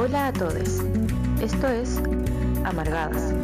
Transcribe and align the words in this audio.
Hola 0.00 0.28
a 0.28 0.32
todos. 0.32 0.80
Esto 1.42 1.66
es 1.66 2.00
Amargadas, 2.64 3.34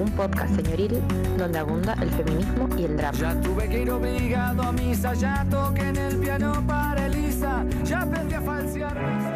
un 0.00 0.10
podcast 0.16 0.52
señoril 0.56 1.00
donde 1.38 1.60
abunda 1.60 1.94
el 2.02 2.10
feminismo 2.10 2.68
y 2.76 2.86
el 2.86 2.96
drama. 2.96 3.16
Ya 3.16 3.40
tuve 3.40 3.68
que 3.68 3.82
ir 3.82 3.90
obligado 3.92 4.62
a 4.62 4.72
misa, 4.72 5.14
ya 5.14 5.46
toqué 5.48 5.82
en 5.82 5.96
el 5.96 6.16
piano 6.18 6.60
para 6.66 7.06
Elisa, 7.06 7.64
ya 7.84 8.00
aprendí 8.00 8.34
a 8.34 8.40
falsear. 8.40 9.32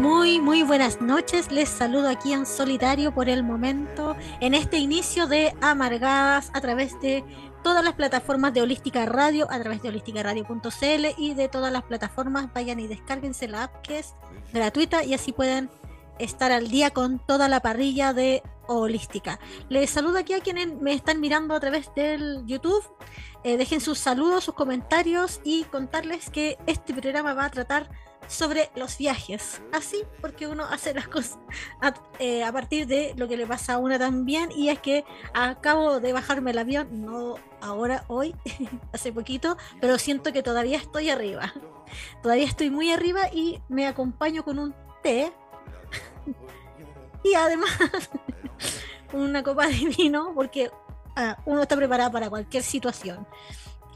Muy, 0.00 0.40
muy 0.40 0.62
buenas 0.64 1.00
noches. 1.00 1.52
Les 1.52 1.68
saludo 1.68 2.08
aquí 2.08 2.32
en 2.32 2.46
solitario 2.46 3.14
por 3.14 3.28
el 3.28 3.44
momento, 3.44 4.16
en 4.40 4.54
este 4.54 4.78
inicio 4.78 5.28
de 5.28 5.54
Amargadas 5.60 6.50
a 6.52 6.60
través 6.60 7.00
de 7.00 7.24
todas 7.66 7.84
las 7.84 7.94
plataformas 7.94 8.54
de 8.54 8.62
Holística 8.62 9.04
Radio, 9.06 9.48
a 9.50 9.58
través 9.58 9.82
de 9.82 9.88
holísticaradio.cl 9.88 11.06
y 11.18 11.34
de 11.34 11.48
todas 11.48 11.72
las 11.72 11.82
plataformas. 11.82 12.46
Vayan 12.54 12.78
y 12.78 12.86
descárguense 12.86 13.48
la 13.48 13.64
app 13.64 13.82
que 13.82 13.98
es 13.98 14.14
gratuita 14.52 15.02
y 15.02 15.14
así 15.14 15.32
pueden 15.32 15.68
estar 16.20 16.52
al 16.52 16.68
día 16.68 16.90
con 16.90 17.18
toda 17.18 17.48
la 17.48 17.58
parrilla 17.58 18.12
de 18.12 18.44
Holística. 18.68 19.40
Les 19.68 19.90
saludo 19.90 20.18
aquí 20.18 20.32
a 20.32 20.38
quienes 20.38 20.80
me 20.80 20.92
están 20.92 21.18
mirando 21.20 21.56
a 21.56 21.60
través 21.60 21.92
del 21.96 22.46
YouTube. 22.46 22.84
Eh, 23.42 23.56
dejen 23.56 23.80
sus 23.80 23.98
saludos, 23.98 24.44
sus 24.44 24.54
comentarios 24.54 25.40
y 25.42 25.64
contarles 25.64 26.30
que 26.30 26.58
este 26.68 26.94
programa 26.94 27.34
va 27.34 27.46
a 27.46 27.50
tratar 27.50 27.90
sobre 28.28 28.70
los 28.74 28.98
viajes. 28.98 29.60
Así, 29.72 30.02
porque 30.20 30.46
uno 30.46 30.64
hace 30.64 30.94
las 30.94 31.08
cosas 31.08 31.38
eh, 32.18 32.44
a, 32.44 32.52
partir 32.52 32.86
de 32.86 33.14
lo 33.16 33.28
que 33.28 33.36
le 33.36 33.46
pasa 33.46 33.74
a 33.74 33.78
una 33.78 33.98
también. 33.98 34.50
Y 34.52 34.68
es 34.68 34.80
que 34.80 35.04
acabo 35.34 36.00
de 36.00 36.12
bajarme 36.12 36.50
el 36.50 36.58
avión, 36.58 37.04
no 37.04 37.36
ahora, 37.60 38.04
hoy, 38.08 38.34
hace 38.92 39.12
poquito, 39.12 39.56
pero 39.80 39.98
siento 39.98 40.32
que 40.32 40.42
todavía 40.42 40.78
estoy 40.78 41.10
arriba. 41.10 41.52
Todavía 42.22 42.46
estoy 42.46 42.70
muy 42.70 42.90
arriba 42.90 43.28
y 43.32 43.62
me 43.68 43.86
acompaño 43.86 44.44
con 44.44 44.58
un 44.58 44.74
té. 45.02 45.32
y 47.24 47.34
además, 47.34 47.70
una 49.12 49.42
copa 49.42 49.66
de 49.68 49.94
vino, 49.96 50.32
porque 50.34 50.70
ah, 51.14 51.36
uno 51.46 51.62
está 51.62 51.76
preparado 51.76 52.10
para 52.12 52.28
cualquier 52.28 52.62
situación. 52.62 53.26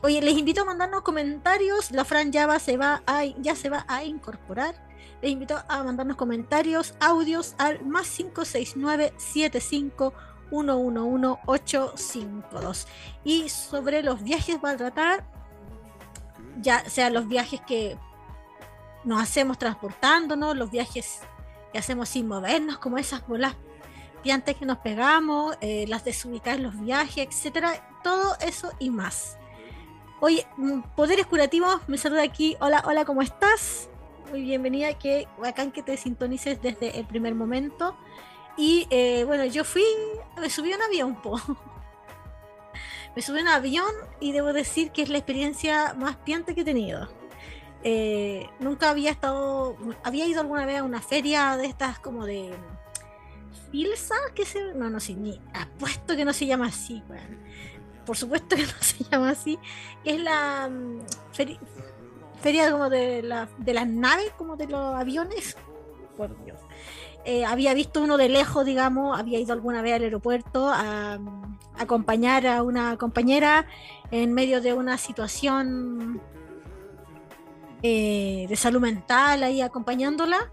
Oye, 0.03 0.23
les 0.23 0.39
invito 0.39 0.63
a 0.63 0.65
mandarnos 0.65 1.03
comentarios. 1.03 1.91
La 1.91 2.07
Fran 2.07 2.33
ya, 2.33 2.59
se 2.59 2.79
va 2.79 3.03
a, 3.07 3.25
ya 3.25 3.55
se 3.55 3.69
va 3.69 3.85
a 3.87 4.03
incorporar. 4.05 4.75
Les 5.21 5.31
invito 5.31 5.63
a 5.69 5.85
mandarnos 5.85 6.17
comentarios, 6.17 6.95
audios 7.01 7.55
al 7.59 7.85
más 7.85 8.09
569 8.09 9.13
75 9.19 10.15
852. 10.51 12.87
Y 13.25 13.49
sobre 13.49 14.03
los 14.03 14.23
viajes 14.23 14.59
va 14.65 14.71
a 14.71 14.77
tratar, 14.77 15.25
ya 16.61 16.89
sea 16.89 17.11
los 17.11 17.29
viajes 17.29 17.61
que 17.67 17.99
nos 19.05 19.21
hacemos 19.23 19.59
transportándonos, 19.59 20.57
los 20.57 20.71
viajes 20.71 21.21
que 21.73 21.79
hacemos 21.79 22.09
sin 22.09 22.27
movernos, 22.27 22.79
como 22.79 22.97
esas 22.99 23.25
bolas 23.27 23.55
piantes 24.23 24.57
que 24.57 24.67
nos 24.67 24.79
pegamos, 24.79 25.57
eh, 25.61 25.85
las 25.89 26.05
desubicadas 26.05 26.61
los 26.61 26.81
viajes, 26.81 27.29
etcétera, 27.29 28.01
todo 28.03 28.37
eso 28.41 28.73
y 28.79 28.91
más. 28.91 29.39
Oye, 30.23 30.47
mm, 30.59 30.83
Poderes 30.97 31.25
Curativos, 31.25 31.81
me 31.89 31.97
saluda 31.97 32.23
aquí. 32.23 32.55
Hola, 32.61 32.83
hola, 32.87 33.07
¿cómo 33.07 33.23
estás? 33.23 33.89
Muy 34.31 34.43
bienvenida, 34.43 34.93
que 34.99 35.27
bacán 35.39 35.73
que 35.73 35.83
te 35.83 35.97
sintonices 35.97 36.61
desde 36.61 36.99
el 36.99 37.07
primer 37.07 37.35
momento. 37.35 37.97
Y 38.55 38.87
eh, 38.91 39.25
bueno, 39.25 39.47
yo 39.47 39.65
fui, 39.65 39.83
me 40.39 40.51
subí 40.51 40.75
a 40.75 40.77
un 40.77 40.83
avión, 40.83 41.23
po. 41.23 41.41
me 43.17 43.23
subí 43.23 43.39
a 43.39 43.43
un 43.43 43.49
avión 43.49 43.91
y 44.21 44.33
debo 44.33 44.53
decir 44.53 44.91
que 44.91 45.01
es 45.01 45.09
la 45.09 45.17
experiencia 45.17 45.95
más 45.95 46.17
piante 46.17 46.55
que 46.55 46.61
he 46.61 46.65
tenido. 46.65 47.09
Eh, 47.83 48.47
nunca 48.59 48.91
había 48.91 49.11
estado, 49.11 49.79
había 50.03 50.27
ido 50.27 50.43
alguna 50.43 50.67
vez 50.67 50.81
a 50.81 50.83
una 50.83 51.01
feria 51.01 51.57
de 51.57 51.65
estas 51.65 51.99
como 51.99 52.27
de 52.27 52.53
Filsa, 53.73 54.17
que 54.35 54.45
se, 54.45 54.75
no, 54.75 54.91
no 54.91 55.01
sé, 55.01 55.15
ni 55.15 55.41
apuesto 55.55 56.15
que 56.15 56.27
no 56.27 56.35
se 56.35 56.45
llama 56.45 56.67
así, 56.67 57.03
por 58.11 58.17
supuesto 58.17 58.57
que 58.57 58.63
no 58.67 58.73
se 58.81 59.05
llama 59.05 59.31
así, 59.31 59.57
que 60.03 60.17
es 60.17 60.21
la 60.21 60.69
mm, 60.69 60.99
feria, 62.41 62.73
como 62.73 62.91
de, 62.91 63.23
de 63.59 63.73
las 63.73 63.87
naves, 63.87 64.33
como 64.37 64.57
de 64.57 64.67
los 64.67 64.97
aviones. 64.97 65.57
Por 66.17 66.45
Dios. 66.45 66.59
Eh, 67.25 67.45
había 67.45 67.73
visto 67.73 68.03
uno 68.03 68.17
de 68.17 68.29
lejos, 68.29 68.67
digamos, 68.67 69.17
había 69.17 69.39
ido 69.39 69.53
alguna 69.53 69.81
vez 69.81 69.95
al 69.95 70.03
aeropuerto 70.03 70.69
a, 70.69 71.19
mm, 71.21 71.59
acompañar 71.79 72.49
a 72.49 72.65
una 72.65 72.97
compañera 72.97 73.67
en 74.11 74.33
medio 74.33 74.61
de 74.61 74.75
una 74.75 74.99
situación 74.99 76.21
eh, 77.81 78.47
de 78.49 78.57
salud 78.57 78.81
mental, 78.81 79.45
ahí 79.45 79.61
acompañándola 79.61 80.51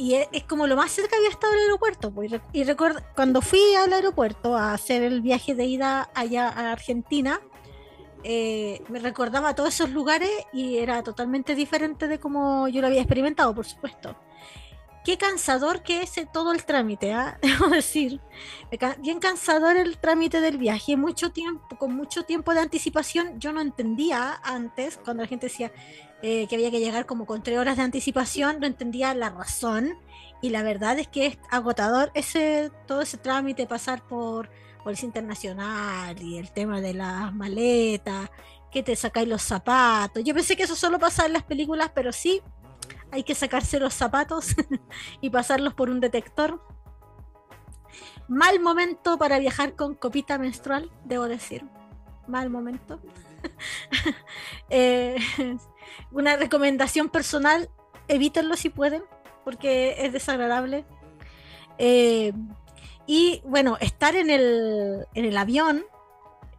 y 0.00 0.14
es, 0.14 0.44
como 0.44 0.66
lo 0.66 0.76
más 0.76 0.90
cerca 0.90 1.16
había 1.16 1.28
estado 1.28 1.52
el 1.52 1.60
aeropuerto. 1.60 2.10
Pues, 2.10 2.32
y 2.54 2.64
recuerdo, 2.64 3.00
cuando 3.14 3.42
fui 3.42 3.74
al 3.74 3.92
aeropuerto 3.92 4.56
a 4.56 4.72
hacer 4.72 5.02
el 5.02 5.20
viaje 5.20 5.54
de 5.54 5.66
ida 5.66 6.10
allá 6.14 6.48
a 6.48 6.72
Argentina, 6.72 7.38
eh, 8.24 8.82
me 8.88 8.98
recordaba 8.98 9.54
todos 9.54 9.74
esos 9.74 9.90
lugares 9.90 10.30
y 10.54 10.78
era 10.78 11.02
totalmente 11.02 11.54
diferente 11.54 12.08
de 12.08 12.18
como 12.18 12.66
yo 12.68 12.80
lo 12.80 12.86
había 12.86 13.02
experimentado, 13.02 13.54
por 13.54 13.66
supuesto. 13.66 14.16
Qué 15.04 15.16
cansador 15.16 15.82
que 15.82 16.02
es 16.02 16.12
todo 16.32 16.52
el 16.52 16.64
trámite, 16.64 17.12
¿ah? 17.12 17.38
debo 17.42 17.68
decir. 17.68 18.20
Bien 18.98 19.18
cansador 19.18 19.76
el 19.76 19.98
trámite 19.98 20.40
del 20.40 20.58
viaje, 20.58 20.96
mucho 20.96 21.30
tiempo, 21.30 21.76
con 21.78 21.94
mucho 21.94 22.24
tiempo 22.24 22.52
de 22.52 22.60
anticipación. 22.60 23.40
Yo 23.40 23.52
no 23.52 23.60
entendía 23.60 24.40
antes, 24.42 24.98
cuando 25.02 25.22
la 25.22 25.28
gente 25.28 25.46
decía, 25.46 25.72
eh, 26.22 26.46
que 26.48 26.56
había 26.56 26.70
que 26.70 26.80
llegar 26.80 27.06
como 27.06 27.24
con 27.24 27.42
tres 27.42 27.58
horas 27.58 27.78
de 27.78 27.82
anticipación, 27.82 28.60
no 28.60 28.66
entendía 28.66 29.14
la 29.14 29.30
razón 29.30 29.96
y 30.42 30.50
la 30.50 30.62
verdad 30.62 30.98
es 30.98 31.08
que 31.08 31.26
es 31.26 31.38
agotador 31.50 32.10
ese 32.14 32.70
todo 32.86 33.00
ese 33.00 33.16
trámite, 33.16 33.66
pasar 33.66 34.06
por 34.06 34.50
Policía 34.84 35.06
Internacional 35.06 36.20
y 36.22 36.38
el 36.38 36.50
tema 36.50 36.80
de 36.80 36.94
las 36.94 37.32
maletas, 37.34 38.30
que 38.70 38.82
te 38.82 38.96
sacáis 38.96 39.28
los 39.28 39.42
zapatos. 39.42 40.22
Yo 40.24 40.34
pensé 40.34 40.56
que 40.56 40.64
eso 40.64 40.76
solo 40.76 40.98
pasaba 40.98 41.26
en 41.26 41.32
las 41.34 41.42
películas, 41.42 41.90
pero 41.94 42.12
sí, 42.12 42.42
hay 43.12 43.22
que 43.22 43.34
sacarse 43.34 43.80
los 43.80 43.94
zapatos 43.94 44.54
y 45.20 45.30
pasarlos 45.30 45.74
por 45.74 45.90
un 45.90 46.00
detector. 46.00 46.62
Mal 48.28 48.60
momento 48.60 49.18
para 49.18 49.38
viajar 49.38 49.74
con 49.74 49.94
copita 49.94 50.38
menstrual, 50.38 50.90
debo 51.04 51.26
decir. 51.28 51.64
Mal 52.28 52.48
momento. 52.48 53.00
eh, 54.70 55.16
una 56.12 56.36
recomendación 56.36 57.08
personal, 57.08 57.68
evítenlo 58.06 58.56
si 58.56 58.68
pueden, 58.68 59.02
porque 59.44 59.96
es 60.04 60.12
desagradable. 60.12 60.84
Eh, 61.78 62.32
y 63.06 63.42
bueno, 63.44 63.76
estar 63.80 64.14
en 64.14 64.30
el, 64.30 65.06
en 65.14 65.24
el 65.24 65.36
avión, 65.36 65.84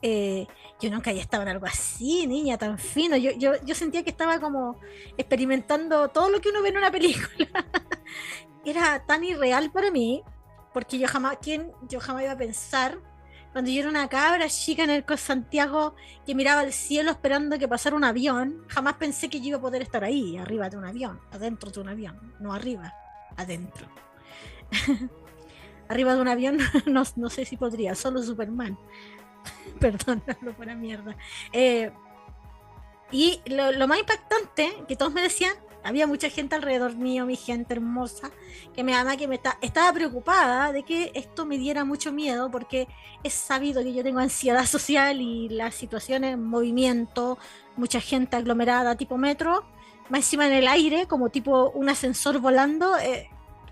eh, 0.02 0.48
yo 0.82 0.90
nunca 0.90 1.12
había 1.12 1.22
estado 1.22 1.44
en 1.44 1.50
algo 1.50 1.66
así, 1.66 2.26
niña, 2.28 2.58
tan 2.58 2.78
fino. 2.78 3.16
Yo, 3.16 3.32
yo, 3.32 3.54
yo 3.64 3.76
sentía 3.76 4.04
que 4.04 4.10
estaba 4.10 4.40
como 4.40 4.80
experimentando 5.18 6.10
todo 6.10 6.30
lo 6.30 6.42
que 6.42 6.50
uno 6.50 6.62
ve 6.62 6.70
en 6.70 6.78
una 6.78 6.92
película. 6.92 7.48
Era 8.66 9.06
tan 9.06 9.24
irreal 9.24 9.72
para 9.72 9.92
mí, 9.92 10.24
porque 10.74 10.98
yo 11.00 11.08
jamás, 11.08 11.38
¿quién, 11.42 11.72
yo 11.88 12.00
jamás 12.00 12.24
iba 12.24 12.32
a 12.32 12.38
pensar 12.38 12.98
cuando 13.52 13.70
yo 13.70 13.82
era 13.82 13.90
una 13.90 14.08
cabra 14.08 14.48
chica 14.48 14.84
en 14.84 14.90
el 14.90 15.04
Santiago 15.18 15.96
que 16.26 16.34
miraba 16.36 16.62
al 16.62 16.72
cielo 16.72 17.12
esperando 17.12 17.60
que 17.60 17.68
pasara 17.68 17.98
un 17.98 18.06
avión, 18.06 18.64
jamás 18.68 18.94
pensé 18.94 19.30
que 19.30 19.42
yo 19.42 19.48
iba 19.48 19.58
a 19.58 19.62
poder 19.62 19.82
estar 19.82 20.04
ahí, 20.06 20.38
arriba 20.38 20.70
de 20.70 20.78
un 20.78 20.86
avión, 20.86 21.20
adentro 21.32 21.70
de 21.70 21.82
un 21.82 21.90
avión, 21.90 22.34
no 22.40 22.54
arriba, 22.54 22.94
adentro. 23.36 23.88
arriba 25.90 26.16
de 26.16 26.22
un 26.22 26.30
avión 26.30 26.60
no, 26.86 27.04
no, 27.18 27.30
sé 27.30 27.44
si 27.44 27.58
podría, 27.58 27.94
solo 27.94 28.24
Superman. 28.24 28.78
Perdón, 29.80 30.24
no 30.42 30.54
fuera 30.54 30.76
mierda. 30.76 31.16
Eh, 31.52 31.92
y 33.12 33.42
lo, 33.46 33.88
más 33.88 34.00
impactante 34.00 34.74
que 34.88 34.96
todos 34.96 35.14
me 35.14 35.22
decían 35.22 35.54
había 35.84 36.06
mucha 36.06 36.30
gente 36.30 36.56
alrededor 36.56 36.96
mío, 36.96 37.26
mi 37.26 37.36
gente 37.36 37.74
hermosa, 37.74 38.30
que 38.74 38.84
me 38.84 38.94
ama, 38.94 39.18
que 39.18 39.28
me 39.28 39.36
está, 39.36 39.58
estaba 39.62 39.92
preocupada 39.92 40.72
de 40.72 40.84
que 40.84 41.12
esto 41.16 41.46
me 41.46 41.58
diera 41.58 41.84
mucho 41.84 42.12
miedo, 42.12 42.52
porque 42.52 42.88
es 43.24 43.34
sabido 43.34 43.82
que 43.82 43.92
yo 43.92 44.04
tengo 44.04 44.20
ansiedad 44.20 44.66
social 44.68 45.22
y 45.22 45.50
las 45.50 45.74
situaciones 45.74 46.36
en 46.36 46.44
movimiento, 46.44 47.40
mucha 47.78 48.00
gente 48.00 48.36
aglomerada 48.36 48.96
tipo 48.96 49.18
metro, 49.18 49.66
más 50.10 50.20
encima 50.20 50.46
en 50.46 50.54
el 50.54 50.68
aire, 50.68 51.08
como 51.08 51.30
tipo 51.30 51.72
un 51.72 51.90
ascensor 51.90 52.40
volando, 52.40 52.98
eh, 53.00 53.30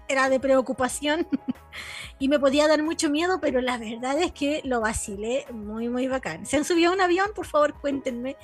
era 0.09 0.27
de 0.27 0.39
preocupación 0.39 1.27
y 2.19 2.27
me 2.27 2.39
podía 2.39 2.67
dar 2.67 2.83
mucho 2.83 3.09
miedo, 3.09 3.39
pero 3.39 3.61
la 3.61 3.77
verdad 3.77 4.19
es 4.19 4.33
que 4.33 4.61
lo 4.65 4.81
vacilé 4.81 5.45
muy, 5.51 5.87
muy 5.87 6.07
bacán. 6.07 6.45
¿Se 6.45 6.57
han 6.57 6.65
subido 6.65 6.91
a 6.91 6.95
un 6.95 7.01
avión? 7.01 7.29
Por 7.33 7.45
favor, 7.45 7.73
cuéntenme 7.79 8.35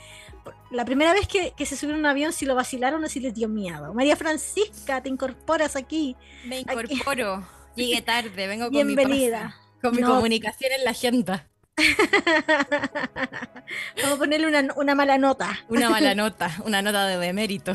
la 0.71 0.85
primera 0.85 1.13
vez 1.13 1.27
que, 1.27 1.53
se 1.65 1.75
subieron 1.75 2.05
a 2.05 2.09
un 2.09 2.11
avión, 2.11 2.31
si 2.31 2.45
lo 2.45 2.55
vacilaron 2.55 3.03
o 3.03 3.09
si 3.09 3.19
les 3.19 3.33
dio 3.33 3.49
miedo. 3.49 3.93
María 3.93 4.15
Francisca, 4.15 5.01
te 5.01 5.09
incorporas 5.09 5.75
aquí. 5.75 6.15
Me 6.45 6.59
incorporo. 6.59 7.45
Llegué 7.75 8.01
tarde, 8.01 8.47
vengo 8.47 8.65
con 8.65 8.73
Bienvenida. 8.73 9.57
mi 9.75 9.81
con 9.81 9.95
mi 9.95 10.01
comunicación 10.01 10.71
en 10.71 10.83
la 10.85 10.91
agenda. 10.91 11.47
Vamos 13.97 14.13
a 14.13 14.17
ponerle 14.17 14.47
una, 14.47 14.73
una 14.75 14.95
mala 14.95 15.17
nota. 15.17 15.59
Una 15.67 15.89
mala 15.89 16.15
nota, 16.15 16.55
una 16.63 16.81
nota 16.81 17.05
de 17.07 17.17
demérito. 17.17 17.73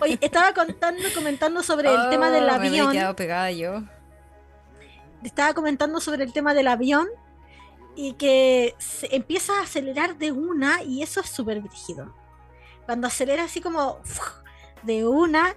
Oye, 0.00 0.18
estaba 0.20 0.52
contando, 0.54 1.02
comentando 1.14 1.62
sobre 1.62 1.92
el 1.92 2.10
tema 2.10 2.30
del 2.30 2.44
Oh, 2.44 2.58
Me 2.58 2.66
avión. 2.68 2.92
quedado 2.92 3.16
pegada 3.16 3.50
yo. 3.50 3.82
Estaba 5.22 5.54
comentando 5.54 6.00
sobre 6.00 6.24
el 6.24 6.32
tema 6.32 6.54
del 6.54 6.68
avión 6.68 7.08
y 7.96 8.12
que 8.14 8.74
se 8.78 9.14
empieza 9.14 9.58
a 9.58 9.62
acelerar 9.62 10.16
de 10.18 10.32
una 10.32 10.82
y 10.82 11.02
eso 11.02 11.20
es 11.20 11.28
súper 11.30 11.60
brígido. 11.60 12.14
Cuando 12.84 13.06
acelera 13.06 13.44
así 13.44 13.60
como 13.60 14.00
de 14.82 15.06
una, 15.06 15.56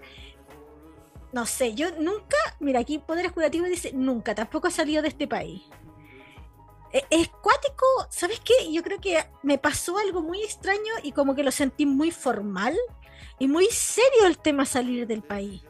no 1.34 1.46
sé, 1.46 1.74
yo 1.76 1.90
nunca, 2.00 2.38
mira 2.60 2.80
aquí 2.80 3.00
Poderes 3.00 3.34
Curativos 3.34 3.68
dice 3.68 3.92
nunca, 3.94 4.34
tampoco 4.34 4.70
he 4.70 4.72
salido 4.72 5.02
de 5.02 5.10
este 5.10 5.28
país. 5.28 5.64
E- 6.94 7.06
Es 7.10 7.28
cuático, 7.28 7.86
¿sabes 8.10 8.40
qué? 8.40 8.72
Yo 8.72 8.82
creo 8.84 9.02
que 9.02 9.26
me 9.44 9.58
pasó 9.58 9.98
algo 9.98 10.22
muy 10.22 10.42
extraño 10.42 10.94
y 11.04 11.12
como 11.12 11.36
que 11.36 11.44
lo 11.44 11.52
sentí 11.52 11.86
muy 11.86 12.12
formal 12.12 12.78
y 13.40 13.48
muy 13.48 13.68
serio 13.68 14.26
el 14.26 14.38
tema 14.38 14.66
salir 14.66 15.08
del 15.08 15.22
país. 15.22 15.64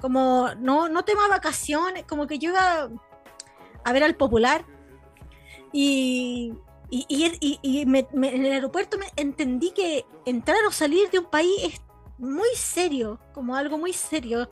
Como 0.00 0.50
no, 0.58 0.88
no 0.88 1.04
tema 1.04 1.28
vacaciones, 1.28 2.04
como 2.04 2.26
que 2.26 2.38
yo 2.38 2.50
iba 2.50 2.90
a 3.84 3.92
ver 3.92 4.04
al 4.04 4.16
popular 4.16 4.64
y, 5.72 6.52
y, 6.90 7.24
en 7.24 8.24
el 8.24 8.52
aeropuerto 8.52 8.98
entendí 9.16 9.72
que 9.72 10.04
entrar 10.24 10.58
o 10.66 10.70
salir 10.70 11.10
de 11.10 11.18
un 11.18 11.26
país 11.26 11.62
es 11.62 11.80
muy 12.18 12.48
serio, 12.54 13.20
como 13.32 13.56
algo 13.56 13.78
muy 13.78 13.92
serio. 13.92 14.48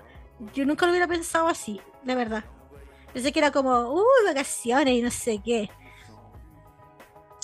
Yo 0.52 0.64
nunca 0.66 0.86
lo 0.86 0.92
hubiera 0.92 1.06
pensado 1.06 1.48
así, 1.48 1.80
de 2.02 2.14
verdad. 2.14 2.44
Pensé 3.12 3.32
que 3.32 3.38
era 3.38 3.52
como, 3.52 3.92
uy, 3.92 4.26
vacaciones 4.26 4.94
y 4.94 5.02
no 5.02 5.10
sé 5.10 5.40
qué. 5.44 5.70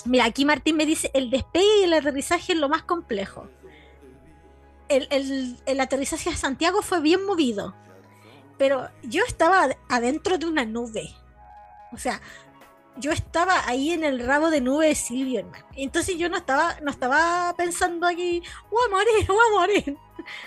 Mira, 0.05 0.25
aquí 0.25 0.45
Martín 0.45 0.75
me 0.75 0.85
dice, 0.85 1.09
el 1.13 1.29
despegue 1.29 1.79
y 1.79 1.83
el 1.83 1.93
aterrizaje 1.93 2.53
es 2.53 2.59
lo 2.59 2.67
más 2.67 2.83
complejo. 2.83 3.47
El, 4.95 5.07
el- 5.11 5.57
el 5.65 5.79
aterrizaje 5.79 6.29
a 6.29 6.35
Santiago 6.37 6.81
fue 6.81 7.01
bien 7.01 7.25
movido, 7.25 7.75
pero 8.57 8.89
yo 9.03 9.23
estaba 9.25 9.63
ad- 9.63 9.77
adentro 9.89 10.37
de 10.37 10.45
una 10.45 10.65
nube. 10.65 11.09
O 11.93 11.97
sea, 11.97 12.21
yo 12.97 13.11
estaba 13.11 13.67
ahí 13.67 13.91
en 13.91 14.03
el 14.03 14.19
rabo 14.25 14.49
de 14.49 14.61
nube 14.61 14.87
de 14.87 14.95
Silvio, 14.95 15.39
hermano. 15.39 15.65
Entonces 15.75 16.17
yo 16.17 16.29
no 16.29 16.37
estaba, 16.37 16.77
no 16.81 16.91
estaba 16.91 17.53
pensando 17.57 18.05
aquí, 18.07 18.41
voy 18.69 18.81
a 18.85 18.89
morir, 18.89 19.25
voy 19.27 19.37
a 19.37 19.59
morir. 19.59 19.97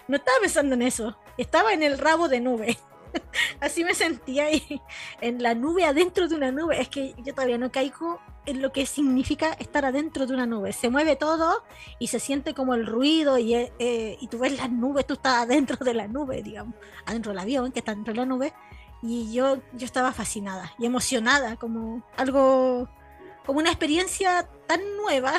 No 0.08 0.17
estaba 0.17 0.38
pensando 0.41 0.75
en 0.75 0.82
eso. 0.82 1.17
Estaba 1.38 1.73
en 1.73 1.82
el 1.82 1.99
rabo 1.99 2.29
de 2.29 2.40
nube. 2.40 2.79
Así 3.61 3.82
me 3.85 3.94
sentía 3.94 4.44
ahí, 4.47 4.81
en 5.20 5.43
la 5.43 5.55
nube, 5.55 5.85
adentro 5.85 6.29
de 6.29 6.35
una 6.35 6.50
nube. 6.52 6.81
Es 6.81 6.88
que 6.88 7.14
yo 7.19 7.35
todavía 7.35 7.58
no 7.58 7.73
caigo 7.73 8.20
lo 8.46 8.73
que 8.73 8.87
significa 8.87 9.52
estar 9.55 9.85
adentro 9.85 10.26
de 10.26 10.35
una 10.35 10.46
nube. 10.46 10.73
Se 10.73 10.91
mueve 10.91 11.17
todo 11.17 11.64
y 11.99 12.08
se 12.08 12.20
siente 12.20 12.55
como 12.55 12.75
el 12.75 12.87
ruido 12.87 13.38
y, 13.38 13.55
eh, 13.55 13.73
eh, 13.79 14.17
y 14.20 14.29
tú 14.29 14.38
ves 14.38 14.56
las 14.56 14.70
nubes, 14.70 15.06
tú 15.06 15.14
estás 15.14 15.43
adentro 15.43 15.76
de 15.85 15.94
la 15.94 16.06
nube, 16.08 16.43
digamos, 16.43 16.75
adentro 17.06 17.32
del 17.32 17.38
avión 17.38 17.73
que 17.73 17.79
está 17.79 17.94
dentro 17.94 18.12
de 18.12 18.20
la 18.20 18.26
nube. 18.26 18.52
Y 19.02 19.32
yo, 19.32 19.58
yo 19.73 19.85
estaba 19.85 20.12
fascinada 20.12 20.73
y 20.79 20.87
emocionada, 20.87 21.56
como 21.56 22.02
algo, 22.17 22.88
como 23.44 23.58
una 23.58 23.70
experiencia 23.70 24.49
tan 24.67 24.81
nueva, 24.97 25.35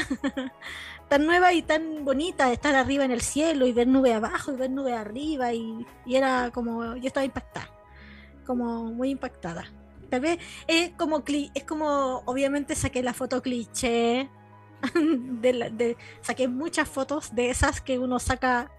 tan 1.09 1.25
nueva 1.25 1.53
y 1.53 1.61
tan 1.61 2.05
bonita 2.05 2.51
estar 2.51 2.75
arriba 2.75 3.05
en 3.05 3.11
el 3.11 3.21
cielo 3.21 3.65
y 3.65 3.73
ver 3.73 3.87
nube 3.87 4.13
abajo 4.13 4.51
y 4.51 4.55
ver 4.55 4.69
nube 4.69 4.93
arriba 4.93 5.53
y 5.53 5.85
era 6.07 6.51
como, 6.51 6.95
yo 6.95 7.07
estaba 7.07 7.25
impactada, 7.25 7.69
como 8.45 8.85
muy 8.85 9.09
impactada. 9.09 9.65
Tal 10.09 10.21
vez 10.21 10.39
es 10.67 10.91
como, 10.91 11.23
es 11.27 11.63
como, 11.63 12.21
obviamente 12.25 12.75
saqué 12.75 13.01
la 13.03 13.13
foto 13.13 13.41
cliché, 13.41 14.29
de 14.93 15.53
la- 15.53 15.69
de- 15.69 15.97
saqué 16.21 16.47
muchas 16.47 16.87
fotos 16.87 17.33
de 17.33 17.49
esas 17.49 17.81
que 17.81 17.97
uno 17.99 18.19
saca 18.19 18.71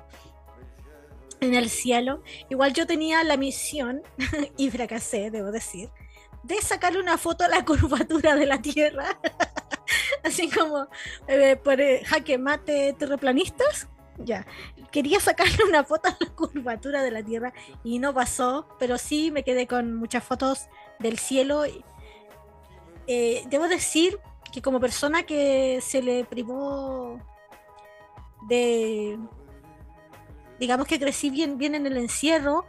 en 1.41 1.55
el 1.55 1.69
cielo. 1.69 2.23
Igual 2.49 2.73
yo 2.73 2.87
tenía 2.87 3.23
la 3.25 3.37
misión, 3.37 4.03
y 4.57 4.71
fracasé, 4.71 5.31
debo 5.31 5.51
decir, 5.51 5.91
de 6.43 6.61
sacarle 6.63 7.01
una 7.01 7.19
foto 7.19 7.45
a 7.45 7.49
la 7.49 7.65
curvatura 7.65 8.37
de 8.37 8.47
la 8.47 8.61
Tierra. 8.63 9.19
Así 10.25 10.49
como 10.51 10.89
eh, 11.29 11.57
por 11.57 11.81
eh, 11.81 12.03
jaque 12.05 12.39
mate 12.39 12.95
terraplanistas. 12.99 13.89
Ya, 14.19 14.47
quería 14.91 15.21
sacarle 15.21 15.63
una 15.69 15.85
foto 15.85 16.09
a 16.09 16.17
la 16.19 16.31
curvatura 16.31 17.03
de 17.03 17.11
la 17.11 17.23
Tierra 17.23 17.53
y 17.85 17.99
no 17.99 18.15
pasó, 18.15 18.67
pero 18.79 18.97
sí 18.97 19.31
me 19.31 19.43
quedé 19.45 19.67
con 19.67 19.95
muchas 19.95 20.25
fotos 20.25 20.69
del 20.99 21.19
cielo. 21.19 21.65
Eh, 23.07 23.45
debo 23.49 23.69
decir 23.69 24.19
que 24.53 24.63
como 24.63 24.81
persona 24.81 25.25
que 25.25 25.81
se 25.83 26.03
le 26.03 26.25
privó 26.25 27.21
de, 28.49 29.19
digamos 30.59 30.87
que 30.87 30.99
crecí 30.99 31.31
bien, 31.31 31.59
bien 31.59 31.75
en 31.75 31.87
el 31.87 31.97
encierro, 31.97 32.65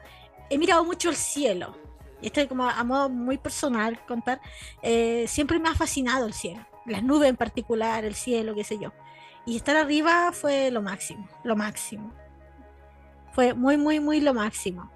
he 0.49 0.57
mirado 0.57 0.83
mucho 0.83 1.09
el 1.09 1.15
cielo. 1.15 1.75
Y 2.21 2.27
esto 2.27 2.41
es 2.41 2.47
como 2.47 2.67
a 2.67 2.83
modo 2.83 3.09
muy 3.09 3.37
personal 3.37 4.03
contar, 4.05 4.41
eh, 4.81 5.25
siempre 5.27 5.59
me 5.59 5.69
ha 5.69 5.75
fascinado 5.75 6.25
el 6.25 6.33
cielo, 6.33 6.65
las 6.85 7.03
nubes 7.03 7.29
en 7.29 7.37
particular, 7.37 8.05
el 8.05 8.15
cielo, 8.15 8.55
qué 8.55 8.63
sé 8.63 8.79
yo. 8.79 8.91
Y 9.45 9.55
estar 9.55 9.77
arriba 9.77 10.31
fue 10.33 10.71
lo 10.71 10.81
máximo, 10.81 11.27
lo 11.43 11.55
máximo. 11.55 12.11
Fue 13.31 13.53
muy, 13.53 13.77
muy, 13.77 13.99
muy 13.99 14.19
lo 14.19 14.33
máximo. 14.33 14.91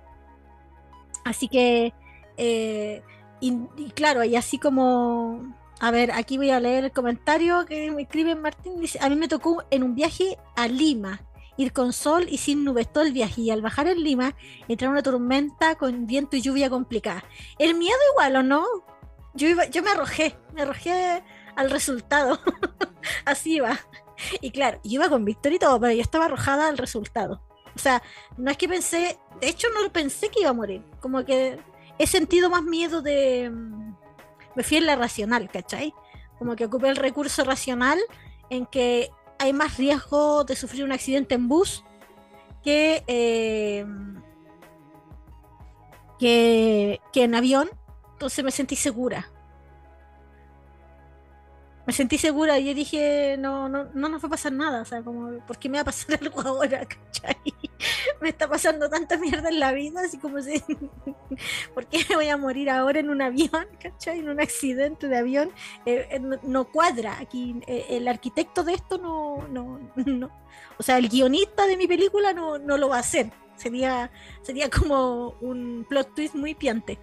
Así 1.23 1.47
que, 1.47 1.93
eh, 2.37 3.03
y, 3.41 3.89
claro, 3.95 4.23
y 4.23 4.35
así 4.35 4.59
como, 4.59 5.41
a 5.79 5.89
ver, 5.89 6.11
aquí 6.11 6.37
voy 6.37 6.51
a 6.51 6.59
leer 6.59 6.85
el 6.85 6.91
comentario 6.91 7.65
que 7.65 7.89
me 7.91 8.03
escribe 8.03 8.35
Martín, 8.35 8.79
dice, 8.79 8.99
a 9.01 9.09
mí 9.09 9.15
me 9.15 9.27
tocó 9.27 9.63
en 9.71 9.83
un 9.83 9.95
viaje 9.95 10.37
a 10.55 10.67
Lima, 10.67 11.21
ir 11.57 11.73
con 11.73 11.91
sol 11.91 12.27
y 12.29 12.37
sin 12.37 12.63
nubes 12.63 12.91
todo 12.93 13.03
el 13.03 13.13
viaje, 13.13 13.41
y 13.41 13.49
al 13.49 13.63
bajar 13.63 13.87
en 13.87 14.03
Lima, 14.03 14.35
entrar 14.67 14.91
una 14.91 15.01
tormenta 15.01 15.75
con 15.75 16.05
viento 16.05 16.37
y 16.37 16.41
lluvia 16.41 16.69
complicada. 16.69 17.23
El 17.57 17.73
miedo 17.75 17.97
igual, 18.13 18.35
¿o 18.35 18.43
no? 18.43 18.63
Yo, 19.33 19.47
iba, 19.47 19.65
yo 19.65 19.81
me 19.81 19.89
arrojé, 19.89 20.37
me 20.53 20.61
arrojé 20.61 21.23
al 21.55 21.71
resultado, 21.71 22.39
así 23.25 23.55
iba. 23.55 23.79
Y 24.39 24.51
claro, 24.51 24.79
yo 24.83 24.91
iba 24.91 25.09
con 25.09 25.25
Víctor 25.25 25.53
y 25.53 25.59
todo, 25.59 25.79
pero 25.79 25.93
yo 25.93 26.01
estaba 26.01 26.25
arrojada 26.25 26.67
al 26.67 26.77
resultado. 26.77 27.41
O 27.75 27.79
sea, 27.79 28.03
no 28.37 28.51
es 28.51 28.57
que 28.57 28.67
pensé, 28.67 29.17
de 29.39 29.49
hecho 29.49 29.67
no 29.69 29.91
pensé 29.91 30.29
que 30.29 30.41
iba 30.41 30.49
a 30.49 30.53
morir, 30.53 30.83
como 30.99 31.23
que 31.25 31.59
he 32.01 32.07
sentido 32.07 32.49
más 32.49 32.63
miedo 32.63 33.01
de... 33.01 33.49
mm, 33.49 33.95
Me 34.55 34.63
fui 34.63 34.77
en 34.77 34.85
la 34.85 34.95
racional, 34.95 35.49
¿cachai? 35.49 35.93
Como 36.37 36.55
que 36.55 36.65
ocupé 36.65 36.89
el 36.89 36.95
recurso 36.95 37.43
racional 37.43 37.99
en 38.49 38.65
que 38.65 39.09
hay 39.39 39.53
más 39.53 39.77
riesgo 39.77 40.43
de 40.43 40.55
sufrir 40.55 40.83
un 40.83 40.91
accidente 40.91 41.35
en 41.35 41.47
bus 41.47 41.83
que, 42.63 43.03
eh, 43.07 43.85
que, 46.19 46.99
que 47.13 47.23
en 47.23 47.35
avión. 47.35 47.69
Entonces 48.13 48.43
me 48.43 48.51
sentí 48.51 48.75
segura. 48.75 49.31
Me 51.91 51.95
sentí 51.95 52.17
segura 52.17 52.57
y 52.57 52.67
yo 52.67 52.73
dije, 52.73 53.35
no, 53.37 53.67
no, 53.67 53.89
no 53.93 54.07
nos 54.07 54.23
va 54.23 54.27
a 54.27 54.29
pasar 54.29 54.53
nada. 54.53 54.81
O 54.81 54.85
sea, 54.85 55.03
como, 55.03 55.45
¿por 55.45 55.59
qué 55.59 55.67
me 55.67 55.77
va 55.77 55.81
a 55.81 55.83
pasar 55.83 56.17
algo 56.21 56.39
ahora? 56.39 56.85
¿Cachai? 56.85 57.35
Me 58.21 58.29
está 58.29 58.47
pasando 58.47 58.89
tanta 58.89 59.17
mierda 59.17 59.49
en 59.49 59.59
la 59.59 59.73
vida, 59.73 59.99
así 59.99 60.17
como 60.17 60.41
si. 60.41 60.63
¿Por 61.73 61.87
qué 61.87 62.05
me 62.07 62.15
voy 62.15 62.29
a 62.29 62.37
morir 62.37 62.69
ahora 62.69 63.01
en 63.01 63.09
un 63.09 63.21
avión? 63.21 63.67
¿Cachai? 63.83 64.19
En 64.19 64.29
un 64.29 64.39
accidente 64.39 65.09
de 65.09 65.17
avión. 65.17 65.51
Eh, 65.85 66.07
eh, 66.11 66.21
no, 66.43 66.71
cuadra. 66.71 67.19
Aquí 67.19 67.57
eh, 67.67 67.87
el 67.89 68.07
arquitecto 68.07 68.63
de 68.63 68.75
esto 68.75 68.97
no, 68.97 69.45
no, 69.49 69.91
no. 69.97 70.31
O 70.77 70.83
sea, 70.83 70.97
el 70.97 71.09
guionista 71.09 71.67
de 71.67 71.75
mi 71.75 71.87
película 71.87 72.31
no, 72.31 72.57
no 72.57 72.77
lo 72.77 72.87
va 72.87 72.95
a 72.95 72.99
hacer. 73.01 73.33
Sería, 73.57 74.11
sería 74.43 74.69
como 74.69 75.35
un 75.41 75.85
plot 75.89 76.15
twist 76.15 76.35
muy 76.35 76.55
piante. 76.55 76.99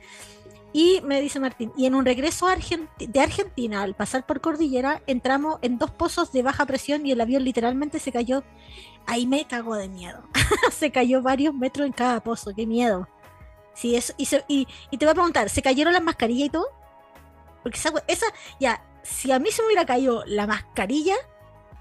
Y 0.78 1.00
me 1.02 1.20
dice 1.20 1.40
Martín, 1.40 1.73
y 1.76 1.87
en 1.87 1.97
un 1.97 2.04
regreso 2.04 2.47
de 2.47 3.20
Argentina, 3.20 3.82
al 3.82 3.97
pasar 3.97 4.25
por 4.25 4.40
Cordillera, 4.40 5.02
entramos 5.08 5.58
en 5.61 5.76
dos 5.76 5.90
pozos 5.90 6.30
de 6.30 6.44
baja 6.44 6.66
presión 6.66 7.04
y 7.04 7.11
el 7.11 7.20
avión 7.20 7.42
literalmente 7.42 7.99
se 7.99 8.12
cayó. 8.12 8.44
Ahí 9.04 9.26
me 9.26 9.44
cagó 9.44 9.75
de 9.75 9.88
miedo. 9.88 10.23
se 10.70 10.92
cayó 10.92 11.20
varios 11.20 11.52
metros 11.52 11.85
en 11.85 11.92
cada 11.92 12.23
pozo, 12.23 12.52
qué 12.54 12.64
miedo. 12.64 13.08
Sí, 13.75 13.97
eso, 13.97 14.14
y, 14.47 14.66
te 14.97 15.04
voy 15.04 15.08
a 15.08 15.14
preguntar, 15.14 15.50
¿se 15.50 15.62
cayeron 15.62 15.92
las 15.92 16.02
mascarillas 16.04 16.47
y 16.47 16.50
todo? 16.50 16.68
Porque 17.64 17.76
esa, 17.76 17.92
esa, 18.06 18.26
ya, 18.61 18.80
si 19.02 19.32
a 19.32 19.40
mí 19.40 19.50
se 19.50 19.62
me 19.62 19.66
hubiera 19.66 19.85
caído 19.85 20.23
la 20.26 20.47
mascarilla, 20.47 21.16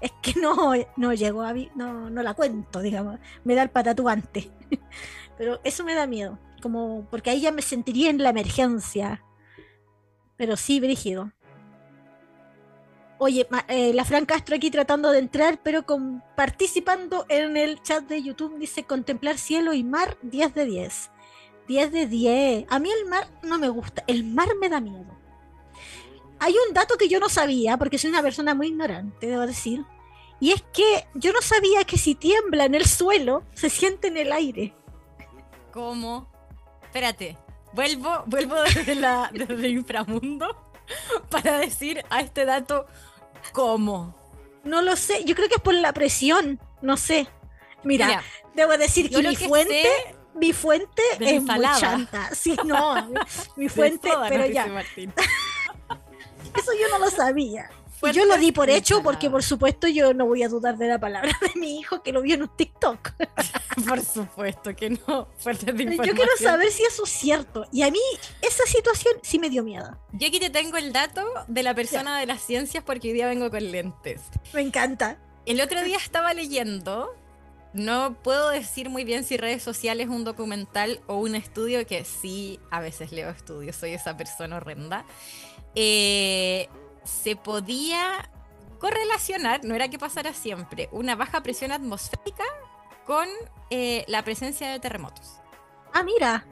es 0.00 0.10
que 0.20 0.40
no, 0.40 0.72
no 0.96 1.14
llegó 1.14 1.42
a 1.42 1.54
mí, 1.54 1.70
no, 1.76 2.10
no 2.10 2.20
la 2.24 2.34
cuento, 2.34 2.80
digamos. 2.80 3.20
Me 3.44 3.54
da 3.54 3.62
el 3.62 3.70
patatú 3.70 4.08
antes. 4.08 4.50
Pero 5.38 5.60
eso 5.62 5.84
me 5.84 5.94
da 5.94 6.08
miedo, 6.08 6.36
como 6.60 7.06
porque 7.10 7.30
ahí 7.30 7.40
ya 7.40 7.52
me 7.52 7.62
sentiría 7.62 8.10
en 8.10 8.22
la 8.22 8.30
emergencia. 8.30 9.24
Pero 10.36 10.56
sí, 10.56 10.80
brígido. 10.80 11.32
Oye, 13.20 13.48
eh, 13.66 13.92
la 13.92 14.04
Fran 14.04 14.26
Castro 14.26 14.54
aquí 14.54 14.70
tratando 14.70 15.10
de 15.10 15.18
entrar, 15.18 15.60
pero 15.62 15.84
con, 15.84 16.22
participando 16.36 17.26
en 17.28 17.56
el 17.56 17.82
chat 17.82 18.04
de 18.04 18.22
YouTube, 18.22 18.58
dice 18.58 18.84
contemplar 18.84 19.38
cielo 19.38 19.72
y 19.72 19.82
mar 19.82 20.16
10 20.22 20.54
de 20.54 20.64
10. 20.64 21.10
10 21.66 21.92
de 21.92 22.06
10. 22.06 22.66
A 22.70 22.78
mí 22.78 22.90
el 22.92 23.06
mar 23.06 23.28
no 23.42 23.58
me 23.58 23.68
gusta, 23.68 24.04
el 24.06 24.22
mar 24.22 24.48
me 24.60 24.68
da 24.68 24.80
miedo. 24.80 25.18
hay 26.38 26.54
un 26.68 26.72
dato 26.72 26.96
que 26.96 27.08
yo 27.08 27.18
no 27.18 27.28
sabía, 27.28 27.76
porque 27.76 27.98
soy 27.98 28.10
una 28.10 28.22
persona 28.22 28.54
muy 28.54 28.68
ignorante, 28.68 29.26
debo 29.26 29.46
decir. 29.46 29.84
Y 30.38 30.52
es 30.52 30.62
que 30.72 31.08
yo 31.14 31.32
no 31.32 31.42
sabía 31.42 31.82
que 31.82 31.98
si 31.98 32.14
tiembla 32.14 32.66
en 32.66 32.76
el 32.76 32.86
suelo, 32.86 33.42
se 33.52 33.68
siente 33.68 34.06
en 34.06 34.16
el 34.16 34.30
aire. 34.30 34.72
¿Cómo? 35.72 36.28
Espérate, 36.88 37.36
vuelvo, 37.74 38.22
vuelvo 38.26 38.56
desde, 38.62 38.94
la, 38.94 39.30
desde 39.32 39.68
inframundo 39.68 40.72
para 41.30 41.58
decir 41.58 42.02
a 42.08 42.20
este 42.22 42.46
dato 42.46 42.86
cómo. 43.52 44.16
No 44.64 44.80
lo 44.80 44.96
sé, 44.96 45.22
yo 45.24 45.34
creo 45.34 45.48
que 45.48 45.56
es 45.56 45.60
por 45.60 45.74
la 45.74 45.92
presión, 45.92 46.58
no 46.80 46.96
sé. 46.96 47.28
Mira, 47.84 48.06
Mira, 48.06 48.22
debo 48.54 48.76
decir 48.78 49.10
que 49.10 49.22
mi 49.22 49.36
fuente, 49.36 49.82
sé 49.82 50.16
mi 50.34 50.52
fuente 50.54 51.02
de 51.18 51.36
es 51.36 51.42
muy 51.42 51.62
chanta. 51.78 52.34
Sí, 52.34 52.56
no, 52.64 53.06
mi- 53.56 53.68
fuente, 53.68 54.10
pero 54.30 54.46
ya, 54.46 54.64
eso 56.54 56.72
yo 56.72 56.88
no 56.90 56.98
lo 56.98 57.10
sabía. 57.10 57.70
Y 58.02 58.12
yo 58.12 58.24
lo 58.24 58.36
di 58.38 58.52
por 58.52 58.70
hecho 58.70 59.02
porque 59.02 59.28
por 59.30 59.42
supuesto 59.42 59.88
yo 59.88 60.14
no 60.14 60.26
voy 60.26 60.42
a 60.42 60.48
dudar 60.48 60.76
de 60.78 60.88
la 60.88 60.98
palabra 60.98 61.32
de 61.40 61.60
mi 61.60 61.78
hijo 61.78 62.02
que 62.02 62.12
lo 62.12 62.22
vio 62.22 62.34
en 62.34 62.42
un 62.42 62.48
TikTok. 62.56 63.12
Por 63.88 64.04
supuesto 64.04 64.74
que 64.74 64.90
no. 64.90 65.28
Fuertes 65.38 65.76
de 65.76 65.84
Yo 65.84 66.14
quiero 66.14 66.36
saber 66.38 66.70
si 66.70 66.82
eso 66.82 67.04
es 67.04 67.10
cierto. 67.10 67.64
Y 67.72 67.82
a 67.82 67.90
mí 67.90 68.00
esa 68.42 68.64
situación 68.66 69.14
sí 69.22 69.38
me 69.38 69.50
dio 69.50 69.62
miedo. 69.62 69.96
Yo 70.12 70.28
aquí 70.28 70.40
te 70.40 70.50
tengo 70.50 70.76
el 70.76 70.92
dato 70.92 71.24
de 71.46 71.62
la 71.62 71.74
persona 71.74 72.18
de 72.18 72.26
las 72.26 72.42
ciencias 72.42 72.82
porque 72.84 73.08
hoy 73.08 73.14
día 73.14 73.26
vengo 73.26 73.50
con 73.50 73.70
lentes. 73.70 74.22
Me 74.52 74.62
encanta. 74.62 75.18
El 75.46 75.60
otro 75.60 75.82
día 75.84 75.96
estaba 75.96 76.34
leyendo, 76.34 77.14
no 77.72 78.16
puedo 78.22 78.50
decir 78.50 78.90
muy 78.90 79.04
bien 79.04 79.24
si 79.24 79.36
redes 79.36 79.62
sociales, 79.62 80.08
un 80.08 80.24
documental 80.24 81.00
o 81.06 81.16
un 81.16 81.34
estudio, 81.34 81.86
que 81.86 82.04
sí, 82.04 82.58
a 82.70 82.80
veces 82.80 83.12
leo 83.12 83.30
estudios, 83.30 83.76
soy 83.76 83.92
esa 83.92 84.16
persona 84.16 84.56
horrenda. 84.56 85.04
Eh, 85.74 86.68
se 87.08 87.36
podía 87.36 88.30
correlacionar, 88.78 89.64
no 89.64 89.74
era 89.74 89.88
que 89.88 89.98
pasara 89.98 90.32
siempre, 90.32 90.88
una 90.92 91.16
baja 91.16 91.42
presión 91.42 91.72
atmosférica 91.72 92.44
con 93.06 93.26
eh, 93.70 94.04
la 94.06 94.22
presencia 94.22 94.70
de 94.70 94.78
terremotos. 94.78 95.40
Ah, 95.92 96.02
mira. 96.02 96.46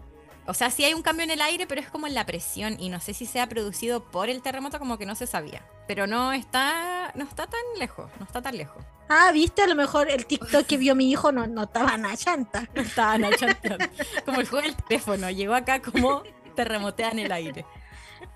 O 0.49 0.55
sea, 0.55 0.71
sí 0.71 0.85
hay 0.85 0.95
un 0.95 1.03
cambio 1.03 1.25
en 1.25 1.33
el 1.33 1.43
aire, 1.43 1.67
pero 1.67 1.81
es 1.81 1.89
como 1.89 2.07
en 2.07 2.15
la 2.15 2.25
presión 2.25 2.77
y 2.79 2.89
no 2.89 3.01
sé 3.01 3.15
si 3.15 3.27
se 3.27 3.41
ha 3.41 3.49
producido 3.49 4.05
por 4.05 4.29
el 4.29 4.43
terremoto, 4.43 4.79
como 4.79 4.97
que 4.97 5.05
no 5.05 5.17
se 5.17 5.27
sabía. 5.27 5.67
Pero 5.89 6.07
no 6.07 6.33
está, 6.33 7.11
no 7.17 7.25
está 7.25 7.49
tan 7.49 7.61
lejos, 7.79 8.11
no 8.21 8.27
está 8.27 8.41
tan 8.43 8.57
lejos. 8.57 8.85
Ah, 9.09 9.31
viste, 9.33 9.63
a 9.63 9.67
lo 9.67 9.75
mejor 9.75 10.09
el 10.09 10.25
TikTok 10.25 10.65
que 10.65 10.77
vio 10.77 10.95
mi 10.95 11.11
hijo 11.11 11.33
no, 11.33 11.49
no 11.49 11.65
estaba 11.65 11.97
nada 11.97 12.17
chanta. 12.17 12.69
Estaban 12.75 13.25
achanteando. 13.25 13.87
Como 14.25 14.41
el 14.41 14.49
juego 14.49 14.67
del 14.67 14.77
teléfono, 14.77 15.31
llegó 15.31 15.55
acá 15.55 15.83
como 15.83 16.23
terremotea 16.55 17.11
en 17.11 17.19
el 17.19 17.33
aire. 17.33 17.67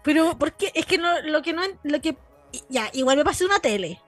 Pero, 0.05 0.39
porque 0.39 0.73
Es 0.75 0.87
que 0.87 0.99
no, 0.99 1.21
lo 1.23 1.43
que 1.43 1.53
no. 1.53 1.63
Lo 1.83 2.01
que, 2.01 2.17
ya, 2.69 2.89
igual 2.93 3.17
me 3.17 3.25
pasé 3.25 3.45
una 3.45 3.59
tele. 3.61 4.01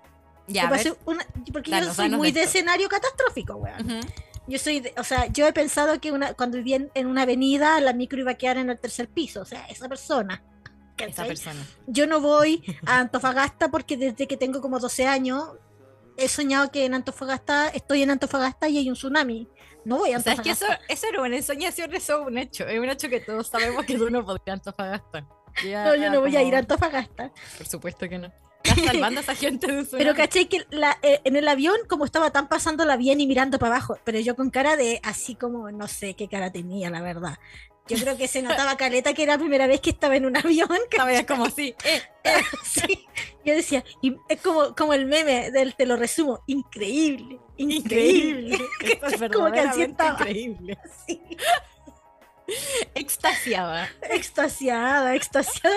Ya, 0.49 0.65
Me 0.65 0.71
pasé 0.71 0.95
una, 1.05 1.25
porque 1.53 1.71
yo 1.71 1.77
Danos, 1.77 1.97
soy 1.97 2.07
danos 2.07 2.19
muy 2.19 2.33
de 2.33 2.43
esto. 2.43 2.59
escenario 2.59 2.89
catastrófico, 2.89 3.55
weón. 3.57 3.87
Ujú. 3.99 4.01
Yo 4.49 4.59
soy, 4.59 4.81
de- 4.81 4.93
o 4.99 5.05
sea, 5.05 5.27
yo 5.27 5.47
he 5.47 5.53
pensado 5.53 6.01
que 6.01 6.11
una, 6.11 6.35
cuando 6.35 6.57
vivía 6.59 6.77
en, 6.77 6.91
en 6.95 7.07
una 7.07 7.23
avenida, 7.23 7.81
la 7.81 7.93
micro 7.93 8.19
iba 8.19 8.33
a 8.33 8.35
quedar 8.35 8.57
en 8.59 8.69
el 8.71 8.79
tercer 8.79 9.09
piso. 9.09 9.41
O 9.43 9.45
sea, 9.45 9.65
esa 9.67 9.89
persona. 9.89 10.43
Esa 10.99 11.25
persona. 11.25 11.65
Yo 11.87 12.07
no 12.07 12.21
voy 12.21 12.63
a 12.87 12.99
Antofagasta 12.99 13.71
porque 13.71 13.97
desde 13.97 14.27
que 14.27 14.37
tengo 14.37 14.61
como 14.61 14.79
12 14.81 15.07
años 15.07 15.45
he 16.17 16.29
soñado 16.29 16.71
que 16.71 16.85
en 16.85 16.95
Antofagasta, 16.95 17.69
estoy 17.69 18.03
en 18.03 18.11
Antofagasta 18.11 18.69
y 18.69 18.79
hay 18.79 18.89
un 18.89 18.95
tsunami. 18.97 19.49
No 19.85 19.99
voy 19.99 20.13
a 20.13 20.19
O 20.19 20.21
sea, 20.21 20.35
es 20.35 20.41
que 20.41 20.51
Antofagasta. 20.51 20.85
eso, 20.93 21.07
eso 21.07 21.07
era 21.13 21.23
una 21.23 21.37
ensoñación, 21.37 21.95
eso 21.95 22.21
es 22.23 22.27
un 22.27 22.39
hecho. 22.39 22.67
Es 22.67 22.79
un 22.79 22.89
hecho 22.91 23.09
que 23.09 23.21
todos 23.21 23.47
sabemos 23.49 23.85
que 23.87 23.97
tú 23.97 24.11
no 24.11 24.25
podrías 24.25 24.59
Antofagasta. 24.59 25.25
Ya, 25.65 25.85
No, 25.85 25.95
yo 25.95 26.11
no 26.11 26.21
voy 26.21 26.31
a 26.37 26.39
como- 26.41 26.49
ir 26.49 26.55
a 26.55 26.59
Antofagasta. 26.59 27.31
Por 27.59 27.67
supuesto 27.67 28.09
que 28.09 28.19
no. 28.19 28.33
Estás 28.65 28.85
salvando 28.85 29.19
a 29.21 29.23
esa 29.25 29.35
gente 29.35 29.67
de 29.67 29.79
un 29.81 29.89
Pero 29.91 30.15
caché 30.15 30.47
que 30.49 30.65
la- 30.71 30.97
eh, 31.03 31.21
en 31.25 31.35
el 31.37 31.49
avión, 31.49 31.77
como 31.89 32.05
estaba 32.05 32.31
tan 32.31 32.49
pasándola 32.49 32.97
bien 32.97 33.21
y 33.21 33.27
mirando 33.27 33.59
para 33.59 33.75
abajo, 33.77 33.99
pero 34.05 34.21
yo 34.21 34.37
con 34.37 34.51
cara 34.51 34.77
de 34.77 35.01
así 35.03 35.35
como, 35.35 35.71
no 35.73 35.89
sé 35.89 36.15
qué 36.15 36.29
cara 36.29 36.53
tenía, 36.53 36.89
la 36.89 37.03
verdad. 37.03 37.39
Yo 37.89 37.97
creo 37.99 38.17
que 38.17 38.29
se 38.29 38.41
notaba 38.67 38.77
caleta 38.77 39.13
que 39.15 39.25
era 39.25 39.33
la 39.35 39.39
primera 39.41 39.67
vez 39.67 39.81
que 39.81 39.91
estaba 39.91 40.15
en 40.17 40.27
un 40.27 40.37
avión. 40.37 40.69
Esta 40.91 41.05
vez 41.05 41.27
como 41.27 41.47
así. 41.47 41.75
Eh, 41.85 42.03
Sí. 42.63 43.05
Yo 43.45 43.55
decía, 43.57 43.83
y 44.01 44.15
es 44.29 44.41
como, 44.41 44.77
como 44.77 44.95
el 44.95 45.07
meme 45.07 45.51
del 45.51 45.75
te 45.75 45.85
lo 45.85 45.97
resumo, 45.97 46.45
increíble, 46.47 47.41
increíble. 47.57 48.55
increíble. 48.55 48.59
Esto 48.93 49.07
es 49.25 49.33
Como 49.33 49.51
que 49.51 49.59
así 49.61 49.83
estaba. 49.83 50.21
increíble. 50.21 50.79
Sí. 51.05 51.21
Extasiada. 52.95 53.89
Extasiada, 54.11 55.15
extasiada. 55.15 55.77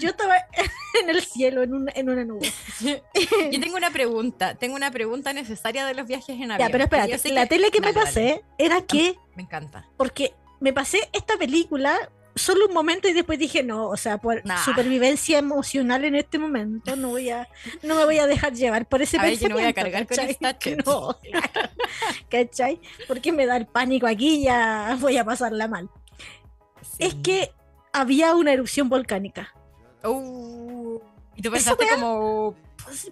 Yo 0.00 0.10
estaba 0.10 0.34
en 1.02 1.10
el 1.10 1.22
cielo, 1.22 1.62
en 1.62 1.74
una, 1.74 1.92
en 1.94 2.08
una 2.10 2.24
nube. 2.24 2.52
Yo 2.80 3.60
tengo 3.60 3.76
una 3.76 3.90
pregunta, 3.90 4.54
tengo 4.54 4.74
una 4.76 4.90
pregunta 4.90 5.32
necesaria 5.32 5.86
de 5.86 5.94
los 5.94 6.06
viajes 6.06 6.36
en 6.40 6.50
avión. 6.50 6.68
Ya, 6.68 6.72
pero 6.72 6.84
espérate, 6.84 7.30
la 7.32 7.46
tele 7.46 7.70
que 7.70 7.80
me 7.80 7.92
dale, 7.92 8.06
pasé 8.06 8.44
era 8.58 8.80
que, 8.82 9.16
Me 9.36 9.42
encanta. 9.42 9.86
porque 9.96 10.34
me 10.60 10.72
pasé 10.72 11.08
esta 11.12 11.36
película 11.36 11.96
solo 12.36 12.66
un 12.66 12.74
momento 12.74 13.06
y 13.06 13.12
después 13.12 13.38
dije, 13.38 13.62
no, 13.62 13.86
o 13.88 13.96
sea, 13.96 14.18
por 14.18 14.44
Nah. 14.44 14.58
supervivencia 14.64 15.38
emocional 15.38 16.04
en 16.04 16.16
este 16.16 16.38
momento, 16.38 16.96
no 16.96 17.10
voy 17.10 17.30
a, 17.30 17.48
no 17.82 17.94
me 17.94 18.04
voy 18.04 18.18
a 18.18 18.26
dejar 18.26 18.52
llevar 18.54 18.86
por 18.86 19.02
ese 19.02 19.18
A 19.18 19.22
ver, 19.22 19.38
yo 19.38 19.48
no 19.48 19.54
voy 19.54 19.64
a 19.64 19.72
cargar 19.72 20.04
con 20.06 20.16
¿cachai? 20.16 20.36
chet. 20.58 20.84
No, 20.84 21.16
¿cachai? 22.28 22.80
Porque 23.06 23.30
me 23.30 23.46
da 23.46 23.56
el 23.56 23.66
pánico 23.66 24.06
aquí 24.08 24.40
y 24.40 24.44
ya 24.44 24.96
voy 25.00 25.16
a 25.16 25.24
pasarla 25.24 25.68
mal. 25.68 25.88
Es 26.98 27.14
que 27.16 27.52
había 27.92 28.34
una 28.34 28.52
erupción 28.52 28.88
volcánica. 28.88 29.54
Uh, 30.04 30.98
y 31.34 31.42
tú 31.42 31.50
pensaste 31.50 31.86
como. 31.94 32.54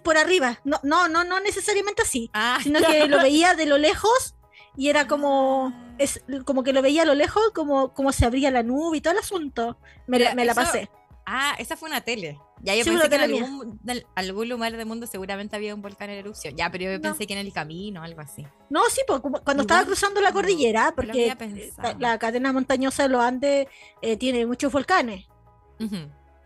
Por 0.03 0.17
arriba, 0.17 0.59
no, 0.63 0.79
no, 0.83 1.07
no, 1.07 1.23
no 1.23 1.39
necesariamente 1.39 2.03
así, 2.03 2.29
Ah, 2.33 2.59
sino 2.61 2.79
que 2.79 3.07
lo 3.07 3.17
veía 3.17 3.55
de 3.55 3.65
lo 3.65 3.79
lejos 3.79 4.35
y 4.77 4.89
era 4.89 5.07
como 5.07 5.73
es 5.97 6.21
como 6.45 6.63
que 6.63 6.73
lo 6.73 6.81
veía 6.83 7.01
a 7.03 7.05
lo 7.05 7.15
lejos 7.15 7.41
como, 7.55 7.91
como 7.93 8.11
se 8.11 8.25
abría 8.25 8.51
la 8.51 8.61
nube 8.61 8.97
y 8.97 9.01
todo 9.01 9.13
el 9.13 9.19
asunto. 9.19 9.77
Me, 10.05 10.19
la- 10.19 10.25
Mira, 10.31 10.35
me 10.35 10.45
la 10.45 10.51
eso- 10.51 10.61
pasé 10.61 10.89
ah, 11.25 11.55
esa 11.59 11.75
fue 11.77 11.89
una 11.89 12.01
tele. 12.01 12.39
Ya 12.61 12.75
yo 12.75 12.83
Sí, 12.83 12.89
pensé 12.91 13.09
que 13.09 13.15
en 13.15 13.21
algún, 13.21 14.47
lugar 14.49 14.71
del 14.77 14.85
mundo 14.85 15.05
seguramente 15.07 15.55
había 15.55 15.75
un 15.75 15.81
volcán 15.81 16.09
en 16.09 16.17
erupción. 16.19 16.55
Ya, 16.55 16.69
pero 16.71 16.85
yo 16.85 16.91
No. 16.93 17.01
pensé 17.01 17.27
que 17.27 17.33
en 17.33 17.39
el 17.39 17.51
camino 17.51 18.01
o 18.01 18.03
algo 18.03 18.21
así. 18.21 18.45
no 18.69 18.81
sí 18.89 19.01
como 19.07 19.41
cuando 19.43 19.61
estaba 19.63 19.83
cruzando 19.85 20.21
la 20.21 20.31
cordillera 20.31 20.93
porque 20.95 21.27
eh, 21.27 21.71
la, 21.81 21.95
la 21.99 22.19
cadena 22.19 22.53
montañosa 22.53 23.03
de 23.03 23.09
los 23.09 23.21
Andes 23.21 23.67
eh, 24.01 24.15
tiene 24.17 24.45
muchos 24.45 24.71
volcanes 24.71 25.25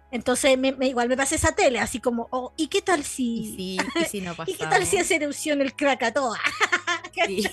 entonces 0.09 0.57
me, 0.57 0.71
me- 0.71 0.87
igual 0.87 1.09
me 1.09 1.17
pasé 1.17 1.35
esa 1.35 1.51
tele 1.51 1.79
así 1.79 1.99
como 1.99 2.27
oh, 2.31 2.53
y 2.57 2.67
qué 2.67 2.81
tal 2.81 3.01
Y 3.01 3.03
si 3.03 3.55
sí, 3.55 3.77
y 3.95 4.03
si 4.09 4.21
no. 4.21 4.35
¿Y 4.47 4.55
qué 4.55 4.65
tal 4.65 4.85
si 4.85 4.97
hace 4.97 5.15
erupción 5.17 5.61
el 5.61 5.75
Krakatoa? 5.75 6.39
Sí. 7.25 7.43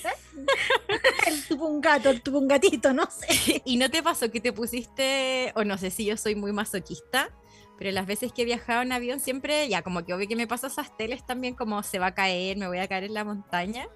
el 1.27 1.45
tupungato, 1.47 2.11
el 2.11 2.23
tupungatito, 2.23 2.93
no 2.93 3.09
sé. 3.11 3.63
¿Y 3.65 3.77
no 3.77 3.91
te 3.91 4.03
pasó 4.03 4.31
que 4.31 4.41
te 4.41 4.53
pusiste, 4.53 5.53
o 5.57 5.65
no 5.65 5.79
sé 5.79 5.91
si 5.91 6.05
yo 6.05 6.17
soy 6.17 6.35
muy 6.35 6.53
masoquista, 6.53 7.31
pero 7.79 7.91
las 7.91 8.07
veces 8.07 8.33
que 8.33 8.43
he 8.43 8.45
viajado 8.45 8.83
en 8.83 8.93
avión 8.93 9.21
siempre, 9.21 9.69
ya 9.69 9.83
como 9.83 10.05
que 10.05 10.15
obvio 10.15 10.29
que 10.29 10.37
me 10.37 10.47
paso 10.47 10.67
esas 10.67 10.97
teles 10.97 11.27
también 11.27 11.55
como 11.55 11.83
se 11.83 11.99
va 11.99 12.09
a 12.09 12.15
caer, 12.15 12.57
me 12.57 12.69
voy 12.69 12.79
a 12.79 12.89
caer 12.89 13.05
en 13.05 13.15
la 13.15 13.25
montaña. 13.25 13.89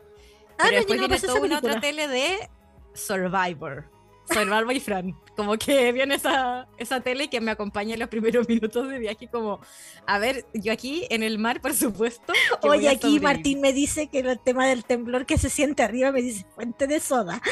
Ah, 0.58 0.64
pero 0.64 0.70
no, 0.70 0.76
después 0.78 0.98
viene 0.98 1.20
toda 1.20 1.40
una 1.40 1.58
otra 1.58 1.80
tele 1.80 2.08
de 2.08 2.50
Survivor. 2.94 3.90
Survivor 4.32 4.72
y 4.72 4.80
Fran. 4.80 5.12
Como 5.36 5.56
que 5.56 5.92
viene 5.92 6.16
esa, 6.16 6.66
esa 6.78 7.00
tele 7.00 7.28
que 7.30 7.40
me 7.40 7.50
acompaña 7.50 7.94
en 7.94 8.00
los 8.00 8.08
primeros 8.08 8.48
minutos 8.48 8.88
de 8.88 8.98
viaje, 8.98 9.28
como, 9.28 9.60
a 10.06 10.18
ver, 10.18 10.44
yo 10.54 10.72
aquí 10.72 11.06
en 11.10 11.22
el 11.22 11.38
mar, 11.38 11.60
por 11.60 11.74
supuesto. 11.74 12.32
Oye, 12.62 12.88
aquí. 12.88 13.20
Martín 13.20 13.60
me 13.60 13.72
dice 13.72 14.08
que 14.08 14.20
el 14.20 14.38
tema 14.40 14.66
del 14.66 14.84
temblor 14.84 15.26
que 15.26 15.38
se 15.38 15.48
siente 15.50 15.82
arriba 15.82 16.12
me 16.12 16.22
dice 16.22 16.44
fuente 16.54 16.86
de 16.86 17.00
soda. 17.00 17.40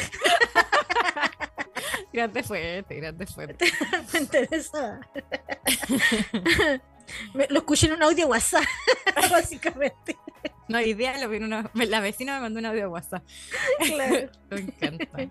Grande 2.13 2.43
fuerte, 2.43 2.95
grande 2.97 3.27
fuerte. 3.27 3.67
fuente 4.07 4.47
de 4.47 4.63
soda. 4.63 5.01
Me- 7.35 7.47
lo 7.51 7.59
escuché 7.59 7.87
en 7.87 7.93
un 7.95 8.03
audio 8.03 8.27
WhatsApp, 8.29 8.65
básicamente. 9.31 10.17
No, 10.69 10.81
idea, 10.81 11.19
lo 11.19 11.29
vi 11.29 11.37
en 11.37 11.45
una, 11.45 11.71
la 11.75 12.01
vecina 12.01 12.35
me 12.37 12.41
mandó 12.41 12.59
un 12.59 12.67
audio 12.67 12.91
WhatsApp. 12.91 13.23
Claro. 13.85 14.31
Me 14.51 14.61
encanta. 14.61 15.31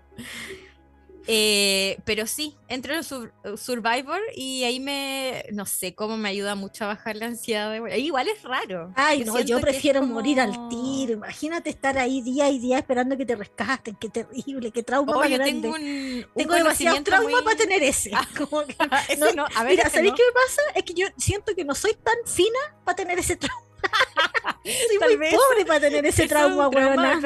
Eh, 1.28 1.98
pero 2.04 2.26
sí, 2.26 2.56
entro 2.68 2.94
en 2.94 3.02
Sur- 3.02 3.32
Survivor 3.56 4.20
y 4.34 4.62
ahí 4.64 4.78
me, 4.80 5.44
no 5.52 5.66
sé 5.66 5.94
cómo 5.94 6.16
me 6.16 6.28
ayuda 6.28 6.54
mucho 6.54 6.84
a 6.84 6.88
bajar 6.88 7.16
la 7.16 7.26
ansiedad. 7.26 7.70
de- 7.72 7.98
igual 7.98 8.28
es 8.28 8.42
raro. 8.42 8.92
Ay, 8.94 9.24
Yo 9.24 9.32
no, 9.32 9.40
yo 9.40 9.60
prefiero 9.60 10.02
morir 10.04 10.40
al 10.40 10.68
tiro. 10.68 11.14
Imagínate 11.14 11.70
estar 11.70 11.98
ahí 11.98 12.22
día 12.22 12.48
y 12.48 12.58
día 12.60 12.78
esperando 12.78 13.16
que 13.16 13.26
te 13.26 13.34
rescaten. 13.34 13.96
Qué 13.96 14.08
terrible, 14.08 14.70
qué 14.70 14.82
trauma 14.82 15.12
Oh, 15.14 15.18
más 15.20 15.28
yo 15.28 15.36
grande. 15.36 15.52
tengo 15.62 15.74
un, 15.74 16.26
demasiado 16.56 17.02
trauma 17.02 17.28
muy- 17.30 17.42
para 17.42 17.56
tener 17.56 17.82
ese. 17.82 18.10
Como 18.38 18.64
que- 18.64 18.76
Ese 19.08 19.16
no, 19.18 19.32
no, 19.32 19.46
a 19.54 19.64
ver, 19.64 19.72
Mira, 19.76 19.90
¿sabéis 19.90 20.12
no. 20.12 20.16
qué 20.16 20.22
me 20.26 20.32
pasa? 20.32 20.62
Es 20.76 20.82
que 20.84 20.94
yo 20.94 21.06
siento 21.16 21.54
que 21.56 21.64
no 21.64 21.74
soy 21.74 21.94
tan 21.94 22.14
fina 22.24 22.58
para 22.84 22.94
tener 22.96 23.18
ese 23.18 23.36
trauma. 23.36 23.65
Soy 24.64 24.98
Tal 24.98 25.08
muy 25.10 25.16
vez 25.16 25.34
pobre 25.34 25.64
para 25.64 25.80
tener 25.80 26.04
ese 26.06 26.24
Es 26.24 26.28
trauma, 26.28 26.68
weona. 26.68 27.20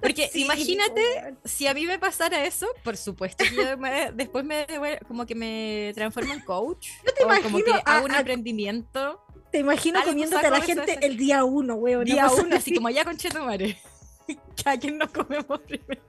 Porque 0.00 0.28
Sí, 0.32 0.44
imagínate, 0.44 1.34
si 1.44 1.66
a 1.66 1.74
mí 1.74 1.84
me 1.86 1.98
pasara 1.98 2.44
eso, 2.44 2.68
por 2.84 2.96
supuesto 2.96 3.44
que 3.44 3.56
yo 3.56 3.76
me- 3.76 4.12
después 4.12 4.44
me 4.44 4.66
como 5.08 5.26
que 5.26 5.34
me 5.34 5.90
transformo 5.94 6.32
en 6.32 6.40
coach. 6.40 6.88
Yo 7.04 7.12
te 7.12 7.24
o 7.24 7.26
como 7.42 7.58
imagino 7.58 7.64
que 7.64 7.72
a- 7.84 7.94
hago 7.96 8.04
un 8.06 8.12
a- 8.12 8.18
emprendimiento. 8.18 9.20
Te 9.50 9.58
imagino 9.58 10.00
comiéndote 10.04 10.46
a 10.46 10.50
la 10.50 10.60
gente 10.60 10.92
esa- 10.92 11.00
el 11.00 11.16
día 11.16 11.42
uno, 11.42 11.74
weón. 11.74 12.04
Día 12.04 12.28
uno, 12.30 12.54
así 12.56 12.72
como 12.74 12.88
ya 12.88 13.04
con 13.04 13.16
Chetumare. 13.16 13.76
¿A 14.64 14.76
quién 14.78 14.96
nos 14.96 15.10
comemos 15.10 15.60
primero? 15.66 16.02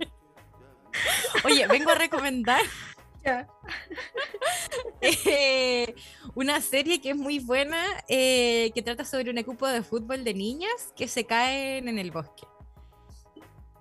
Oye, 1.44 1.66
vengo 1.68 1.90
a 1.90 1.96
recomendar 1.96 2.62
eh, 5.02 5.96
una 6.36 6.62
serie 6.62 7.02
que 7.02 7.12
es 7.12 7.16
muy 7.16 7.40
buena, 7.40 7.84
eh, 8.08 8.72
que 8.74 8.82
trata 8.82 9.06
sobre 9.06 9.30
un 9.32 9.38
equipo 9.38 9.68
de 9.68 9.84
fútbol 9.84 10.24
de 10.24 10.34
niñas 10.34 10.94
que 10.96 11.08
se 11.08 11.26
caen 11.26 11.88
en 11.88 12.00
el 12.00 12.12
bosque. 12.12 12.48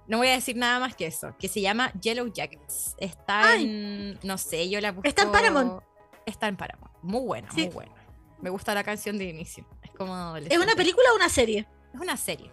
No 0.07 0.19
voy 0.19 0.29
a 0.29 0.33
decir 0.33 0.57
nada 0.57 0.81
más 0.81 0.97
que 0.97 1.07
eso, 1.07 1.37
que 1.39 1.47
se 1.49 1.61
llama 1.61 1.93
Yellow 2.01 2.33
Jackets. 2.33 2.97
Está 2.99 3.51
Ay. 3.51 3.65
en, 3.65 4.19
no 4.25 4.39
sé, 4.39 4.69
yo 4.69 4.81
la 4.81 4.93
busco. 4.93 5.09
Está 5.09 5.23
en 5.23 5.33
Paramount. 5.33 5.83
Está 6.27 6.49
en 6.49 6.57
Paramount. 6.57 6.93
Muy 7.03 7.21
buena, 7.23 7.49
Sí. 7.53 7.67
muy 7.67 7.75
buena. 7.75 7.95
Me 8.41 8.51
gusta 8.51 8.75
la 8.75 8.83
canción 8.83 9.19
de 9.19 9.25
inicio. 9.25 9.67
Es 9.83 9.91
como 9.93 10.37
¿Es 10.37 10.59
una 10.59 10.75
película 10.75 11.07
o 11.13 11.17
una 11.17 11.29
serie? 11.29 11.69
Es 11.95 12.01
una 12.01 12.17
serie. 12.17 12.51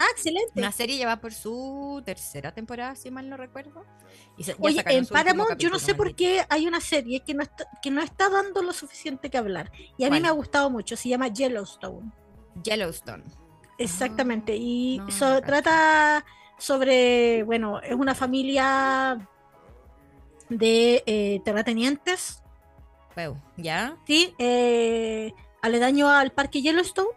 Ah, 0.00 0.06
excelente. 0.12 0.52
Una 0.54 0.70
serie 0.72 0.96
ya 0.96 1.06
va 1.06 1.16
por 1.20 1.32
su 1.34 2.02
tercera 2.06 2.52
temporada, 2.52 2.94
si 2.94 3.10
mal 3.10 3.28
no 3.28 3.36
recuerdo. 3.36 3.84
Y 4.36 4.44
se- 4.44 4.52
ya 4.52 4.58
Oye, 4.60 4.84
en 4.86 5.06
Paramount 5.06 5.58
yo 5.58 5.70
no 5.70 5.78
sé 5.78 5.94
por 5.94 6.14
qué 6.14 6.44
hay 6.48 6.66
una 6.68 6.80
serie 6.80 7.20
que 7.24 7.34
no 7.34 7.42
está, 7.42 7.66
que 7.82 7.90
no 7.90 8.00
está 8.00 8.28
dando 8.28 8.62
lo 8.62 8.72
suficiente 8.72 9.28
que 9.30 9.38
hablar. 9.38 9.72
Y 9.96 10.04
a 10.04 10.06
mí 10.06 10.10
¿Cuál? 10.10 10.22
me 10.22 10.28
ha 10.28 10.32
gustado 10.32 10.70
mucho. 10.70 10.96
Se 10.96 11.08
llama 11.08 11.28
Yellowstone. 11.28 12.12
Yellowstone. 12.62 13.24
Exactamente. 13.78 14.56
y 14.56 14.98
no, 14.98 15.10
so- 15.10 15.26
no 15.28 15.34
cacho. 15.40 15.46
trata 15.46 16.24
sobre, 16.58 17.42
bueno, 17.44 17.80
es 17.80 17.94
una 17.94 18.14
familia 18.14 19.28
de 20.48 21.02
eh, 21.06 21.40
terratenientes, 21.44 22.42
Peu, 23.14 23.34
¿Ya? 23.56 23.96
¿sí? 24.06 24.32
Eh, 24.38 25.32
aledaño 25.60 26.08
al 26.08 26.30
parque 26.32 26.62
Yellowstone. 26.62 27.08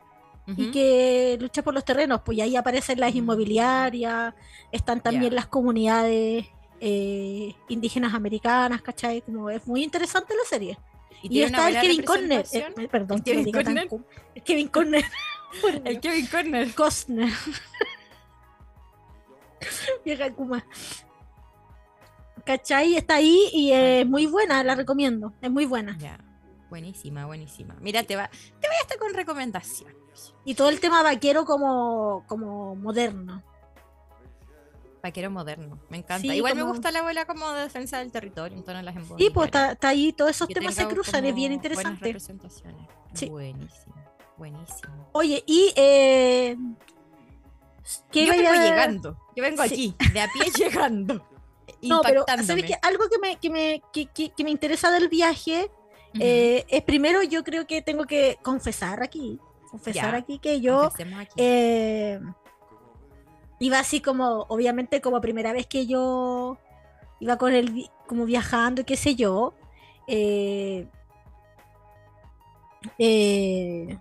Y 0.58 0.72
que 0.72 1.38
lucha 1.40 1.62
por 1.62 1.74
los 1.74 1.86
terrenos, 1.86 2.22
pues 2.26 2.38
y 2.38 2.42
ahí 2.42 2.56
aparecen 2.56 3.00
las 3.00 3.14
Mm. 3.14 3.18
inmobiliarias, 3.18 4.34
están 4.72 5.02
también 5.02 5.36
las 5.36 5.48
comunidades 5.48 6.48
eh, 6.84 7.56
indígenas 7.70 8.14
americanas, 8.14 8.82
¿cachai? 8.82 9.22
Como 9.22 9.50
es 9.50 9.66
muy 9.68 9.84
interesante 9.84 10.34
la 10.36 10.44
serie. 10.50 10.78
Y, 11.22 11.44
una 11.44 11.46
está 11.46 11.70
el 11.70 11.82
Kevin 11.82 12.04
Conner, 12.04 12.46
eh, 12.52 12.74
eh, 12.76 12.88
perdón, 12.88 13.18
¿El 13.20 13.24
que 13.24 13.32
Kevin 13.32 13.46
diga 13.46 13.64
tan 13.64 13.78
el 13.78 14.44
Kevin 14.44 14.68
Conner, 14.70 15.06
por 15.62 15.88
El. 15.88 16.00
Kevin 16.00 16.26
Corner. 16.26 16.74
Costner. 16.74 17.30
Vieja 20.06 20.34
Kuma. 20.34 20.66
¿Cachai? 22.44 22.96
Está 22.96 23.16
ahí 23.16 23.50
y 23.54 23.72
es 23.72 24.08
muy 24.08 24.26
buena, 24.26 24.64
la 24.64 24.74
recomiendo. 24.74 25.34
Es 25.42 25.52
muy 25.52 25.66
buena. 25.66 25.96
Ya. 26.00 26.18
Buenísima, 26.72 27.28
buenísima. 27.28 27.76
Mira, 27.80 28.02
te 28.04 28.16
va, 28.16 28.30
te 28.30 28.68
voy 28.68 28.78
a 28.78 28.82
estar 28.82 28.98
con 28.98 29.14
recomendaciones. 29.14 29.96
Y 30.46 30.56
todo 30.56 30.70
el 30.70 30.80
tema 30.80 31.04
vaquero 31.04 31.46
como, 31.46 32.24
como 32.28 32.76
moderno. 32.76 33.44
Vaquero 35.04 35.32
moderno, 35.32 35.80
me 35.90 35.98
encanta. 35.98 36.22
Sí, 36.22 36.30
Igual 36.32 36.56
me 36.56 36.62
gusta 36.64 36.92
la 36.92 37.00
abuela 37.00 37.26
como 37.26 37.50
de 37.54 37.62
defensa 37.64 37.98
del 38.00 38.12
territorio 38.12 38.64
en 38.68 38.86
las 38.86 38.96
Sí, 39.18 39.32
pues 39.34 39.48
está, 39.48 39.72
está 39.72 39.90
ahí, 39.90 40.14
todos 40.14 40.30
esos 40.32 40.48
Que 40.48 40.54
temas 40.54 40.76
se 40.76 40.88
cruzan, 40.88 41.26
es 41.26 41.34
bien 41.34 41.52
interesante. 41.52 42.06
representaciones. 42.06 42.88
Sí. 43.14 43.28
Buenísimo, 43.30 43.96
buenísimo. 44.38 45.10
Oye, 45.14 45.44
y 45.48 45.74
eh, 45.76 46.56
¿qué 48.12 48.26
Yo 48.28 48.32
vengo 48.34 48.50
a- 48.50 48.64
llegando, 48.64 49.18
yo 49.36 49.42
vengo 49.44 49.64
Sí. 49.64 49.96
aquí, 49.98 50.12
de 50.14 50.22
a 50.22 50.28
pie 50.28 50.44
llegando. 50.58 51.28
No, 51.82 52.02
pero. 52.04 52.24
¿sabes 52.46 52.66
qué? 52.66 52.76
algo 52.84 53.06
que 53.10 53.18
me, 53.18 53.38
que, 53.38 53.50
me, 53.50 53.82
que, 53.92 54.06
que- 54.06 54.30
que 54.30 54.44
me 54.44 54.52
interesa 54.52 54.92
del 54.92 55.10
viaje 55.10 55.72
eh, 56.20 56.64
es 56.70 56.84
primero 56.84 57.24
yo 57.24 57.44
creo 57.44 57.66
que 57.66 57.82
tengo 57.82 58.04
que 58.06 58.38
confesar 58.44 59.02
aquí, 59.02 59.40
confesar 59.72 60.12
Ya. 60.12 60.18
aquí 60.18 60.38
que 60.40 60.62
yo 60.62 60.92
aquí. 61.18 61.34
eh, 61.38 62.20
iba 63.60 63.80
así 63.80 64.02
como, 64.02 64.46
obviamente 64.50 65.02
como 65.02 65.20
primera 65.22 65.54
vez 65.54 65.66
que 65.66 65.88
yo 65.88 66.58
iba 67.20 67.38
con 67.38 67.54
el, 67.54 67.72
vi- 67.72 67.90
como 68.08 68.26
viajando, 68.26 68.86
qué 68.86 68.96
sé 68.98 69.16
yo. 69.16 69.54
eh, 70.08 70.88
eh, 72.98 73.98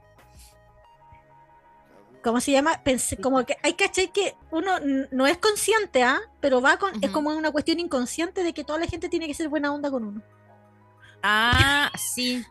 ¿Cómo 2.23 2.41
se 2.41 2.53
llama? 2.53 2.83
Pensé 2.85 3.17
como 3.17 3.45
que 3.47 3.57
hay 3.63 3.73
que 3.75 3.89
que 4.11 4.35
uno 4.51 4.73
no 5.11 5.27
es 5.27 5.39
consciente, 5.39 6.03
¿ah? 6.03 6.21
Pero 6.41 6.61
va 6.61 6.77
con, 6.77 6.93
es 7.03 7.11
como 7.11 7.31
una 7.31 7.51
cuestión 7.51 7.81
inconsciente 7.81 8.43
de 8.43 8.53
que 8.53 8.63
toda 8.63 8.79
la 8.79 8.87
gente 8.87 9.09
tiene 9.09 9.27
que 9.27 9.33
ser 9.35 9.49
buena 9.49 9.73
onda 9.73 9.91
con 9.91 10.05
uno. 10.05 10.23
Ah, 11.23 11.91
sí. 11.97 12.45